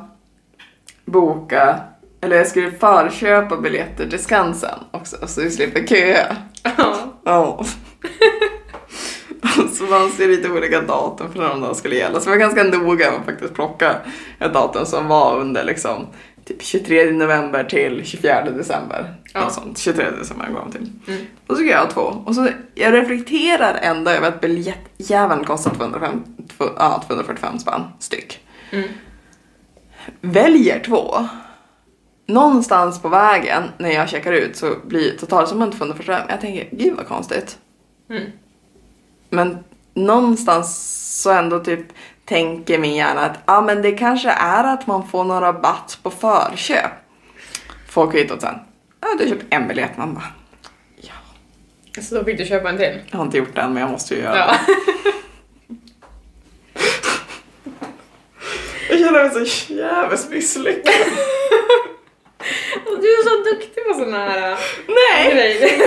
boka, 1.05 1.79
eller 2.21 2.37
jag 2.37 2.47
skulle 2.47 2.71
förköpa 2.71 3.57
biljetter 3.57 4.09
till 4.09 4.23
Skansen 4.23 4.79
också 4.91 5.27
så 5.27 5.41
vi 5.41 5.51
slipper 5.51 5.87
köa. 5.87 6.35
Ja. 6.77 6.95
Ja. 7.23 7.65
så 9.73 9.87
fanns 9.87 10.17
det 10.17 10.27
lite 10.27 10.49
olika 10.49 10.81
datum 10.81 11.33
för 11.33 11.39
när 11.39 11.67
de 11.67 11.75
skulle 11.75 11.95
gälla. 11.95 12.19
Så 12.19 12.29
jag 12.29 12.35
var 12.35 12.39
ganska 12.39 12.63
noga 12.63 13.11
med 13.11 13.19
att 13.19 13.25
faktiskt 13.25 13.53
plocka 13.53 13.95
ett 14.39 14.53
datum 14.53 14.85
som 14.85 15.07
var 15.07 15.39
under 15.39 15.63
liksom 15.63 16.07
typ 16.51 16.61
23 16.61 17.11
november 17.11 17.63
till 17.63 18.05
24 18.05 18.41
december. 18.41 19.15
Ja. 19.33 19.49
Sånt. 19.49 19.77
23 19.77 20.05
december 20.19 20.45
jag 20.45 20.55
gav 20.55 20.71
till. 20.71 20.89
Mm. 21.07 21.25
Och 21.47 21.55
så 21.55 21.63
ska 21.63 21.65
jag 21.65 21.89
två. 21.89 22.01
Och 22.01 22.35
så 22.35 22.47
jag 22.75 22.93
reflekterar 22.93 23.79
ändå 23.81 24.11
över 24.11 24.27
att 24.27 24.41
biljettjäveln 24.41 25.45
kostar 25.45 25.71
205, 25.75 26.23
två, 26.57 26.65
ja, 26.77 27.03
245 27.07 27.59
spänn 27.59 27.81
styck. 27.99 28.39
Mm. 28.71 28.89
Väljer 30.21 30.79
två. 30.79 31.27
Någonstans 32.25 33.01
på 33.01 33.09
vägen 33.09 33.63
när 33.77 33.89
jag 33.89 34.09
checkar 34.09 34.33
ut 34.33 34.55
så 34.55 34.75
blir 34.85 35.17
totalsumman 35.17 35.71
245. 35.71 36.21
Jag 36.29 36.41
tänker, 36.41 36.69
gud 36.71 36.95
vad 36.97 37.07
konstigt. 37.07 37.57
Mm. 38.09 38.23
Men 39.29 39.57
någonstans 39.93 40.97
så 41.21 41.31
ändå 41.31 41.59
typ 41.59 41.85
tänker 42.25 42.77
min 42.77 42.95
hjärna 42.95 43.21
att 43.21 43.37
ah, 43.45 43.61
men 43.61 43.81
det 43.81 43.91
kanske 43.91 44.29
är 44.29 44.63
att 44.73 44.87
man 44.87 45.07
får 45.07 45.23
någon 45.23 45.41
rabatt 45.41 45.99
på 46.03 46.09
förköp. 46.11 46.91
Får 47.89 48.11
kvittot 48.11 48.41
sen. 48.41 48.55
Ja, 49.01 49.07
du 49.17 49.23
har 49.23 49.29
köpt 49.29 49.45
en 49.49 49.67
biljett. 49.67 49.97
Man 49.97 50.13
bara, 50.13 50.23
Så 52.01 52.15
då 52.15 52.23
fick 52.23 52.37
du 52.37 52.45
köpa 52.45 52.69
en 52.69 52.77
till? 52.77 52.99
jag 53.11 53.17
har 53.17 53.25
inte 53.25 53.37
gjort 53.37 53.55
det 53.55 53.61
än 53.61 53.73
men 53.73 53.81
jag 53.81 53.91
måste 53.91 54.15
ju 54.15 54.21
göra 54.21 54.37
Ja. 54.37 54.55
det. 54.67 54.73
Jag 58.89 58.99
känner 58.99 59.11
mig 59.35 59.45
så 59.47 59.73
jävligt 59.73 60.29
misslyckad. 60.29 60.93
Du 62.85 63.07
är 63.13 63.23
så 63.23 63.43
duktig 63.43 63.85
på 63.87 63.93
såna 63.93 64.17
här 64.17 64.51
äh, 64.51 64.57
Nej! 64.87 65.33
grejer. 65.33 65.81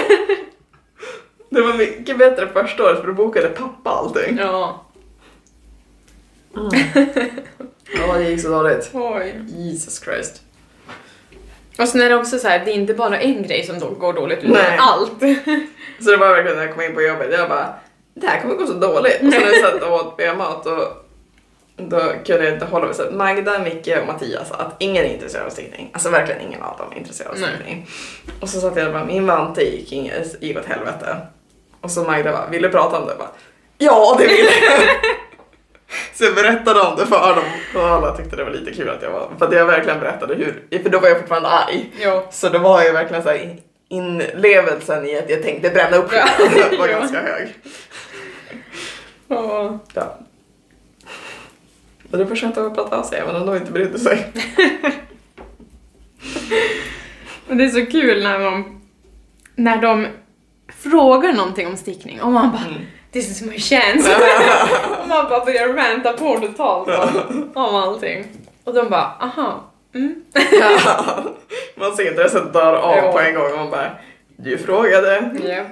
Det 1.50 1.60
var 1.60 1.74
mycket 1.74 2.18
bättre 2.18 2.48
första 2.52 2.82
året 2.84 3.00
för 3.00 3.06
då 3.06 3.12
bokade 3.12 3.48
pappa 3.48 3.90
allting. 3.90 4.36
Ja. 4.38 4.84
Ja, 7.96 8.18
det 8.18 8.30
gick 8.30 8.40
så 8.40 8.48
dåligt. 8.48 8.90
Oj. 8.92 9.34
Jesus 9.46 10.00
Christ. 10.00 10.42
Och 11.78 11.88
sen 11.88 12.00
är 12.00 12.08
det 12.08 12.16
också 12.16 12.38
så 12.38 12.48
här, 12.48 12.64
det 12.64 12.70
är 12.70 12.74
inte 12.74 12.94
bara 12.94 13.20
en 13.20 13.42
grej 13.42 13.66
som 13.66 13.78
då 13.78 13.88
går 13.88 14.12
dåligt 14.12 14.38
utan 14.38 14.52
Nej. 14.52 14.76
allt. 14.78 15.20
Så 16.00 16.10
det 16.10 16.16
var 16.16 16.28
verkligen 16.28 16.56
när 16.56 16.64
jag 16.64 16.74
kom 16.74 16.82
in 16.82 16.94
på 16.94 17.02
jobbet, 17.02 17.28
jag 17.32 17.48
bara 17.48 17.74
det 18.14 18.26
här 18.26 18.40
kommer 18.40 18.54
gå 18.54 18.66
så 18.66 18.72
dåligt. 18.72 19.22
Och 19.22 19.32
så 19.32 19.40
när 19.40 19.46
jag 19.52 19.60
satt 19.60 19.82
och 19.82 19.92
åt 19.92 20.16
B-mat 20.16 20.66
och 20.66 20.88
då 21.76 21.98
kunde 22.26 22.44
jag 22.44 22.54
inte 22.54 22.64
hålla 22.64 22.86
mig. 22.86 22.94
Så 22.94 23.10
Magda, 23.12 23.58
Micke 23.58 23.88
och 24.00 24.06
Mattias 24.06 24.50
att 24.52 24.76
ingen 24.78 25.04
är 25.04 25.08
intresserad 25.08 25.46
av 25.46 25.50
stickning. 25.50 25.90
Alltså 25.92 26.10
verkligen 26.10 26.40
ingen 26.40 26.62
av 26.62 26.78
dem 26.78 26.92
är 26.92 26.96
intresserad 26.96 27.30
av 27.30 27.38
Nej. 27.40 27.50
stickning. 27.54 27.86
Och 28.40 28.48
så 28.48 28.60
satt 28.60 28.76
jag 28.76 28.92
bara, 28.92 29.04
min 29.04 29.26
vante 29.26 29.62
gick, 29.62 29.92
gick 30.42 30.58
åt 30.58 30.64
helvete. 30.64 31.16
Och 31.80 31.90
så 31.90 32.04
Magda 32.04 32.32
bara, 32.32 32.48
vill 32.50 32.62
du 32.62 32.68
prata 32.68 32.98
om 32.98 33.06
det? 33.06 33.10
Jag 33.10 33.18
bara, 33.18 33.30
ja 33.78 34.16
det 34.18 34.26
vill 34.26 34.46
jag. 34.46 34.80
Så 36.14 36.24
jag 36.24 36.34
berättade 36.34 36.80
om 36.80 36.96
det 36.96 37.06
för 37.06 37.34
dem 37.36 37.44
och 37.74 37.88
alla 37.88 38.16
tyckte 38.16 38.36
det 38.36 38.44
var 38.44 38.50
lite 38.50 38.74
kul 38.74 38.88
att 38.88 39.02
jag 39.02 39.10
var, 39.10 39.30
för 39.38 39.46
att 39.46 39.52
jag 39.52 39.66
verkligen 39.66 40.00
berättade 40.00 40.34
hur, 40.34 40.82
för 40.82 40.90
då 40.90 41.00
var 41.00 41.08
jag 41.08 41.18
fortfarande 41.18 41.48
arg. 41.48 41.90
Jo. 42.00 42.22
Så 42.30 42.48
det 42.48 42.58
var 42.58 42.82
ju 42.84 42.92
verkligen 42.92 43.22
så 43.22 43.28
här 43.28 43.56
inlevelsen 43.88 45.06
i 45.06 45.18
att 45.18 45.30
jag 45.30 45.42
tänkte 45.42 45.70
bränna 45.70 45.96
upp 45.96 46.12
Ja. 46.12 46.26
skiten 46.38 46.78
var 46.78 46.88
ganska 46.88 47.20
hög. 47.20 47.54
Ja. 49.28 49.78
Ja. 49.94 50.18
Men 52.02 52.20
det 52.20 52.26
försökte 52.26 52.66
att 52.66 52.74
prata 52.74 52.98
av 52.98 53.02
sig 53.02 53.18
även 53.18 53.36
om 53.36 53.46
de 53.46 53.56
inte 53.56 53.72
brydde 53.72 53.98
sig. 53.98 54.32
Men 57.48 57.58
det 57.58 57.64
är 57.64 57.68
så 57.68 57.86
kul 57.86 58.22
när 58.22 58.38
de, 58.38 58.80
när 59.54 59.82
de 59.82 60.06
frågar 60.78 61.32
någonting 61.32 61.66
om 61.66 61.76
stickning 61.76 62.22
och 62.22 62.32
man 62.32 62.50
bara 62.52 62.74
This 63.14 63.30
is 63.30 63.42
my 63.42 63.58
chance. 63.58 64.16
och 65.02 65.08
man 65.08 65.28
bara 65.28 65.44
börjar 65.44 65.68
ranta 65.68 66.12
på 66.12 66.40
totalt 66.40 66.88
om, 66.88 67.50
om 67.54 67.74
allting. 67.74 68.26
Och 68.64 68.74
de 68.74 68.88
bara 68.88 69.12
aha. 69.20 69.70
Mm. 69.94 70.24
Man 71.76 71.96
ser 71.96 72.10
intresset 72.10 72.52
dör 72.52 72.72
av 72.74 72.96
Ja. 72.96 73.12
på 73.12 73.20
en 73.20 73.34
gång 73.34 73.50
och 73.52 73.58
man 73.58 73.70
bara 73.70 73.90
du 74.36 74.58
frågade. 74.58 75.30
Ja. 75.44 75.64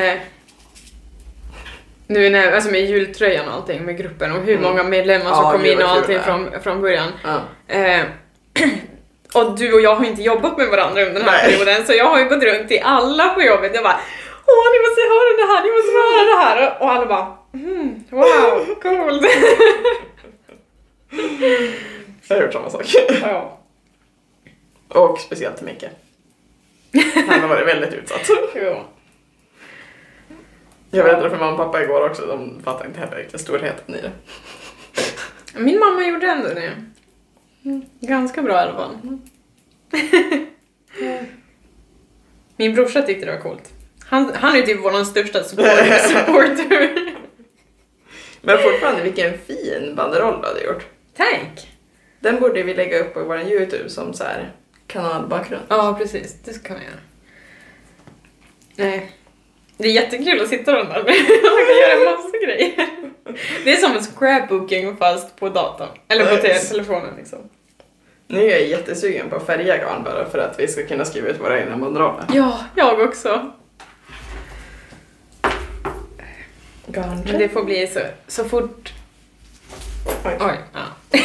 Eh. 0.00 0.18
Nu 2.06 2.30
när, 2.30 2.52
alltså 2.52 2.70
med 2.70 2.80
jultröjan 2.80 3.48
och 3.48 3.54
allting 3.54 3.82
med 3.84 3.98
gruppen 3.98 4.32
och 4.32 4.42
hur 4.42 4.56
Mm. 4.56 4.62
många 4.70 4.82
medlemmar 4.82 5.30
som 5.34 5.44
Ja, 5.44 5.52
kom 5.52 5.64
in 5.66 5.82
och 5.82 5.88
allting 5.90 6.20
från, 6.20 6.50
från 6.62 6.80
början. 6.80 7.08
Ja. 7.24 7.40
Eh, 7.74 8.02
och 9.34 9.58
du 9.58 9.72
och 9.74 9.80
jag 9.80 9.94
har 9.96 10.04
inte 10.04 10.22
jobbat 10.22 10.58
med 10.58 10.68
varandra 10.68 11.02
under 11.02 11.20
den 11.20 11.28
här 11.28 11.42
Nej. 11.42 11.52
perioden 11.52 11.86
så 11.86 11.92
jag 11.92 12.04
har 12.04 12.18
ju 12.18 12.24
gått 12.28 12.42
runt 12.42 12.68
till 12.68 12.80
alla 12.84 13.28
på 13.28 13.42
jobbet 13.42 13.70
jag 13.74 13.84
bara 13.84 14.00
Åh 14.46 14.66
ni 14.72 14.78
måste 14.84 15.00
höra 15.14 15.30
det 15.40 15.46
här, 15.52 15.60
ni 15.64 15.70
måste 15.76 15.92
höra 16.02 16.22
det 16.32 16.38
här 16.44 16.82
och 16.82 16.90
alla 16.90 17.06
bara 17.06 17.36
mm, 17.54 18.04
wow, 18.10 18.74
coolt. 18.82 19.26
Jag 22.28 22.36
har 22.36 22.42
gjort 22.42 22.52
samma 22.52 22.70
sak. 22.70 22.84
ja. 23.22 23.58
Och 24.88 25.20
speciellt 25.20 25.56
till 25.56 25.66
Micke. 25.66 25.84
Han 27.28 27.40
har 27.40 27.48
varit 27.48 27.66
väldigt 27.66 27.94
utsatt. 27.94 28.30
Jo. 28.54 28.82
Jag 30.90 31.04
berättade 31.04 31.30
för 31.30 31.38
mamma 31.38 31.52
och 31.52 31.58
pappa 31.58 31.82
igår 31.82 32.10
också, 32.10 32.26
de 32.26 32.62
fattar 32.62 32.86
inte 32.86 33.00
heller 33.00 33.16
riktigt 33.16 33.40
storheten 33.40 33.94
i 33.94 34.00
det. 34.00 34.12
Min 35.54 35.78
mamma 35.78 36.06
gjorde 36.06 36.26
ändå 36.26 36.48
det. 36.48 36.72
Ganska 38.00 38.42
bra 38.42 38.54
i 38.54 38.58
alla 38.58 38.74
fall. 38.74 39.18
Min 42.56 42.74
brorsa 42.74 43.02
tyckte 43.02 43.26
det 43.26 43.32
var 43.32 43.40
coolt. 43.40 43.72
Han, 44.08 44.32
han 44.34 44.56
är 44.56 44.62
typ 44.62 44.80
vår 44.84 45.04
största 45.04 45.44
supporter. 45.44 45.98
supporter. 45.98 47.14
Men 48.40 48.58
fortfarande, 48.58 49.02
vilken 49.02 49.38
fin 49.38 49.94
banderoll 49.96 50.40
du 50.42 50.48
hade 50.48 50.64
gjort. 50.64 50.86
Tack! 51.16 51.68
Den 52.20 52.40
borde 52.40 52.62
vi 52.62 52.74
lägga 52.74 52.98
upp 52.98 53.14
på 53.14 53.24
vår 53.24 53.40
YouTube 53.40 53.88
som 53.88 54.14
så 54.14 54.24
här 54.24 54.52
kanalbakgrund. 54.86 55.62
Ja, 55.68 55.96
precis. 55.98 56.36
Det 56.44 56.52
ska 56.52 56.74
vi 56.74 56.80
göra. 56.80 57.00
Nej. 58.76 59.12
Det 59.76 59.88
är 59.88 59.92
jättekul 59.92 60.40
att 60.40 60.48
sitta 60.48 60.70
och 60.80 60.86
där. 60.86 60.94
Man 60.94 61.66
kan 61.66 61.76
göra 61.76 61.92
en 61.98 62.04
massa 62.04 62.38
grejer. 62.44 62.88
Det 63.64 63.72
är 63.72 63.76
som 63.76 63.92
en 63.92 64.02
scrapbooking 64.02 64.96
fast 64.96 65.36
på 65.36 65.48
datorn. 65.48 65.88
Eller 66.08 66.36
på 66.36 66.42
telefonen 66.42 67.16
liksom. 67.16 67.38
Nu 68.26 68.42
är 68.42 68.50
jag 68.50 68.66
jättesugen 68.66 69.30
på 69.30 69.36
att 69.36 69.46
färga 69.46 69.76
garn 69.76 70.02
bara 70.04 70.30
för 70.30 70.38
att 70.38 70.60
vi 70.60 70.68
ska 70.68 70.86
kunna 70.86 71.04
skriva 71.04 71.28
ut 71.28 71.40
våra 71.40 71.60
egna 71.60 71.76
banderoller. 71.76 72.24
Ja, 72.32 72.60
jag 72.76 73.00
också. 73.00 73.52
Garn. 76.86 77.22
Men 77.24 77.38
det 77.38 77.48
får 77.48 77.64
bli 77.64 77.86
så, 77.86 78.00
så 78.26 78.44
fort... 78.44 78.92
Oj. 80.24 80.36
Oj, 80.40 80.56
ja. 80.72 81.18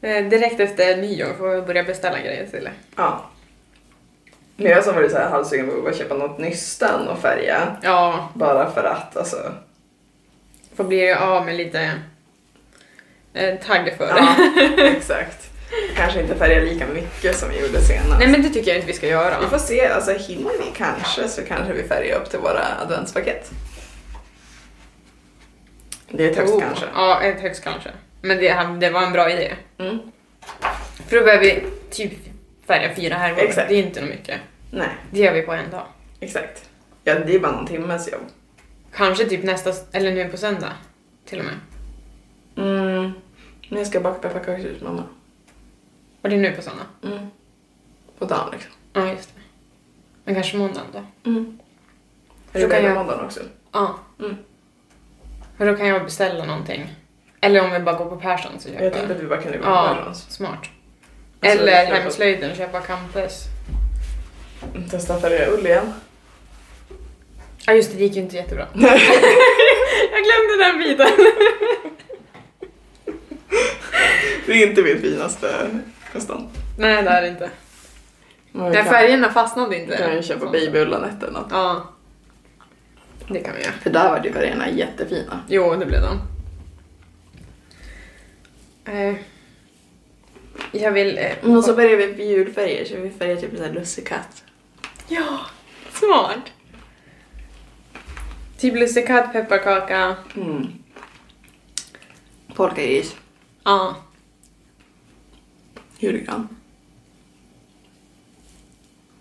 Eh, 0.00 0.24
Direkt 0.28 0.60
efter 0.60 0.96
nyår 0.96 1.34
får 1.38 1.48
vi 1.48 1.60
börja 1.62 1.82
beställa 1.84 2.20
grejer 2.20 2.46
till 2.46 2.64
det. 2.64 2.70
Ja. 2.96 3.30
Men 4.56 4.66
jag 4.70 4.84
som 4.84 4.94
varit 4.94 5.10
så 5.12 5.18
här 5.18 5.30
halvsugen 5.30 5.70
på 5.82 5.88
att 5.88 5.96
köpa 5.98 6.14
något 6.14 6.38
nystan 6.38 7.08
och 7.08 7.18
färga. 7.18 7.76
Ja, 7.82 8.28
Bara 8.34 8.70
för 8.70 8.84
att 8.84 9.16
alltså. 9.16 9.52
får 10.76 10.84
bli 10.84 11.12
av 11.12 11.46
med 11.46 11.56
lite 11.56 11.90
eh, 13.34 13.58
tagg 13.58 13.94
för 13.98 14.06
det. 14.06 14.14
Ja, 14.76 14.84
exakt. 14.96 15.50
Kanske 15.96 16.20
inte 16.22 16.34
färga 16.34 16.60
lika 16.60 16.86
mycket 16.86 17.36
som 17.36 17.48
vi 17.48 17.60
gjorde 17.66 17.80
senast. 17.80 18.18
Nej 18.18 18.28
men 18.28 18.42
det 18.42 18.48
tycker 18.48 18.68
jag 18.70 18.76
inte 18.76 18.86
vi 18.86 18.92
ska 18.92 19.06
göra. 19.08 19.40
Vi 19.40 19.46
får 19.46 19.58
se, 19.58 19.86
alltså 19.86 20.12
hinner 20.12 20.50
vi 20.58 20.72
kanske 20.76 21.28
så 21.28 21.42
kanske 21.42 21.72
vi 21.72 21.82
färgar 21.82 22.16
upp 22.20 22.30
till 22.30 22.38
våra 22.38 22.64
adventspaket. 22.82 23.50
Det 26.10 26.24
är 26.26 26.30
ett 26.30 26.36
högst 26.36 26.54
Oh, 26.54 26.60
kanske. 26.60 26.86
Ja, 26.94 27.22
ett 27.22 27.40
högst 27.40 27.64
kanske. 27.64 27.90
Men 28.22 28.36
det, 28.38 28.76
det 28.80 28.90
var 28.90 29.02
en 29.02 29.12
bra 29.12 29.30
idé. 29.30 29.52
Mm. 29.78 29.98
För 31.08 31.16
då 31.18 31.24
behöver 31.24 31.44
vi 31.44 31.62
typ 31.90 32.12
färga 32.66 32.94
fyra 32.94 33.14
härvor. 33.14 33.42
Exakt. 33.42 33.68
Det 33.68 33.74
är 33.74 33.82
inte 33.82 34.02
mycket. 34.02 34.40
Nej, 34.70 34.88
Det 35.10 35.20
gör 35.20 35.32
vi 35.34 35.42
på 35.42 35.52
en 35.52 35.70
dag. 35.70 35.86
exakt. 36.20 36.70
Ja, 37.04 37.14
det 37.14 37.34
är 37.34 37.38
bara 37.40 37.52
någon 37.52 37.66
timmes 37.66 38.12
jobb. 38.12 38.20
Kanske 38.96 39.24
typ 39.24 39.42
nästa, 39.42 39.72
eller 39.92 40.12
nu 40.12 40.28
på 40.28 40.36
söndag 40.36 40.72
till 41.28 41.38
och 41.38 41.44
med. 41.44 41.54
Mm. 42.66 43.12
Men 43.68 43.78
jag 43.78 43.86
ska 43.86 44.00
baka 44.00 44.28
pepparkakor 44.28 44.72
hos 44.72 44.82
mamma. 44.82 45.02
Och 46.24 46.30
det 46.30 46.36
nu 46.36 46.50
på 46.52 46.62
söndag. 46.62 46.86
Mm. 47.02 47.18
På 48.18 48.24
dagen 48.24 48.48
liksom. 48.52 48.70
Ja, 48.92 49.08
just 49.08 49.28
det. 49.34 49.40
Men 50.24 50.34
kanske 50.34 50.56
måndagen 50.56 50.86
då. 50.92 51.30
Mm. 51.30 51.58
Så 52.52 52.58
det 52.58 52.68
kan 52.68 52.84
jag- 52.84 52.94
måndagen 52.94 53.24
också? 53.24 53.40
Ja. 53.72 53.98
Mm. 54.20 54.36
För 55.58 55.66
då 55.66 55.76
kan 55.76 55.86
jag 55.86 56.04
beställa 56.04 56.44
någonting. 56.44 56.94
Eller 57.40 57.64
om 57.64 57.70
vi 57.72 57.78
bara 57.80 57.96
går 57.96 58.06
på 58.06 58.16
Persson 58.16 58.52
så 58.58 58.68
köper 58.68 58.84
Jag 58.84 58.92
tänkte 58.92 59.14
att 59.14 59.20
vi 59.20 59.26
bara 59.26 59.42
kunde 59.42 59.58
gå 59.58 59.64
på 59.64 59.70
Ja, 59.70 60.14
smart. 60.14 60.58
Alltså, 61.40 61.58
Eller 61.58 61.86
köpa- 61.86 61.96
hemslöjden 62.00 62.50
och 62.50 62.56
köpa 62.56 62.80
campus. 62.80 63.42
Testa 64.90 65.20
färga 65.20 65.46
ull 65.50 65.66
igen. 65.66 65.92
Ja 67.66 67.72
just 67.72 67.90
det, 67.92 67.96
det 67.98 68.02
gick 68.04 68.16
ju 68.16 68.22
inte 68.22 68.36
jättebra. 68.36 68.66
jag 70.12 70.22
glömde 70.24 70.64
den 70.64 70.78
biten. 70.78 71.26
Det 74.46 74.52
är 74.52 74.66
inte 74.68 74.82
mitt 74.82 75.00
finaste 75.00 75.70
nästan. 76.14 76.48
Nej 76.78 77.02
det 77.02 77.10
är 77.10 77.22
det 77.22 77.28
inte. 77.28 77.50
Men 78.52 78.64
vi 78.70 78.76
Den 78.76 78.84
kan, 78.84 78.92
färgerna 78.92 79.32
fastnade 79.32 79.78
inte. 79.82 79.96
kan 79.96 80.16
ju 80.16 80.22
köpa 80.22 80.46
babyullanet 80.50 81.22
eller 81.22 81.32
något. 81.32 81.46
Ja. 81.50 81.82
Det 83.28 83.40
kan 83.40 83.54
vi 83.54 83.62
göra. 83.62 83.72
För 83.72 83.90
där 83.90 84.10
var 84.10 84.24
ju 84.24 84.32
färgerna 84.32 84.70
jättefina. 84.70 85.40
Jo, 85.48 85.74
det 85.74 85.86
blev 85.86 86.00
de. 86.02 86.20
Eh, 88.92 89.14
jag 90.72 90.92
vill... 90.92 91.18
Eh, 91.18 91.32
Men 91.42 91.62
så 91.62 91.74
börjar 91.74 91.96
vi 91.96 92.06
med 92.06 92.26
julfärger 92.26 92.84
så 92.84 92.96
vi 92.96 93.10
färgar 93.10 93.36
typ 93.36 93.60
en 93.60 93.72
lussekatt. 93.72 94.44
Ja, 95.08 95.38
smart. 95.92 96.40
Typ 98.58 98.74
lussekatt, 98.74 99.32
pepparkaka. 99.32 100.16
Mm. 100.36 100.66
Polkagris. 102.54 103.16
Ja. 103.64 103.96
Julgran. 105.98 106.48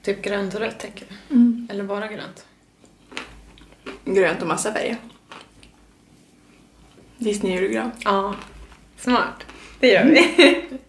Typ 0.02 0.22
grönt 0.22 0.54
och 0.54 0.60
rött 0.60 0.80
tänker 0.80 1.06
du? 1.10 1.36
Mm. 1.36 1.68
Eller 1.72 1.84
bara 1.84 2.08
grönt? 2.08 2.46
Grönt 4.06 4.42
och 4.42 4.48
massa 4.48 4.74
färger. 4.74 4.98
Disney-julgran. 7.18 7.92
Ja. 8.04 8.36
Smart. 8.98 9.46
Det 9.80 9.88
gör 9.88 10.06
vi. 10.06 10.60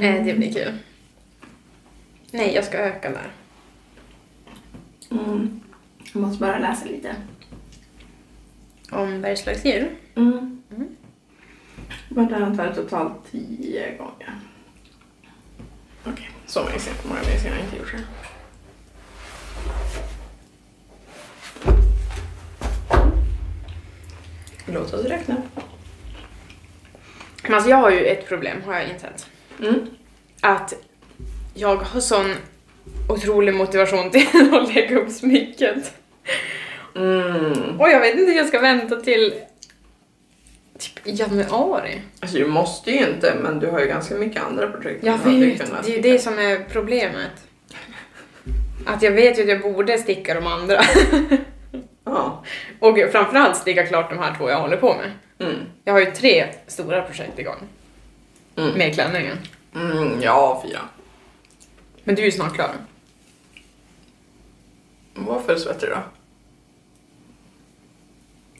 Eh, 0.00 0.24
det 0.24 0.34
blir 0.34 0.52
kul. 0.52 0.78
Nej, 2.30 2.54
jag 2.54 2.64
ska 2.64 2.78
öka 2.78 3.10
där. 3.10 3.32
Mm. 5.10 5.60
Jag 6.12 6.20
måste 6.20 6.40
bara 6.40 6.58
läsa 6.58 6.84
lite. 6.84 7.16
Om 8.90 9.20
Bergslagsdjur. 9.22 9.96
Mm. 10.14 10.62
Mm. 10.70 10.96
Vart 12.08 12.30
har 12.30 12.40
han 12.40 12.56
tagit 12.56 12.74
totalt 12.74 13.12
tio 13.30 13.96
gånger? 13.96 14.38
Okej, 16.04 16.30
så 16.46 16.60
många 16.60 16.78
sen 16.78 17.52
har 17.52 17.58
jag 17.58 17.64
inte 17.64 17.76
gjort 17.76 17.92
det. 17.92 18.04
Låt 24.66 24.94
oss 24.94 25.04
räkna. 25.04 25.36
Men 27.42 27.54
alltså 27.54 27.70
jag 27.70 27.76
har 27.76 27.90
ju 27.90 28.06
ett 28.06 28.28
problem 28.28 28.62
har 28.66 28.74
jag 28.74 28.88
insett. 28.88 29.26
Mm. 29.60 29.86
Att 30.40 30.74
jag 31.54 31.76
har 31.76 32.00
sån 32.00 32.34
otrolig 33.08 33.54
motivation 33.54 34.10
till 34.12 34.54
att 34.54 34.74
lägga 34.74 34.98
upp 34.98 35.10
smycket. 35.10 35.94
Mm. 36.96 37.80
Och 37.80 37.88
jag 37.88 38.00
vet 38.00 38.14
inte 38.14 38.32
hur 38.32 38.38
jag 38.38 38.48
ska 38.48 38.60
vänta 38.60 38.96
till 38.96 39.34
typ 40.78 41.06
i 41.06 41.12
januari. 41.14 42.00
Alltså 42.20 42.38
du 42.38 42.46
måste 42.46 42.90
ju 42.90 42.98
inte, 43.06 43.34
men 43.42 43.58
du 43.58 43.66
har 43.66 43.80
ju 43.80 43.86
ganska 43.86 44.14
mycket 44.14 44.42
andra 44.42 44.70
projekt. 44.70 45.04
Jag 45.04 45.18
vet, 45.18 45.24
det 45.84 45.92
är 45.92 45.96
ju 45.96 46.00
det 46.02 46.18
som 46.18 46.38
är 46.38 46.64
problemet. 46.70 47.30
Att 48.86 49.02
jag 49.02 49.10
vet 49.12 49.38
ju 49.38 49.42
att 49.42 49.48
jag 49.48 49.60
borde 49.62 49.98
sticka 49.98 50.34
de 50.34 50.46
andra. 50.46 50.80
Ja. 52.04 52.44
Och 52.80 52.98
framförallt 53.12 53.56
sticka 53.56 53.86
klart 53.86 54.10
de 54.10 54.18
här 54.18 54.34
två 54.38 54.50
jag 54.50 54.60
håller 54.60 54.76
på 54.76 54.94
med. 54.94 55.10
Mm. 55.48 55.60
Jag 55.84 55.92
har 55.92 56.00
ju 56.00 56.10
tre 56.10 56.46
stora 56.66 57.02
projekt 57.02 57.38
igång 57.38 57.68
Mm. 58.56 58.72
med 58.78 58.94
klänningen. 58.94 59.38
Mm, 59.74 60.22
ja, 60.22 60.64
fyra. 60.66 60.78
Men 62.04 62.14
du 62.14 62.22
är 62.22 62.26
ju 62.26 62.32
snart 62.32 62.54
klar. 62.54 62.70
Varför 65.14 65.56
svettig 65.56 65.88
då? 65.88 65.96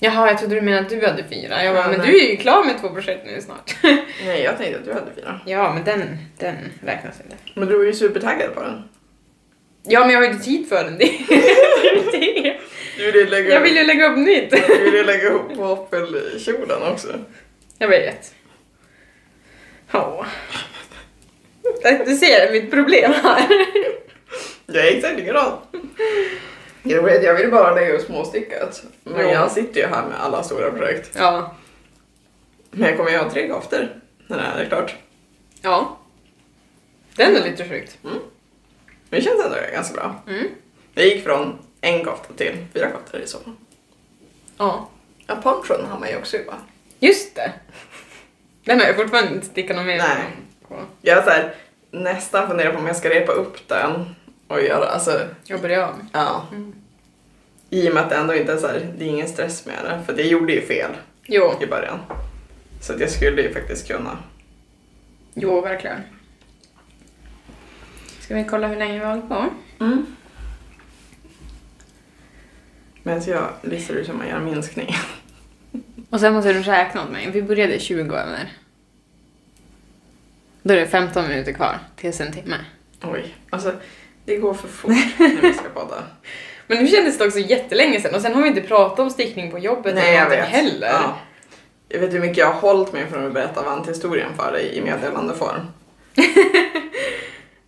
Jaha, 0.05 0.29
jag 0.29 0.39
trodde 0.39 0.55
du 0.55 0.61
menade 0.61 0.83
att 0.83 0.89
du 0.89 1.07
hade 1.07 1.25
fyra. 1.25 1.65
Jag 1.65 1.75
bara, 1.75 1.85
Ja, 1.85 1.89
men 1.91 1.99
nej. 2.01 2.11
du 2.11 2.25
är 2.27 2.31
ju 2.31 2.37
klar 2.37 2.65
med 2.65 2.81
två 2.81 2.89
projekt 2.89 3.27
nu 3.27 3.41
snart. 3.41 3.77
Nej, 4.27 4.43
jag 4.43 4.59
tänkte 4.59 4.79
att 4.79 4.85
du 4.85 4.93
hade 4.93 5.15
fyra. 5.15 5.41
ja, 5.47 5.75
men 5.75 5.85
den, 5.85 6.17
den 6.39 6.57
räknas 6.85 7.21
inte. 7.25 7.37
Men 7.55 7.69
du 7.69 7.77
var 7.79 7.85
ju 7.85 7.93
supertaggad 7.93 8.55
på 8.55 8.61
den. 8.63 8.83
Ja, 9.83 10.01
men 10.01 10.11
jag 10.11 10.19
har 10.19 10.25
ju 10.25 10.33
inte 10.33 10.45
tid 10.45 10.69
för 10.69 10.85
den. 10.85 10.99
Det 10.99 11.05
är 11.33 12.43
det. 12.43 12.57
Du 12.99 13.13
ville 13.13 13.31
lägga, 13.31 13.55
Jag 13.55 13.61
vill 13.61 13.77
ju 13.77 13.85
lägga 13.85 14.07
upp 14.13 14.19
nytt. 14.19 14.51
du 14.51 14.91
ville 14.91 15.05
lägga 15.05 15.29
ihop 15.29 15.57
vapelkjolen 15.57 16.83
också. 16.83 17.09
Jag 17.79 17.89
vet. 17.89 18.35
Ja. 19.93 20.27
Du 22.07 22.17
ser 22.17 22.53
mitt 22.53 22.71
problem 22.71 23.13
här. 23.23 23.43
Jag 24.67 24.87
är 24.89 24.97
exakt 24.97 25.19
likadan. 25.19 25.53
Jag 26.83 27.03
vet, 27.03 27.25
jag 27.25 27.35
vill 27.35 27.51
bara 27.51 27.75
lägga 27.75 27.93
upp 27.93 28.07
småstickat. 28.07 28.83
Men 29.05 29.29
jag 29.29 29.51
sitter 29.51 29.81
ju 29.81 29.87
här 29.87 30.07
med 30.07 30.21
alla 30.21 30.43
stora 30.43 30.71
projekt. 30.71 31.17
Ja. 31.19 31.55
Men 32.71 32.89
jag 32.89 32.97
kommer 32.97 33.11
ju 33.11 33.17
ha 33.17 33.31
tre 33.31 33.49
koftor 33.49 33.89
när 34.27 34.37
det 34.37 34.43
här 34.43 34.59
är 34.59 34.69
klart. 34.69 34.95
Ja. 35.63 35.99
Den 37.17 37.37
är 37.37 37.51
lite 37.51 37.69
sjukt. 37.69 37.99
Men 38.03 38.21
det 39.11 39.21
känns 39.21 39.45
ändå 39.45 39.57
ganska 39.73 39.95
bra. 39.95 40.23
Mm. 40.27 40.47
Jag 40.95 41.07
gick 41.07 41.25
från 41.25 41.59
en 41.81 42.05
kofta 42.05 42.35
till 42.35 42.67
fyra 42.75 42.91
koftor 42.91 43.21
i 43.21 43.27
fall. 43.27 43.55
Ja. 44.59 44.89
Ja, 45.27 45.37
ponchon 45.43 45.87
har 45.87 45.99
man 45.99 46.09
ju 46.09 46.17
också 46.17 46.37
jobbat. 46.37 46.59
Just 46.99 47.35
det. 47.35 47.53
Den 48.65 48.81
har 48.81 48.87
jag 48.87 48.97
fortfarande 48.97 49.35
inte 49.35 49.47
stickat 49.47 49.77
någon 49.77 49.87
mer 49.87 49.99
Nej. 49.99 50.23
på. 50.69 50.77
Jag 51.01 51.23
har 51.23 51.55
nästan 51.91 52.49
funderat 52.49 52.75
på 52.75 52.81
om 52.81 52.87
jag 52.87 52.97
ska 52.97 53.11
repa 53.11 53.33
upp 53.33 53.69
den 53.69 54.15
och 54.49 54.63
göra, 54.63 54.85
alltså, 54.87 55.29
Jag 55.45 55.61
börjar 55.61 55.83
av. 55.83 55.95
ja. 56.13 56.47
Mm. 56.53 56.73
I 57.71 57.91
och 57.91 57.95
med 57.95 58.03
att 58.03 58.11
det 58.11 58.17
ändå 58.17 58.35
inte 58.35 58.53
är 58.53 58.57
så 58.57 58.67
här, 58.67 58.93
det 58.99 59.05
är 59.05 59.09
ingen 59.09 59.29
stress 59.29 59.67
med 59.67 59.85
det. 59.85 60.01
För 60.07 60.13
det 60.13 60.23
gjorde 60.23 60.53
ju 60.53 60.61
fel 60.61 60.91
Jo. 61.27 61.53
i 61.63 61.67
början. 61.67 61.99
Så 62.81 62.93
att 62.93 63.01
jag 63.01 63.11
skulle 63.11 63.43
ju 63.43 63.53
faktiskt 63.55 63.89
kunna. 63.89 64.19
Jo, 65.35 65.61
verkligen. 65.61 66.01
Ska 68.21 68.35
vi 68.35 68.45
kolla 68.45 68.69
hur 68.69 68.77
länge 68.77 68.93
vi 68.99 69.05
har 69.05 69.15
hållit 69.15 69.29
på? 69.29 69.47
Mm. 69.81 70.07
Medan 73.03 73.23
jag 73.27 73.49
listar 73.63 73.95
ut 73.95 74.09
hur 74.09 74.15
man 74.15 74.29
gör 74.29 74.41
minskning. 74.41 74.95
Och 76.11 76.21
sen 76.21 76.33
måste 76.35 76.53
du 76.53 76.63
räkna 76.63 77.05
åt 77.05 77.11
mig. 77.11 77.31
Vi 77.31 77.43
började 77.43 77.79
20 77.79 78.01
över. 78.15 78.53
Då 80.63 80.75
är 80.75 80.79
det 80.79 80.87
15 80.87 81.29
minuter 81.29 81.53
kvar 81.53 81.79
tills 81.97 82.21
en 82.21 82.33
timme. 82.33 82.57
Oj, 83.03 83.35
alltså 83.51 83.75
det 84.25 84.37
går 84.37 84.55
för 84.55 84.69
fort 84.69 84.91
när 85.19 85.43
vi 85.43 85.53
ska 85.53 85.69
podda. 85.75 86.03
Men 86.67 86.79
nu 86.79 86.87
kändes 86.89 87.19
det 87.19 87.27
också 87.27 87.39
jättelänge 87.39 88.01
sedan 88.01 88.15
och 88.15 88.21
sen 88.21 88.35
har 88.35 88.43
vi 88.43 88.49
inte 88.49 88.61
pratat 88.61 88.99
om 88.99 89.11
stickning 89.11 89.51
på 89.51 89.59
jobbet 89.59 89.95
Nej, 89.95 90.05
eller 90.05 90.13
jag 90.19 90.23
någonting 90.23 90.41
vet. 90.41 90.49
heller. 90.73 90.89
Ja. 90.89 91.19
Jag 91.89 92.01
vet 92.01 92.13
hur 92.15 92.21
mycket 92.21 92.37
jag 92.39 92.47
har 92.47 92.61
hållit 92.61 92.93
mig 92.93 93.07
från 93.07 93.27
att 93.27 93.33
berätta 93.33 93.63
vanthistorien 93.63 94.31
för 94.37 94.53
dig 94.53 94.77
i 94.77 94.83
meddelandeform. 94.83 95.61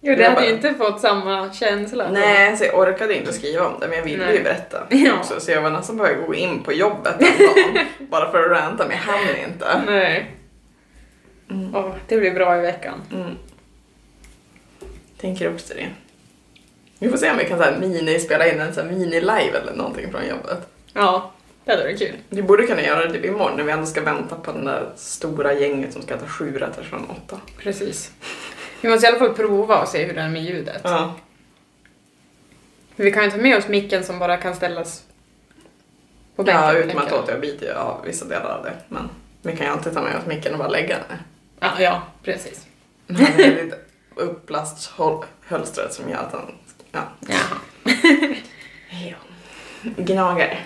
Jo, 0.07 0.15
det 0.17 0.23
hade 0.25 0.35
bara- 0.35 0.45
ju 0.47 0.51
inte 0.55 0.75
fått 0.75 1.01
samma 1.01 1.53
känsla. 1.53 2.11
Nej, 2.11 2.57
så 2.57 2.65
jag 2.65 2.79
orkade 2.79 3.17
inte 3.17 3.33
skriva 3.33 3.67
om 3.67 3.81
det 3.81 3.89
men 3.89 3.99
jag 3.99 4.05
ville 4.05 4.25
Nej. 4.27 4.37
ju 4.37 4.43
berätta 4.43 4.87
Ja. 4.91 5.13
också 5.19 5.41
så 5.41 5.51
jag 5.51 5.63
var 5.63 5.71
nästan 5.71 5.97
på 5.99 6.03
väg 6.05 6.19
att 6.21 6.27
gå 6.27 6.35
in 6.35 6.63
på 6.63 6.73
jobbet 6.73 7.15
den 7.19 7.29
dagen 7.47 7.87
bara 8.11 8.31
för 8.31 8.45
att 8.45 8.51
ranta 8.63 8.85
jag 8.91 8.97
hann 8.99 9.37
inte. 9.53 9.83
Nej. 9.87 10.31
Mm. 11.51 11.75
Åh, 11.77 11.95
det 12.09 12.17
blir 12.17 12.35
bra 12.35 12.59
i 12.59 12.61
veckan. 12.61 13.01
Mm. 13.15 13.31
Tänker 15.21 15.55
också 15.55 15.75
det. 15.75 15.87
Vi 16.99 17.09
får 17.09 17.17
se 17.17 17.31
om 17.31 17.37
vi 17.37 17.45
kan 17.45 17.59
så 17.59 17.65
här 17.65 17.79
mini-spela 17.79 18.53
in 18.53 18.61
en 18.61 18.75
så 18.75 18.81
här 18.81 18.89
mini-live 18.89 19.61
eller 19.61 19.75
någonting 19.75 20.11
från 20.13 20.29
jobbet. 20.29 20.59
Ja, 20.93 21.33
det 21.65 21.71
hade 21.71 21.85
varit 21.85 21.99
kul. 21.99 22.15
Vi 22.29 22.43
borde 22.43 22.67
kunna 22.67 22.83
göra 22.83 23.07
det 23.07 23.27
imorgon 23.27 23.57
när 23.57 23.65
vi 23.65 23.73
ändå 23.73 23.87
ska 23.87 24.01
vänta 24.01 24.37
på 24.37 24.53
den 24.53 24.65
där 24.65 24.93
stora 24.97 25.53
gänget 25.53 25.93
som 25.93 26.03
ska 26.03 26.17
ta 26.17 26.27
sju 26.27 26.59
rätter 26.59 26.83
från 26.83 27.11
åtta. 27.11 27.41
Precis. 27.59 28.13
Vi 28.81 28.89
måste 28.89 29.07
i 29.07 29.09
alla 29.09 29.19
fall 29.19 29.35
prova 29.35 29.83
och 29.83 29.89
se 29.89 30.05
hur 30.05 30.15
det 30.15 30.21
är 30.21 30.29
med 30.29 30.45
ljudet. 30.45 30.81
Ja. 30.85 31.15
Vi 32.97 33.13
kan 33.13 33.25
ju 33.25 33.31
ta 33.31 33.37
med 33.37 33.57
oss 33.57 33.69
micken 33.69 34.05
som 34.05 34.19
bara 34.19 34.37
kan 34.37 34.57
ställas 34.57 35.05
på 36.37 36.43
bänken. 36.43 36.65
Ja, 36.65 36.73
utom 36.73 36.99
att 36.99 37.11
jag. 37.11 37.21
åt 37.21 37.29
jag 37.29 37.41
biter 37.41 37.75
av 37.75 38.05
vissa 38.05 38.25
delar 38.25 38.59
av 38.59 38.65
det. 38.65 38.73
Men 38.89 39.09
vi 39.43 39.57
kan 39.57 39.67
ju 39.67 39.73
alltid 39.73 39.95
ta 39.95 40.03
med 40.03 40.17
oss 40.17 40.27
micken 40.27 40.53
och 40.53 40.59
bara 40.59 40.69
lägga 40.69 40.97
den. 41.09 41.19
Ja, 41.61 41.71
ja, 41.79 42.03
precis. 42.23 42.67
Men 43.07 43.17
det 43.17 43.45
är 43.45 43.65
lite 43.65 43.79
upplasthölstret 44.15 45.93
som 45.93 46.11
gör 46.11 46.19
att 46.19 46.33
den... 46.33 46.55
Ja. 46.95 47.03
Ja. 47.29 49.17
Gnagare. 49.97 50.59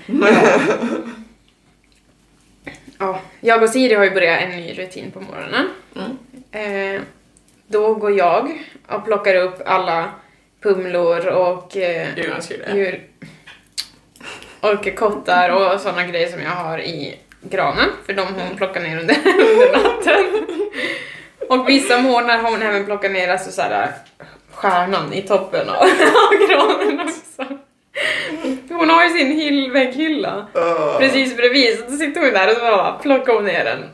Ja, 2.99 3.21
jag 3.41 3.63
och 3.63 3.71
Siri 3.71 3.95
har 3.95 4.05
ju 4.05 4.11
börjat 4.11 4.43
en 4.43 4.51
ny 4.51 4.79
rutin 4.79 5.11
på 5.11 5.21
morgonen. 5.21 5.69
Mm. 5.97 6.97
Eh, 6.97 7.03
då 7.67 7.95
går 7.95 8.19
jag 8.19 8.65
och 8.89 9.05
plockar 9.05 9.35
upp 9.35 9.63
alla 9.67 10.11
pumlor 10.63 11.27
och 11.27 11.77
eh, 11.77 12.09
djur 12.75 13.03
och 14.61 14.97
kottar 14.97 15.51
och 15.51 15.81
sådana 15.81 16.07
grejer 16.07 16.29
som 16.29 16.43
jag 16.43 16.51
har 16.51 16.79
i 16.79 17.19
granen, 17.41 17.89
för 18.07 18.13
de 18.13 18.27
hon 18.27 18.57
plockat 18.57 18.83
ner 18.83 19.01
under, 19.01 19.17
under 19.25 19.73
natten. 19.73 20.47
Och 21.49 21.69
vissa 21.69 21.99
morgnar 21.99 22.39
har 22.39 22.51
hon 22.51 22.63
även 22.63 22.85
plockat 22.85 23.13
ner 23.13 23.29
alltså 23.29 23.51
såhär, 23.51 23.93
stjärnan 24.59 25.13
i 25.13 25.23
toppen 25.23 25.69
av, 25.69 25.77
av 25.83 26.49
granen 26.49 27.01
också. 27.01 27.55
Hon 28.69 28.91
har 28.91 29.05
ju 29.05 29.11
sin 29.11 29.33
hyll, 29.33 29.71
vägghylla 29.73 30.47
precis 30.99 31.37
bredvid, 31.37 31.79
så 31.79 31.91
då 31.91 31.97
sitter 31.97 32.21
hon 32.21 32.31
där 32.33 32.49
och 32.49 32.55
så 32.55 32.61
bara 32.61 32.93
plockar 32.93 33.33
hon 33.35 33.45
ner 33.45 33.65
den. 33.65 33.85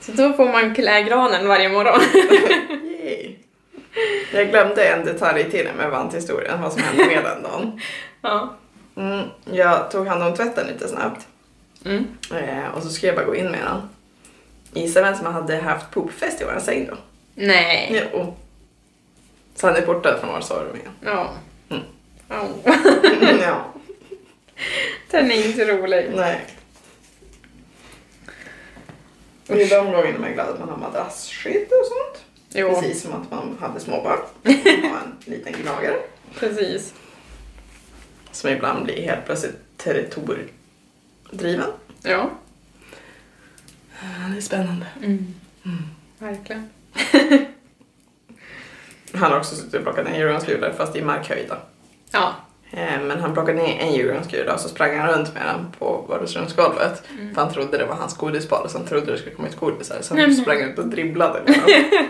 Så 0.00 0.12
då 0.12 0.32
får 0.32 0.48
man 0.48 0.74
klä 0.74 1.02
granen 1.02 1.48
varje 1.48 1.68
morgon. 1.68 2.00
Yay. 3.04 3.34
Jag 4.32 4.50
glömde 4.50 4.84
en 4.84 5.04
detalj 5.04 5.50
till 5.50 5.68
med 5.76 5.90
vanthistorien, 5.90 6.62
vad 6.62 6.72
som 6.72 6.82
hände 6.82 7.06
med 7.06 7.24
den 7.24 7.42
dagen. 7.42 7.80
Ja. 8.22 8.54
Mm, 8.96 9.24
jag 9.52 9.90
tog 9.90 10.06
hand 10.06 10.22
om 10.22 10.34
tvätten 10.34 10.66
lite 10.66 10.88
snabbt 10.88 11.26
Mm. 11.84 12.06
eh, 12.34 12.68
och 12.76 12.82
så 12.82 12.88
skulle 12.88 13.08
jag 13.12 13.16
bara 13.16 13.26
gå 13.26 13.34
in 13.36 13.50
med 13.50 13.60
den. 13.60 13.88
Gissa 14.82 15.02
vem 15.02 15.14
som 15.16 15.26
hade 15.34 15.56
haft 15.56 15.90
poopfest 15.90 16.40
i 16.40 16.44
vår 16.44 16.60
säng 16.60 16.86
då? 16.90 16.96
Nej. 17.34 18.08
Jo. 18.12 18.36
Sanne 19.58 19.80
portade 19.80 20.20
från 20.20 20.32
vårt 20.34 20.44
sovrum 20.44 20.76
igen. 20.76 20.92
Ja. 21.00 21.34
Mm. 21.68 21.82
Ja, 23.42 23.72
Den 25.10 25.30
är 25.30 25.46
inte 25.46 25.64
rolig. 25.64 26.10
nej. 26.16 26.44
Det 29.46 29.62
är 29.62 29.70
de 29.84 29.92
gångerna 29.92 30.18
man 30.18 30.28
är 30.28 30.34
glad 30.34 30.48
att 30.48 30.58
man 30.60 30.68
har 30.68 30.76
madrassskydd 30.76 31.62
och 31.70 31.86
sånt. 31.86 32.24
Jo, 32.52 32.68
precis. 32.74 33.02
Som 33.02 33.12
att 33.12 33.30
man 33.30 33.56
hade 33.60 33.80
småbarn. 33.80 34.18
Man 34.42 34.90
har 34.90 35.00
en 35.00 35.16
liten 35.24 35.52
gnagare. 35.62 35.96
precis. 36.38 36.94
Som 38.32 38.50
ibland 38.50 38.84
blir 38.84 39.02
helt 39.02 39.24
plötsligt 39.26 39.56
territoriedriven. 39.76 41.70
Ja. 42.02 42.30
Det 44.32 44.36
är 44.36 44.40
spännande. 44.40 44.86
Mm. 45.02 45.34
Verkligen. 46.18 46.70
Han 49.14 49.30
har 49.32 49.38
också 49.38 49.54
suttit 49.56 49.74
och 49.74 49.82
plockat 49.82 50.04
ner 50.04 50.18
djurgårdskulor 50.18 50.72
fast 50.76 50.96
i 50.96 51.02
markhöjd. 51.02 51.50
Ja. 52.10 52.34
Eh, 52.70 53.00
Men 53.02 53.20
han 53.20 53.32
plockade 53.34 53.58
ner 53.62 53.78
en 53.80 53.94
djurgårdskula 53.94 54.54
och 54.54 54.60
så 54.60 54.68
sprang 54.68 54.98
han 54.98 55.10
runt 55.10 55.34
med 55.34 55.42
den 55.46 55.66
på 55.78 56.04
vardagsrumsgolvet. 56.08 57.02
Mm. 57.18 57.34
För 57.34 57.42
han 57.42 57.52
trodde 57.52 57.78
det 57.78 57.84
var 57.84 57.94
hans 57.94 58.16
godisboll 58.16 58.68
så 58.70 58.78
han 58.78 58.86
trodde 58.86 59.12
det 59.12 59.18
skulle 59.18 59.34
komma 59.34 59.48
ut 59.48 59.56
godisar. 59.56 59.96
Så 60.00 60.14
han 60.14 60.22
men- 60.22 60.34
sprang 60.36 60.60
ut 60.60 60.78
och 60.78 60.86
dribblade 60.86 61.40
med. 61.46 61.54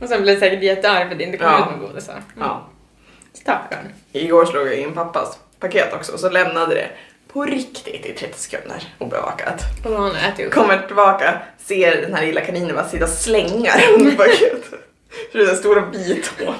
Och 0.00 0.08
sen 0.08 0.22
blev 0.22 0.38
säkert 0.40 0.62
jättearg 0.62 1.04
för 1.06 1.12
att 1.12 1.18
det 1.18 1.24
inte 1.24 1.36
kom 1.38 1.46
Ja. 1.46 1.58
ut 1.58 1.64
några 1.76 1.86
godisar. 1.88 2.12
Mm. 2.14 2.48
Ja. 2.48 2.66
Stackarn. 3.32 3.88
Igår 4.12 4.44
slog 4.44 4.66
jag 4.66 4.74
in 4.74 4.92
pappas 4.92 5.38
paket 5.60 5.92
också 5.94 6.12
och 6.12 6.20
så 6.20 6.30
lämnade 6.30 6.74
det 6.74 6.88
på 7.32 7.44
riktigt 7.44 8.06
i 8.06 8.12
30 8.12 8.38
sekunder 8.38 8.94
obevakat. 8.98 9.62
Och 9.84 9.92
han 10.02 10.16
ätit 10.16 10.46
upp. 10.46 10.52
Kommer 10.52 10.78
tillbaka, 10.86 11.34
ser 11.58 12.00
den 12.02 12.14
här 12.14 12.26
lilla 12.26 12.40
kaninen 12.40 12.74
bara 12.74 12.88
sitta 12.88 13.04
och 13.04 13.10
slänga 13.10 13.70
runt 13.90 14.16
paketet. 14.18 14.64
Så 15.32 15.38
det 15.38 15.44
är 15.44 15.54
stora 15.54 15.86
bithål. 15.86 16.54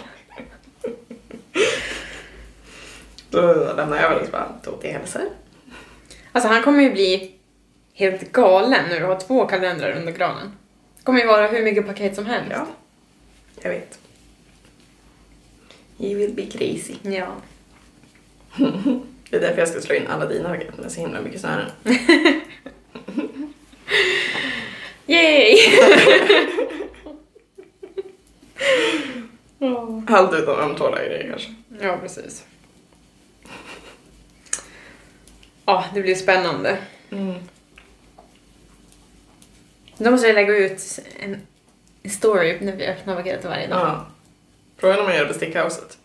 Då 3.31 3.41
lämnade 3.77 4.03
jag 4.03 4.13
över 4.13 4.21
det 4.21 4.27
och 4.27 4.33
bara 4.33 4.77
till 4.81 4.91
hälsor. 4.91 5.23
Alltså 6.33 6.49
han 6.49 6.63
kommer 6.63 6.83
ju 6.83 6.93
bli 6.93 7.35
helt 7.95 8.33
galen 8.33 8.89
när 8.89 9.01
du 9.01 9.07
har 9.07 9.21
två 9.21 9.47
kalendrar 9.47 9.97
under 9.97 10.13
granen. 10.13 10.53
Det 10.97 11.05
kommer 11.05 11.21
ju 11.21 11.27
vara 11.27 11.47
hur 11.47 11.63
mycket 11.63 11.87
paket 11.87 12.15
som 12.15 12.27
helst. 12.27 12.51
Ja, 12.51 12.67
jag 13.63 13.71
vet. 13.71 13.99
You 15.99 16.19
will 16.19 16.35
be 16.35 16.47
crazy. 16.47 16.95
Ja. 17.03 17.27
Det 19.31 19.37
är 19.37 19.41
därför 19.41 19.59
jag 19.59 19.69
ska 19.69 19.81
slå 19.81 19.95
in 19.95 20.07
alla 20.07 20.27
dina 20.27 20.49
paket, 20.49 20.75
det 20.77 20.85
är 20.85 20.89
så 20.89 21.01
himla 21.01 21.21
mycket 21.21 21.41
snören. 21.41 21.71
Yay! 25.07 25.57
Allt 30.15 30.35
utom 30.35 30.59
ömtåliga 30.59 31.05
grejer 31.05 31.31
kanske. 31.31 31.55
ja, 31.81 31.97
precis. 32.03 32.45
Ja, 35.65 35.85
det 35.95 36.03
blir 36.03 36.15
spännande. 36.15 36.79
Mm. 37.11 37.35
Då 39.99 40.11
måste 40.11 40.27
jag 40.27 40.35
lägga 40.35 40.57
ut 40.57 40.99
en 41.21 41.47
story 42.11 42.59
när 42.61 42.73
vi 42.77 42.87
öppnar 42.87 43.17
paketet 43.17 43.45
varje 43.45 43.67
dag. 43.67 43.79
Ja. 43.81 44.07
Frågan 44.77 44.99
om 44.99 45.05
man 45.05 45.15
gör 45.17 45.27
bestickhuset. 45.27 45.99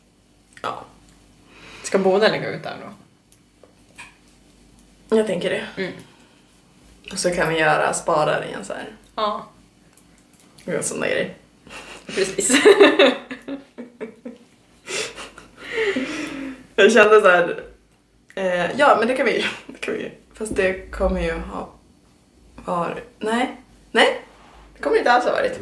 Ja, 0.62 0.86
Ska 1.84 1.98
båda 1.98 2.28
lägga 2.28 2.50
ut 2.50 2.64
där 2.64 2.78
då? 5.10 5.16
jag 5.18 5.28
tänker 5.28 5.50
det. 5.50 5.68
Mm. 5.84 5.94
Och 7.12 7.20
så 7.20 7.32
kan 7.32 7.50
vi 7.50 7.60
göra 7.60 7.94
sparar 7.94 8.46
igen 8.46 8.66
så 8.66 8.74
här. 8.74 8.86
Ja, 9.16 9.48
Och 10.66 10.74
en 10.74 10.84
sån 10.84 11.00
där 11.00 11.08
grej. 11.10 11.36
precis. 12.06 12.62
Jag 16.84 16.92
kände 16.92 17.22
så 17.22 17.28
här. 17.30 17.64
Eh, 18.36 18.72
ja, 18.80 18.96
men 19.00 19.08
det 19.08 19.14
kan 19.16 19.26
vi 19.26 19.46
det 19.68 19.78
kan 19.80 19.94
vi 19.94 20.12
Fast 20.34 20.56
det 20.56 20.92
kommer 20.92 21.22
ju 21.22 21.32
ha 21.32 21.70
varit... 22.66 23.04
Nej, 23.20 23.56
nej. 23.92 24.22
Det 24.78 24.84
kommer 24.84 24.98
inte 24.98 25.12
alls 25.12 25.26
ha 25.26 25.32
varit. 25.32 25.60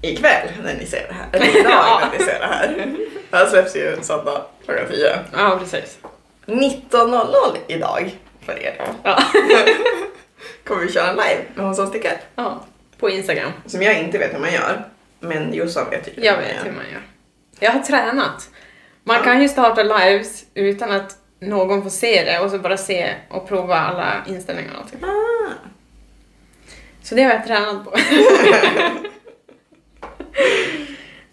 Ikväll 0.00 0.48
när 0.64 0.74
ni 0.74 0.86
ser 0.86 1.06
det 1.08 1.14
här. 1.14 1.26
Eller 1.32 1.60
idag 1.60 1.72
Ja. 1.72 2.00
när 2.12 2.18
ni 2.18 2.24
ser 2.24 2.38
det 2.38 2.46
här. 2.46 2.96
Det 3.30 3.36
här 3.36 3.46
släpps 3.46 3.76
ju 3.76 3.96
söndag 4.02 4.44
klockan 4.64 4.86
10. 4.90 5.18
ja, 5.32 5.58
precis. 5.60 5.98
19.00 6.46 7.56
idag 7.66 8.18
för 8.46 8.58
er. 8.62 8.86
Ja. 9.02 9.18
Kommer 10.66 10.82
vi 10.82 10.92
köra 10.92 11.10
en 11.10 11.16
live 11.16 11.40
med 11.54 11.64
hon 11.66 11.74
som 11.74 11.86
stickar. 11.86 12.20
ja, 12.36 12.64
på 12.98 13.10
Instagram. 13.10 13.50
Som 13.66 13.82
jag 13.82 13.98
inte 13.98 14.18
vet 14.18 14.34
hur 14.34 14.38
man 14.38 14.52
gör. 14.52 14.84
Men 15.20 15.54
Jossan 15.54 15.90
vet 15.90 16.08
ju 16.08 16.24
Jag 16.24 16.36
vet 16.36 16.64
hur 16.66 16.72
man 16.72 16.84
gör. 16.92 17.02
Jag 17.60 17.70
har 17.70 17.80
tränat. 17.80 18.48
Man 19.04 19.22
kan 19.22 19.42
ju 19.42 19.48
starta 19.48 19.82
lives 19.82 20.44
utan 20.54 20.90
att 20.90 21.16
någon 21.40 21.82
får 21.82 21.90
se 21.90 22.24
det 22.24 22.38
och 22.38 22.50
så 22.50 22.58
bara 22.58 22.76
se 22.76 23.14
och 23.30 23.48
prova 23.48 23.74
alla 23.76 24.22
inställningar 24.28 24.72
och 24.74 24.80
allting. 24.80 25.00
Ah. 25.02 25.52
Så 27.02 27.14
det 27.14 27.22
har 27.22 27.30
jag 27.32 27.46
tränat 27.46 27.84
på. 27.84 27.94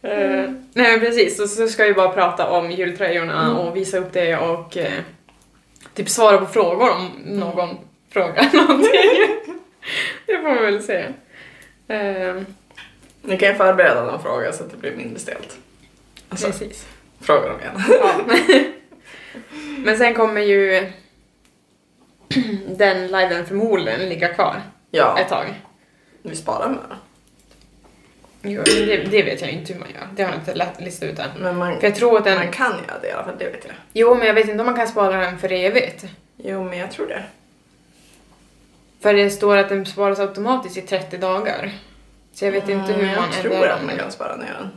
Eh, 0.03 0.49
nej 0.73 0.91
men 0.91 0.99
precis, 0.99 1.37
så, 1.37 1.47
så 1.47 1.67
ska 1.67 1.83
vi 1.85 1.93
bara 1.93 2.09
prata 2.09 2.49
om 2.49 2.71
jultröjorna 2.71 3.59
och 3.59 3.75
visa 3.77 3.97
upp 3.97 4.13
det 4.13 4.37
och 4.37 4.77
eh, 4.77 4.91
typ 5.93 6.09
svara 6.09 6.37
på 6.37 6.45
frågor 6.45 6.91
om 6.91 7.09
någon 7.25 7.77
frågar 8.09 8.49
någonting. 8.67 9.39
det 10.25 10.37
får 10.37 10.43
man 10.43 10.55
väl 10.63 10.83
säga. 10.83 11.05
Eh, 11.87 12.41
Ni 13.21 13.37
kan 13.37 13.49
ju 13.49 13.55
förbereda 13.55 14.03
någon 14.03 14.21
fråga 14.23 14.51
så 14.53 14.63
att 14.63 14.71
det 14.71 14.77
blir 14.77 14.95
mindre 14.95 15.19
stelt. 15.19 15.57
Alltså, 16.29 16.47
precis. 16.47 16.85
Fråga 17.21 17.47
dem 17.49 17.59
igen. 17.59 17.73
Ja. 17.89 18.13
men 19.83 19.97
sen 19.97 20.13
kommer 20.13 20.41
ju 20.41 20.91
den 22.77 23.07
liven 23.07 23.45
förmodligen 23.45 24.09
ligga 24.09 24.27
kvar 24.27 24.61
Ja, 24.91 25.19
ett 25.19 25.29
tag. 25.29 25.61
vi 26.23 26.35
sparar 26.35 26.69
med 26.69 26.77
det. 26.89 26.95
Jo, 28.43 28.61
det, 28.65 28.97
det 28.97 29.23
vet 29.23 29.41
jag 29.41 29.49
inte 29.49 29.73
hur 29.73 29.79
man 29.79 29.89
gör. 29.93 30.07
Det 30.15 30.23
har 30.23 30.29
jag 30.31 30.39
inte 30.39 30.53
lätt 30.53 30.81
listat 30.81 31.09
ut 31.09 31.19
än. 31.19 31.29
Men 31.39 31.57
man, 31.57 31.79
För 31.79 31.87
jag 31.87 31.95
tror 31.95 32.17
att 32.17 32.23
den... 32.23 32.35
man 32.37 32.51
kan 32.51 32.71
göra 32.71 32.99
det 33.01 33.07
i 33.07 33.11
alla 33.11 33.23
fall, 33.23 33.35
det 33.39 33.45
vet 33.49 33.65
jag. 33.65 33.75
Jo, 33.93 34.15
men 34.15 34.27
jag 34.27 34.33
vet 34.33 34.49
inte 34.49 34.59
om 34.59 34.65
man 34.65 34.75
kan 34.75 34.87
spara 34.87 35.17
den 35.17 35.39
för 35.39 35.51
evigt. 35.51 36.05
Jo, 36.37 36.63
men 36.63 36.77
jag 36.77 36.91
tror 36.91 37.07
det. 37.07 37.23
För 39.01 39.13
det 39.13 39.29
står 39.29 39.57
att 39.57 39.69
den 39.69 39.85
sparas 39.85 40.19
automatiskt 40.19 40.77
i 40.77 40.81
30 40.81 41.17
dagar. 41.17 41.71
Så 42.33 42.45
jag 42.45 42.51
vet 42.51 42.69
inte 42.69 42.93
hur 42.93 43.03
Mm, 43.03 43.15
man 43.15 43.29
Jag 43.31 43.41
tror 43.41 43.67
att 43.67 43.77
den. 43.77 43.85
man 43.87 43.97
kan 43.97 44.11
spara 44.11 44.35
ner 44.35 44.53
den. 44.59 44.69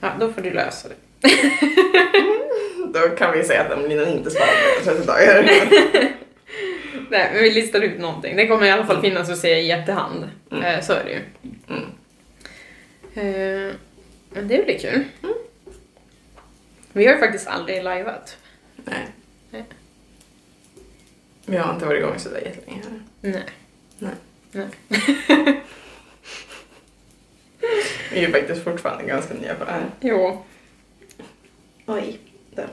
Ja, 0.00 0.08
då 0.20 0.32
får 0.32 0.40
du 0.40 0.50
lösa 0.50 0.88
det. 0.88 0.94
Då 2.94 3.08
kan 3.08 3.32
vi 3.38 3.44
säga 3.44 3.60
att 3.62 3.72
om 3.72 3.88
Lina 3.88 4.08
inte 4.08 4.30
sparar 4.30 4.46
mer 4.46 4.78
än 4.78 4.96
30 4.96 5.06
dagar. 5.06 5.42
Nej, 7.10 7.30
men 7.32 7.42
vi 7.42 7.50
listar 7.50 7.80
ut 7.80 7.98
någonting. 7.98 8.36
Det 8.36 8.46
kommer 8.46 8.66
i 8.66 8.70
alla 8.70 8.86
fall 8.86 9.00
finnas 9.00 9.30
att 9.30 9.38
se 9.38 9.58
i 9.60 9.70
efterhand. 9.70 10.30
Mm. 10.50 10.64
Eh, 10.64 10.80
så 10.80 10.92
är 10.92 11.04
det 11.04 11.10
ju. 11.10 11.20
Mm. 11.68 11.84
Eh, 13.14 13.74
men 14.30 14.48
det 14.48 14.64
blir 14.64 14.78
kul. 14.78 15.04
Vi 16.92 17.06
har 17.06 17.14
ju 17.14 17.20
faktiskt 17.20 17.48
aldrig 17.48 17.76
liveat. 17.76 18.36
Nej. 18.76 19.06
Nej. 19.50 19.64
Vi 21.46 21.56
har 21.56 21.74
inte 21.74 21.86
varit 21.86 21.98
igång 21.98 22.18
sådär 22.18 22.40
jättelänge. 22.44 22.82
här. 22.82 23.00
Nej. 23.20 23.44
Nej. 23.98 24.14
Nej. 24.52 24.68
Vi 28.12 28.18
är 28.18 28.26
ju 28.26 28.32
faktiskt 28.32 28.64
fortfarande 28.64 29.04
ganska 29.04 29.34
nya 29.34 29.54
på 29.54 29.64
det 29.64 29.70
här. 29.70 29.84
Jo. 30.00 30.44
Oj. 31.90 32.18
Där. 32.50 32.68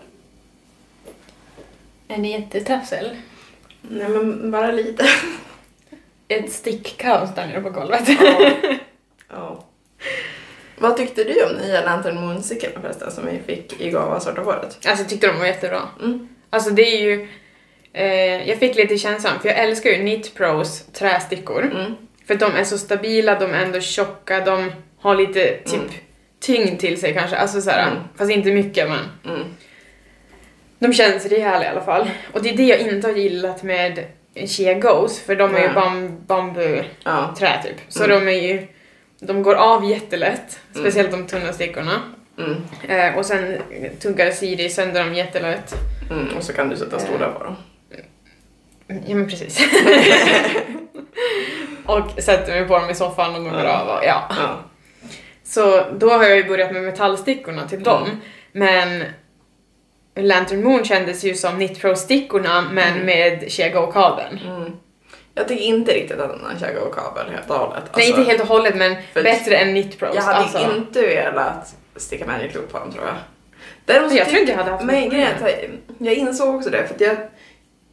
Är 2.07 2.17
det 2.17 2.27
jättetassel? 2.27 3.09
Nej 3.81 4.09
men 4.09 4.51
bara 4.51 4.71
lite. 4.71 5.05
Ett 6.27 6.51
stickkaos 6.51 7.35
där 7.35 7.47
nere 7.47 7.61
på 7.61 7.69
golvet. 7.69 8.09
ja. 8.09 8.51
ja. 9.29 9.65
Vad 10.77 10.97
tyckte 10.97 11.23
du 11.23 11.45
om 11.45 11.57
nya 11.57 11.81
Lantern 11.85 12.15
Moon-cykeln 12.15 12.81
förresten 12.81 13.11
som 13.11 13.25
vi 13.25 13.39
fick 13.45 13.81
i 13.81 13.89
gåva 13.89 14.19
svarta 14.19 14.41
håret? 14.41 14.63
Alltså 14.63 15.03
jag 15.03 15.09
tyckte 15.09 15.27
de 15.27 15.39
var 15.39 15.45
jättebra. 15.45 15.81
Mm. 16.01 16.27
Alltså 16.49 16.69
det 16.69 16.81
är 16.81 17.01
ju... 17.01 17.27
Eh, 17.93 18.49
jag 18.49 18.57
fick 18.57 18.75
lite 18.75 18.97
känslan, 18.97 19.39
för 19.39 19.49
jag 19.49 19.57
älskar 19.57 19.89
ju 19.89 19.95
Knit 19.95 20.35
Pros 20.35 20.85
trästickor. 20.93 21.63
Mm. 21.63 21.95
För 22.27 22.35
de 22.35 22.55
är 22.55 22.63
så 22.63 22.77
stabila, 22.77 23.39
de 23.39 23.51
är 23.51 23.65
ändå 23.65 23.79
tjocka, 23.79 24.45
de 24.45 24.71
har 24.99 25.15
lite 25.15 25.57
typ 25.57 25.73
Mm. 25.73 25.89
Tyngd 26.45 26.79
till 26.79 26.99
sig 27.01 27.13
kanske. 27.13 27.35
Alltså 27.37 27.61
såhär, 27.61 27.87
Mm. 27.87 28.03
fast 28.15 28.31
inte 28.31 28.51
mycket 28.51 28.89
men. 28.89 29.33
Mm. 29.35 29.47
De 30.79 30.93
känns 30.93 31.25
rejäla 31.25 31.65
i 31.65 31.67
alla 31.67 31.81
fall. 31.81 32.09
Och 32.33 32.41
det 32.43 32.49
är 32.49 32.57
det 32.57 32.63
jag 32.63 32.79
inte 32.79 33.07
har 33.07 33.13
gillat 33.15 33.63
med 33.63 34.05
Shea 34.47 34.73
Goes, 34.73 35.19
för 35.19 35.35
de 35.35 35.55
är 35.55 35.61
ju 35.61 35.73
bam, 35.73 36.25
bambuträ 36.27 36.85
Ja. 37.03 37.35
typ. 37.63 37.75
Så 37.89 38.03
Mm. 38.03 38.25
de 38.25 38.31
är 38.31 38.41
ju... 38.41 38.67
De 39.19 39.43
går 39.43 39.55
av 39.55 39.85
jättelätt, 39.89 40.59
Mm. 40.75 40.83
speciellt 40.85 41.11
de 41.11 41.27
tunna 41.27 41.53
stickorna. 41.53 42.01
Mm. 42.37 42.55
Eh, 42.87 43.17
och 43.17 43.25
sen 43.25 43.57
tuggar 44.01 44.31
Siri 44.31 44.69
sönder 44.69 45.03
dem 45.03 45.13
jättelätt. 45.13 45.75
Och 46.37 46.43
så 46.43 46.53
kan 46.53 46.69
du 46.69 46.75
sätta 46.77 46.99
stora 46.99 47.29
på 47.31 47.43
dem. 47.43 47.55
Ja 48.87 49.15
men 49.15 49.27
precis. 49.29 49.59
och 51.85 52.23
sätter 52.23 52.51
mig 52.59 52.67
på 52.67 52.77
dem 52.79 52.89
i 52.89 52.95
soffan 52.95 53.35
och 53.35 53.43
går 53.43 53.53
Ja. 53.63 53.79
av 53.79 53.87
och, 53.87 54.05
ja. 54.05 54.23
Ja. 54.29 54.59
Så 55.45 55.85
då 55.97 56.09
har 56.09 56.23
jag 56.23 56.37
ju 56.37 56.43
börjat 56.47 56.71
med 56.71 56.83
metallstickorna 56.83 57.67
till 57.67 57.83
dem. 57.83 58.03
Mm. 58.03 58.17
Men 58.51 59.03
Lantern 60.27 60.63
Moon 60.63 60.83
kändes 60.85 61.23
ju 61.23 61.35
som 61.35 61.55
Knit 61.55 61.81
Pro-stickorna 61.81 62.61
men 62.71 62.93
Mm. 62.93 63.05
med 63.05 63.51
Shea 63.51 63.69
Go-kabeln. 63.69 64.39
Mm. 64.47 64.71
Jag 65.35 65.47
tycker 65.47 65.63
inte 65.63 65.91
riktigt 65.91 66.19
att 66.19 66.29
den 66.29 66.39
har 66.45 66.59
Shaggy 66.59 66.79
och 66.79 66.95
kabel 66.95 67.25
helt 67.31 67.49
och 67.49 67.55
hållet. 67.57 67.83
Nej 67.97 68.09
inte 68.09 68.23
helt 68.23 68.41
och 68.41 68.47
hållet 68.47 68.75
men 68.75 68.95
bättre 69.13 69.57
än 69.57 69.67
Knit 69.69 69.99
Pros. 69.99 70.15
Jag 70.15 70.21
hade 70.21 70.37
alltså. 70.37 70.75
inte 70.75 71.01
velat 71.01 71.75
sticka 71.95 72.25
Magic 72.25 72.55
Loop 72.55 72.71
på 72.71 72.79
dem 72.79 72.91
tror 72.91 73.05
jag. 73.05 73.15
Däremot 73.85 74.13
Jag 74.13 74.27
tror 74.27 74.39
inte 74.39 74.51
jag 74.51 74.57
hade 74.57 74.71
haft 74.71 74.83
Men 74.85 75.09
grejen 75.09 75.27
är 75.27 75.35
att 75.35 75.63
jag, 75.97 76.13
insåg 76.13 76.55
också 76.55 76.69
det 76.69 76.87
för 76.87 76.95
att 76.95 77.01
jag, 77.01 77.17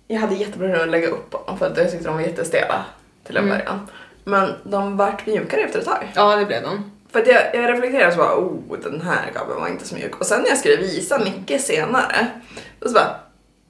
jag 0.09 0.21
hade 0.21 0.47
med 0.57 0.81
att 0.81 0.89
lägga 0.89 1.09
upp 1.09 1.31
dem 1.31 1.59
för 1.59 1.67
att 1.67 1.77
jag 1.79 1.91
tyckte 1.91 2.07
de 2.07 2.15
var 2.15 2.23
jättestela 2.23 2.85
till 3.27 3.37
en 3.37 3.45
Mm. 3.45 3.59
början. 3.59 3.89
Men 4.25 4.53
de 4.65 4.97
vart 4.97 5.27
mjukare 5.27 5.61
efter 5.61 5.79
ett 5.79 5.85
tag. 5.85 6.09
Ja 6.15 6.37
det 6.37 6.45
blev 6.45 6.63
de. 6.63 6.91
För 7.13 7.21
att 7.21 7.27
jag, 7.27 7.43
jag 7.55 7.71
reflekterade 7.71 8.13
så 8.13 8.19
bara, 8.19 8.37
oh 8.37 8.79
den 8.83 9.01
här 9.01 9.31
kabeln 9.35 9.61
var 9.61 9.69
inte 9.69 9.89
så 9.89 9.95
mjuk. 9.95 10.17
Och 10.21 10.27
sen 10.27 10.43
när 10.43 10.49
jag 10.49 10.59
skulle 10.59 10.77
visa 10.77 11.19
Micke 11.19 11.61
senare, 11.61 12.27
då 12.81 12.89
så 12.89 12.95
bara, 12.95 13.17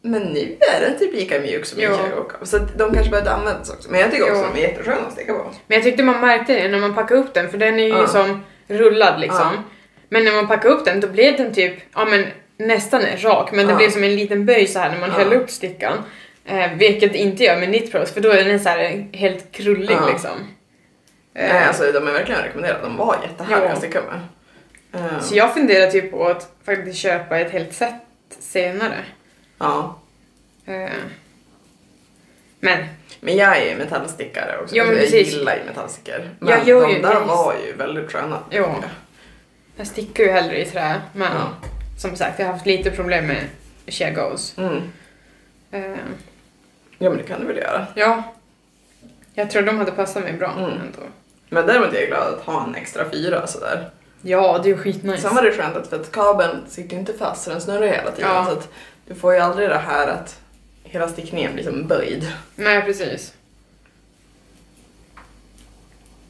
men 0.03 0.23
nu 0.23 0.57
är 0.61 0.81
den 0.81 0.99
typ 0.99 1.15
lika 1.15 1.41
mjuk 1.41 1.65
som 1.67 1.79
Jo. 1.83 1.91
Shaggy 1.91 2.47
Så 2.47 2.59
de 2.77 2.95
kanske 2.95 3.11
började 3.11 3.31
användas 3.31 3.71
också. 3.71 3.91
Men 3.91 4.01
jag 4.01 4.11
tycker 4.11 4.25
också 4.25 4.37
Jo. 4.37 4.45
att 4.45 4.55
de 4.55 4.61
är 4.61 4.69
jättesköna 4.69 5.07
att 5.07 5.13
sticka 5.13 5.33
på. 5.35 5.45
Men 5.67 5.75
jag 5.77 5.83
tyckte 5.85 6.03
man 6.03 6.21
märkte 6.21 6.53
det 6.63 6.69
när 6.69 6.79
man 6.79 6.95
packade 6.95 7.21
upp 7.21 7.35
den 7.35 7.51
för 7.51 7.59
den 7.59 7.75
är 7.81 7.85
ju 7.85 7.89
Ja. 7.89 8.07
som 8.07 8.45
rullad 8.69 9.21
liksom. 9.21 9.49
Ja. 9.55 9.63
Men 10.09 10.25
när 10.25 10.33
man 10.33 10.49
packade 10.49 10.75
upp 10.75 10.85
den 10.85 11.01
då 11.01 11.09
blev 11.09 11.37
den 11.37 11.55
typ, 11.55 11.75
ja 11.95 12.05
men 12.05 12.27
nästan 12.57 13.03
rak 13.19 13.53
men 13.53 13.67
det 13.67 13.73
Ja. 13.73 13.77
blev 13.77 13.91
som 13.91 14.05
en 14.05 14.17
liten 14.17 14.47
böj 14.47 14.67
så 14.67 14.79
här 14.79 14.91
när 14.91 14.99
man 15.01 15.11
Ja. 15.11 15.25
höll 15.25 15.33
upp 15.33 15.51
stickan. 15.51 15.99
Eh, 16.45 16.71
vilket 16.77 17.15
inte 17.15 17.45
gör 17.45 17.57
med 17.57 17.69
Knit 17.69 17.93
Pros 17.93 18.13
för 18.15 18.21
då 18.21 18.31
är 18.31 18.45
den 18.45 18.61
så 18.61 18.69
här 18.69 19.09
helt 19.13 19.53
krullig 19.53 19.97
liksom. 20.13 20.31
Eh, 21.35 21.53
Nej, 21.55 21.65
alltså 21.65 21.93
de 21.93 22.09
är 22.09 22.13
verkligen 22.13 22.43
rekommenderade. 22.43 22.83
De 22.83 22.97
var 22.97 23.17
jättehärliga 23.23 23.67
Ja. 23.69 23.73
att 23.73 23.79
sticka 23.79 24.03
med. 24.03 24.21
Eh, 25.05 25.21
Så 25.21 25.37
jag 25.37 25.55
funderar 25.55 25.91
typ 25.91 26.11
på 26.11 26.27
att 26.29 26.53
faktiskt 26.65 26.99
köpa 26.99 27.39
ett 27.39 27.51
helt 27.53 27.73
set 27.73 27.95
senare. 28.39 28.99
Ja. 29.59 29.99
Eh, 30.67 30.91
men 32.61 32.85
Men 33.21 33.37
jag 33.37 33.57
är 33.59 33.71
ju 33.71 33.77
metallstickare 33.77 34.59
också. 34.63 34.77
Ja, 34.77 34.85
men 34.85 34.93
Alltså, 34.99 35.05
jag 35.17 35.21
precis. 35.25 35.35
gillar 35.39 35.57
ju 35.57 35.65
metallstickor. 35.65 36.15
Jag 36.21 36.31
Men 36.59 36.67
gör 36.67 36.83
de 36.83 36.93
ju- 36.95 37.03
där 37.03 37.13
jag- 37.13 37.27
var 37.27 37.55
ju 37.67 37.73
väldigt 37.73 38.13
sköna. 38.13 38.39
Jo. 38.51 38.63
jag. 38.63 38.85
jag 39.77 39.87
stickar 39.87 40.25
ju 40.25 40.31
hellre 40.31 40.61
i 40.63 40.65
trä. 40.65 41.01
Men 41.13 41.33
Ja. 41.33 41.49
som 41.99 42.17
sagt, 42.17 42.39
jag 42.39 42.47
har 42.47 42.53
haft 42.53 42.67
lite 42.67 42.91
problem 42.91 43.27
med 43.27 43.45
Shea 43.87 44.11
Goes. 44.11 44.59
Mm. 44.59 44.93
Eh, 45.71 45.97
Ja 46.99 47.09
men 47.11 47.17
det 47.19 47.25
kan 47.25 47.41
du 47.41 47.47
väl 47.47 47.57
göra. 47.57 47.87
ja. 47.95 48.23
Jag 49.35 49.51
tror 49.51 49.63
de 49.63 49.79
hade 49.79 49.91
passat 49.93 50.23
mig 50.23 50.33
bra 50.33 50.51
Mm. 50.59 50.65
ändå. 50.71 51.03
Men 51.53 51.67
däremot 51.67 51.95
är 51.95 52.01
jag 52.01 52.09
glad 52.09 52.35
att 52.35 52.41
ha 52.41 52.65
en 52.65 52.75
extra 52.75 53.11
fyra 53.11 53.47
sådär. 53.47 53.91
Ja, 54.23 54.61
det 54.63 54.71
är 54.71 54.75
ju 54.75 54.79
skitnice. 54.79 55.23
Sen 55.23 55.35
var 55.35 55.43
det 55.43 55.53
skönt 55.53 55.77
att, 55.77 55.87
för 55.87 56.01
att 56.01 56.13
kabeln 56.13 56.65
sitter 56.69 56.97
inte 56.97 57.13
fast 57.13 57.45
så 57.45 57.51
den 57.51 57.61
snurrar 57.61 57.87
hela 57.87 58.11
tiden. 58.11 58.31
Ja. 58.31 58.45
Så 58.47 58.53
att 58.53 58.69
du 59.07 59.15
får 59.15 59.35
ju 59.35 59.41
aldrig 59.41 59.69
det 59.69 59.79
här 59.79 60.09
att 60.09 60.41
hela 60.85 61.09
stickningen 61.09 61.55
blir 61.55 61.65
som 61.65 61.87
böjd. 61.87 62.33
Nej, 62.55 62.83
precis. 62.83 63.35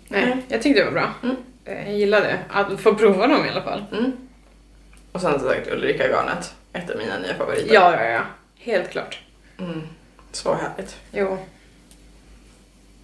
Nej, 0.08 0.26
Nej. 0.26 0.36
jag 0.48 0.62
tyckte 0.62 0.80
det 0.80 0.84
var 0.84 0.92
bra. 0.92 1.10
Mm. 1.22 1.36
Jag 1.64 1.94
gillade 1.94 2.38
att 2.50 2.80
få 2.80 2.94
prova 2.94 3.26
dem 3.26 3.46
i 3.46 3.50
alla 3.50 3.62
fall. 3.62 3.84
Mm. 3.92 4.12
Och 5.12 5.20
sen 5.20 5.40
så 5.40 5.48
sagt 5.48 5.68
Ulrika-garnet. 5.68 6.54
Ett 6.72 6.90
av 6.90 6.96
mina 6.96 7.18
nya 7.18 7.34
favoriter. 7.34 7.74
Ja, 7.74 7.94
ja, 7.96 8.04
ja. 8.04 8.20
Helt 8.58 8.90
klart. 8.90 9.20
Mm. 9.58 9.82
Så 10.32 10.54
härligt. 10.54 10.96
Jo. 11.12 11.38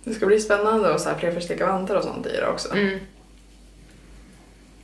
Det 0.05 0.14
ska 0.14 0.26
bli 0.26 0.40
spännande 0.40 0.94
att 0.94 1.01
så 1.01 1.09
här 1.09 1.66
vantar 1.66 1.94
och 1.94 2.03
sånt 2.05 2.26
i 2.26 2.32
det 2.32 2.46
också. 2.49 2.72
Mm. 2.72 2.99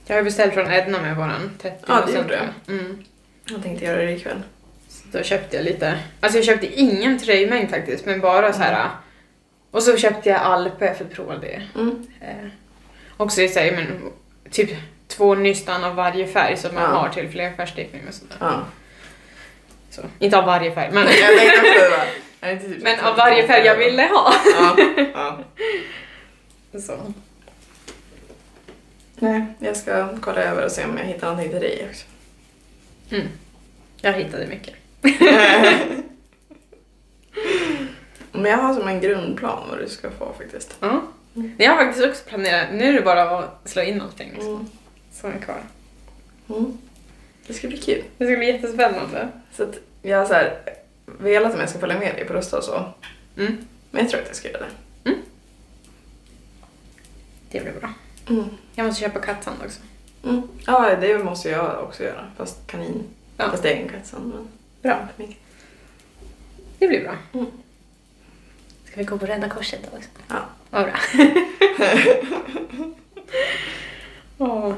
Jag 0.06 0.16
har 0.16 0.22
beställt 0.22 0.54
från 0.54 0.72
Edna 0.72 1.00
med 1.02 1.16
våran 1.16 1.50
30 1.62 1.76
Ja, 1.88 2.04
det 2.06 2.12
gjorde 2.12 2.48
Mm. 2.68 3.04
Jag 3.50 3.62
tänkte 3.62 3.84
göra 3.84 4.02
det 4.02 4.12
ikväll. 4.12 4.42
Så 4.88 5.04
då 5.12 5.22
köpte 5.22 5.56
jag 5.56 5.64
lite. 5.64 5.98
Alltså 6.20 6.38
jag 6.38 6.44
köpte 6.44 6.66
ingen 6.80 7.18
tröjmängd 7.18 7.70
faktiskt, 7.70 8.06
men 8.06 8.20
bara 8.20 8.52
så 8.52 8.58
här. 8.62 8.88
Och 9.70 9.82
så 9.82 9.96
köpte 9.96 10.28
jag 10.28 10.40
Alpe 10.40 10.94
för 10.94 11.04
att 11.04 11.12
prova 11.12 11.36
det. 11.36 11.62
Mm. 11.74 12.06
Eh, 12.20 12.48
också 13.16 13.40
i 13.42 13.48
sig, 13.48 13.72
men 13.72 13.86
typ 14.50 14.70
två 15.08 15.34
nystan 15.34 15.84
av 15.84 15.94
varje 15.94 16.26
färg 16.26 16.56
som 16.56 16.74
man 16.74 16.82
Ja. 16.82 16.88
har 16.88 17.08
till 17.08 17.28
flerfärgstickning 17.28 18.02
och 18.08 18.14
sådär. 18.14 18.36
Ja. 18.40 18.64
Så. 19.90 20.02
Inte 20.18 20.38
av 20.38 20.44
varje 20.44 20.74
färg, 20.74 20.90
men, 20.92 21.06
Typ 22.44 22.82
men 22.82 23.00
av 23.00 23.16
varje 23.16 23.46
färg 23.46 23.66
jag 23.66 23.76
ville 23.76 24.02
ha. 24.02 24.34
Ja. 24.56 24.76
ja. 25.14 25.38
Så. 26.80 27.12
Nej, 29.14 29.44
jag 29.58 29.76
ska 29.76 30.08
kolla 30.20 30.42
över 30.42 30.64
och 30.64 30.70
se 30.70 30.84
om 30.84 30.98
jag 30.98 31.04
hittar 31.04 31.26
någonting 31.26 31.50
till 31.50 31.60
dig 31.60 31.86
också. 31.90 32.06
Mm. 33.10 33.26
Jag 34.00 34.12
hittade 34.12 34.46
mycket. 34.46 34.74
Men 38.32 38.44
jag 38.44 38.58
har 38.58 38.74
som 38.74 38.88
en 38.88 39.00
grundplan 39.00 39.68
vad 39.70 39.78
du 39.78 39.88
ska 39.88 40.10
få 40.10 40.32
faktiskt. 40.38 40.76
Ja. 40.80 41.02
Jag 41.58 41.70
har 41.70 41.84
faktiskt 41.84 42.06
också 42.06 42.24
planerat, 42.28 42.68
nu 42.72 42.84
är 42.84 42.92
det 42.92 43.00
bara 43.00 43.38
att 43.38 43.60
slå 43.64 43.82
in 43.82 43.98
någonting. 43.98 44.30
Liksom. 44.32 44.54
Mm. 44.54 44.66
som 45.12 45.32
är 45.32 45.38
kvar. 45.38 45.62
Mm. 46.48 46.78
Det 47.46 47.54
ska 47.54 47.68
bli 47.68 47.78
kul. 47.78 48.02
Det 48.18 48.26
ska 48.26 48.36
bli 48.36 48.46
jättespännande. 48.46 49.28
Så 49.52 49.62
att 49.62 49.74
jag 50.02 50.18
har 50.18 50.26
så 50.26 50.34
här 50.34 50.58
velat 51.06 51.54
om 51.54 51.60
jag 51.60 51.68
ska 51.70 51.78
följa 51.78 51.98
med 51.98 52.14
dig 52.14 52.24
på 52.24 52.32
Rusta 52.34 52.58
och 52.58 52.64
så. 52.64 52.84
Mm. 53.36 53.56
Men 53.90 54.02
jag 54.02 54.10
tror 54.10 54.20
att 54.20 54.26
jag 54.26 54.36
ska 54.36 54.48
göra 54.50 54.60
det. 54.60 54.70
Det 57.50 57.60
blir 57.60 57.72
bra. 57.80 57.90
Mm. 58.28 58.44
Jag 58.74 58.86
måste 58.86 59.00
köpa 59.00 59.20
kattsand 59.20 59.56
också. 59.64 59.80
Mm. 60.24 60.42
Ja, 60.66 60.96
det 61.00 61.18
måste 61.24 61.48
jag 61.48 61.84
också 61.84 62.02
göra. 62.02 62.30
Fast 62.36 62.66
kanin. 62.66 63.02
Ja. 63.36 63.50
Fast 63.50 63.62
det 63.62 63.72
är 63.72 63.82
en 63.82 63.88
kattsand. 63.88 64.32
Men... 64.34 64.48
Bra. 64.82 65.08
Det 66.78 66.88
blir 66.88 67.02
bra. 67.04 67.16
Mm. 67.32 67.46
Ska 68.84 68.96
vi 68.96 69.04
gå 69.04 69.18
på 69.18 69.26
Rädda 69.26 69.48
Korset 69.48 69.80
då 69.90 69.96
också? 69.96 70.08
Ja. 70.28 70.36
Vad 70.70 70.84
bra. 70.84 70.94
Åh, 74.38 74.74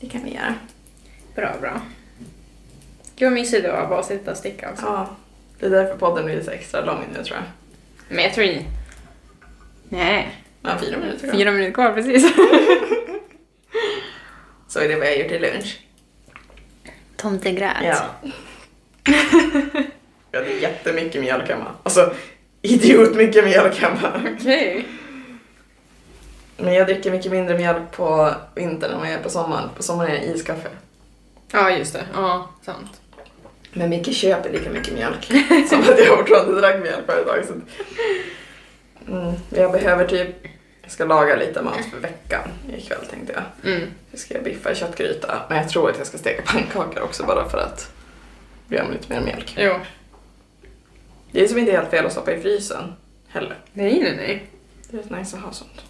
Det 0.00 0.08
kan 0.08 0.24
vi 0.24 0.34
göra. 0.34 0.54
bra, 1.34 1.54
bra. 1.60 1.80
Gud 3.16 3.26
vad 3.26 3.32
mysigt 3.32 3.62
det 3.62 3.72
var 3.72 3.78
att 3.78 3.88
bara 3.88 4.02
sitta 4.02 4.30
och 4.30 4.36
sticka 4.36 4.70
också. 4.72 4.84
Ja. 4.86 5.08
Det 5.58 5.66
är 5.66 5.70
därför 5.70 5.96
podden 5.96 6.24
blir 6.24 6.42
så 6.42 6.50
extra 6.50 6.84
lång 6.84 7.04
nu 7.16 7.24
tror 7.24 7.36
jag. 7.36 7.44
Men 8.08 8.24
jag 8.24 8.34
tror 8.34 8.46
inte... 8.46 8.64
Nej, 9.88 10.40
Ja, 10.62 10.70
fyra 10.80 10.98
minuter. 10.98 11.26
då. 11.26 11.32
fyra 11.32 11.50
minuter 11.50 11.72
kvar 11.74 11.92
precis. 11.92 12.32
Så 14.68 14.80
är 14.80 14.88
det 14.88 14.96
vad 14.96 15.06
jag 15.06 15.18
gör 15.18 15.28
till 15.28 15.42
lunch. 15.42 15.80
Tomtegröt. 17.16 17.72
Ja. 17.82 17.96
jag 20.30 20.38
hade 20.40 20.52
jättemycket 20.52 21.20
mjölk 21.20 21.48
hemma. 21.48 21.70
Alltså, 21.82 22.14
idiot 22.62 23.14
mycket 23.14 23.44
mjölk 23.44 23.80
hemma. 23.80 24.32
Okej. 24.34 24.86
Men 26.56 26.74
jag 26.74 26.86
dricker 26.86 27.10
mycket 27.10 27.32
mindre 27.32 27.56
mjölk 27.58 27.90
på 27.92 28.34
vintern 28.54 28.90
än 28.92 28.98
vad 28.98 29.06
jag 29.06 29.12
gör 29.14 29.22
på 29.22 29.30
sommaren. 29.30 29.68
På 29.76 29.82
sommaren 29.82 30.10
är 30.10 30.14
jag 30.14 30.24
iskaffe. 30.24 30.68
Ja, 31.52 31.70
just 31.70 31.92
det. 31.92 32.04
Ja, 32.14 32.50
sant. 32.62 33.00
Men 33.74 33.90
Micke 33.90 34.14
köper 34.14 34.52
lika 34.52 34.70
mycket 34.70 34.94
mjölk. 34.94 35.24
Som 35.68 35.80
att 35.80 35.98
jag 35.98 36.18
fortfarande 36.18 36.60
drack 36.60 36.82
mjölk 36.82 37.08
varje 37.08 37.24
dag. 37.24 37.44
Så... 37.46 37.52
Mm, 39.12 39.32
jag 39.50 39.72
behöver 39.72 40.06
typ, 40.06 40.28
jag 40.82 40.90
ska 40.90 41.04
laga 41.04 41.36
lite 41.36 41.62
mat 41.62 41.84
för 41.92 41.98
veckan 41.98 42.48
ikväll 42.76 43.06
tänkte 43.10 43.32
jag. 43.32 43.72
Mm. 43.72 43.88
Så 44.12 44.16
ska 44.18 44.34
jag 44.34 44.44
biffa 44.44 44.72
i 44.72 44.74
köttgryta. 44.74 45.42
Men 45.48 45.58
jag 45.58 45.68
tror 45.68 45.90
att 45.90 45.98
jag 45.98 46.06
ska 46.06 46.18
steka 46.18 46.42
pannkakor 46.42 47.02
också 47.02 47.24
bara 47.24 47.48
för 47.48 47.58
att 47.58 47.92
bli 48.66 48.78
av 48.78 48.84
med 48.86 48.94
lite 48.94 49.12
mer 49.12 49.20
mjölk. 49.20 49.54
Jo. 49.58 49.74
Det 51.30 51.44
är 51.44 51.48
som 51.48 51.58
inte 51.58 51.72
helt 51.72 51.90
fel 51.90 52.06
att 52.06 52.12
stoppa 52.12 52.32
i 52.32 52.40
frysen 52.40 52.92
heller. 53.28 53.56
Nej, 53.72 54.00
nej, 54.00 54.16
nej. 54.16 54.46
Det 54.90 54.96
är 54.96 55.02
rätt 55.02 55.10
nice 55.10 55.36
att 55.36 55.42
ha 55.42 55.52
sånt. 55.52 55.80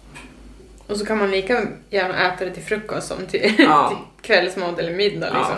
Och 0.87 0.97
så 0.97 1.05
kan 1.05 1.17
man 1.17 1.31
lika 1.31 1.67
gärna 1.89 2.33
äta 2.33 2.45
det 2.45 2.51
till 2.51 2.63
frukost 2.63 3.07
som 3.07 3.27
till, 3.27 3.53
Ja. 3.57 3.89
till 4.17 4.21
kvällsmat 4.27 4.79
eller 4.79 4.93
middag 4.93 5.29
Ja. 5.33 5.57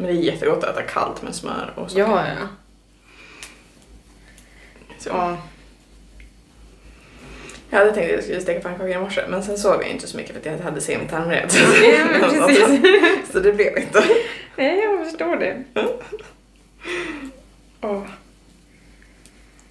Men 0.00 0.14
det 0.14 0.20
är 0.20 0.22
jättegott 0.32 0.64
att 0.64 0.78
äta 0.78 0.82
kallt 0.82 1.22
med 1.22 1.34
smör 1.34 1.72
och 1.76 1.90
socker. 1.90 2.02
Ja, 2.02 2.26
ja. 2.26 2.46
Så. 4.98 5.08
ja. 5.08 5.36
Jag 7.70 7.78
hade 7.78 7.92
tänkt 7.92 8.06
att 8.08 8.14
jag 8.14 8.22
skulle 8.24 8.40
steka 8.40 8.60
pannkakor 8.60 8.90
i 8.90 8.98
morse 8.98 9.20
men 9.28 9.42
sen 9.42 9.58
sov 9.58 9.82
jag 9.82 9.90
inte 9.90 10.06
så 10.06 10.16
mycket 10.16 10.32
för 10.32 10.40
att 10.40 10.46
jag 10.46 10.64
hade 10.64 10.80
semitarmrädd. 10.80 11.50
Ja, 11.82 12.28
precis. 12.46 12.68
så 13.32 13.40
det 13.40 13.52
blev 13.52 13.78
inte. 13.78 14.04
Nej, 14.56 14.78
jag 14.78 15.06
förstår 15.06 15.36
det. 15.36 15.64
Åh. 17.80 18.02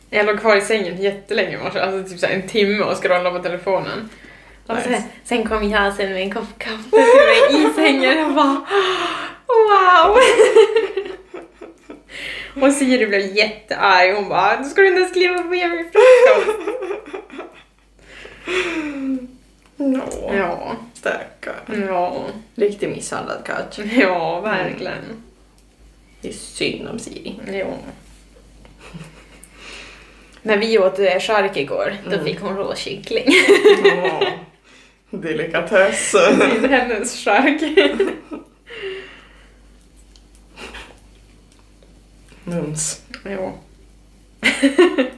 Jag 0.09 0.25
låg 0.25 0.39
kvar 0.39 0.55
i 0.55 0.61
sängen 0.61 1.01
jättelänge 1.01 1.53
i 1.59 1.63
morse, 1.63 1.79
alltså 1.79 2.11
typ 2.11 2.19
så 2.19 2.25
en 2.25 2.47
timme 2.47 2.83
och 2.83 2.97
scrollade 3.03 3.37
på 3.37 3.43
telefonen. 3.43 4.09
Och 4.67 4.75
Nice. 4.75 4.89
sen, 4.89 5.01
sen 5.23 5.47
kom 5.47 5.69
jag 5.69 5.93
sen 5.93 6.13
med 6.13 6.21
en 6.21 6.31
kopp 6.31 6.57
kaffe 6.59 6.89
till 6.89 7.59
mig 7.59 7.69
i 7.69 7.73
sängen 7.75 8.25
och 8.25 8.33
bara 8.33 8.61
wow! 9.69 10.17
och 12.63 12.73
Siri 12.73 13.07
blev 13.07 13.35
jättearg, 13.37 14.15
hon 14.15 14.29
bara 14.29 14.57
du 14.57 14.69
ska 14.69 14.81
du 14.81 14.87
inte 14.87 15.13
på 15.37 15.43
med 15.43 15.69
mig 15.69 15.91
frukost. 15.91 16.59
Nå, 19.77 20.31
Ja, 20.37 20.75
stackarn. 20.93 21.85
ja, 21.87 22.25
Riktigt 22.55 22.89
misshandlad 22.89 23.43
katt. 23.45 23.79
ja 23.99 24.39
verkligen. 24.41 25.23
Det 26.21 26.29
är 26.29 26.33
synd 26.33 26.87
om 26.87 26.99
Siri. 26.99 27.35
Jo. 27.53 27.73
När 30.41 30.57
vi 30.57 30.79
åt 30.79 30.99
eh, 30.99 31.19
chark 31.19 31.57
igår, 31.57 31.95
då 32.05 32.11
Mm. 32.13 32.25
fick 32.25 32.39
hon 32.41 32.55
råkyckling. 32.57 33.25
Åh, 33.83 34.23
Delikatess. 35.19 36.11
Det 36.11 36.19
är 36.19 36.67
hennes 36.67 37.23
chark. 37.25 37.61
Mums. 42.49 43.01
jo. 43.25 43.51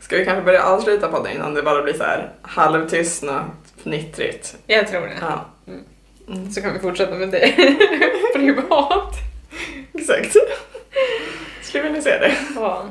Ska 0.00 0.16
vi 0.16 0.24
kanske 0.24 0.42
börja 0.44 0.62
avsluta 0.64 1.08
podden 1.08 1.32
innan 1.32 1.54
det 1.54 1.62
bara 1.62 1.82
blir 1.82 1.94
så 1.94 2.02
här 2.04 2.32
halvtystnat, 2.42 3.44
fnittrigt? 3.82 4.56
Jag 4.66 4.88
tror 4.88 5.00
det. 5.00 5.14
Ja. 5.20 5.46
Mm. 5.66 5.80
Mm. 6.28 6.50
Så 6.52 6.60
kan 6.62 6.72
vi 6.72 6.78
fortsätta 6.78 7.14
med 7.14 7.28
det 7.30 7.52
privat. 8.34 9.14
Exakt. 9.94 10.36
Skulle 11.62 11.84
vilja 11.84 12.02
se 12.02 12.18
det. 12.18 12.34
Ja. 12.54 12.84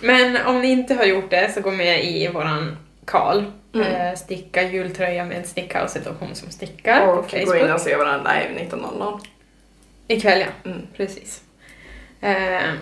Men 0.00 0.46
om 0.46 0.60
ni 0.60 0.70
inte 0.70 0.94
har 0.94 1.04
gjort 1.04 1.30
det 1.30 1.52
så 1.54 1.60
gå 1.60 1.70
med 1.70 2.04
i 2.04 2.28
våran 2.28 2.76
Karl. 3.04 3.44
Mm. 3.74 3.86
Eh, 3.86 4.14
sticka 4.14 4.62
jultröja 4.62 5.24
med 5.24 5.46
Stickhouset 5.46 6.06
och 6.06 6.14
hon 6.20 6.34
som 6.34 6.50
stickar 6.50 7.06
Och 7.08 7.30
på 7.30 7.36
gå 7.36 7.38
in 7.38 7.46
Facebook. 7.46 7.74
och 7.74 7.80
se 7.80 7.96
varandra 7.96 8.32
live 8.32 8.64
19.00. 8.70 9.20
Ikväll 10.08 10.40
ja, 10.40 10.70
Mm. 10.70 10.82
precis. 10.96 11.40
Eh, 12.22 12.74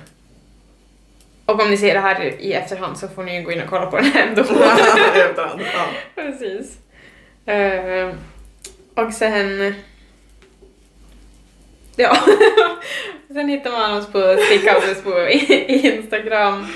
och 1.46 1.60
om 1.60 1.70
ni 1.70 1.76
ser 1.76 1.94
det 1.94 2.00
här 2.00 2.40
i 2.40 2.52
efterhand 2.52 2.98
så 2.98 3.08
får 3.08 3.22
ni 3.22 3.42
gå 3.42 3.52
in 3.52 3.62
och 3.62 3.68
kolla 3.68 3.86
på 3.86 3.96
den 3.96 4.12
ändå. 4.16 4.42
Efterhand. 4.42 5.60
Ja. 5.74 5.86
Precis. 6.14 6.78
Eh, 7.46 8.14
och 8.94 9.12
sen... 9.12 9.74
Ja. 11.96 12.16
sen 13.28 13.48
hittar 13.48 13.70
man 13.70 13.98
oss 13.98 14.12
på 14.12 14.36
Stickhouses 14.46 15.02
på 15.02 15.28
Instagram, 15.68 16.66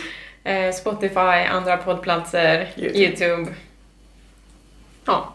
eh, 0.44 0.72
Spotify, 0.72 1.46
andra 1.50 1.76
poddplatser, 1.76 2.72
YouTube. 2.76 2.98
YouTube. 2.98 3.54
Ja. 5.04 5.34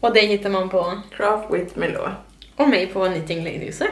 Och 0.00 0.14
det 0.14 0.20
hittar 0.20 0.50
man 0.50 0.68
på, 0.68 1.00
Craft 1.16 1.50
with 1.50 1.78
Milo. 1.78 2.08
och 2.56 2.68
mig 2.68 2.86
på 2.86 3.06
Knitting 3.06 3.44
Ladies. 3.44 3.82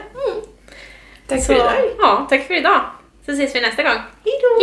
Tack 1.27 1.39
Så, 1.39 1.45
för 1.45 1.53
idag. 1.55 1.73
Ja, 1.99 2.27
tack 2.29 2.47
för 2.47 2.53
idag. 2.53 2.81
Så 3.25 3.31
ses 3.31 3.55
vi 3.55 3.61
nästa 3.61 3.83
gång. 3.83 4.01
Hejdå! 4.25 4.59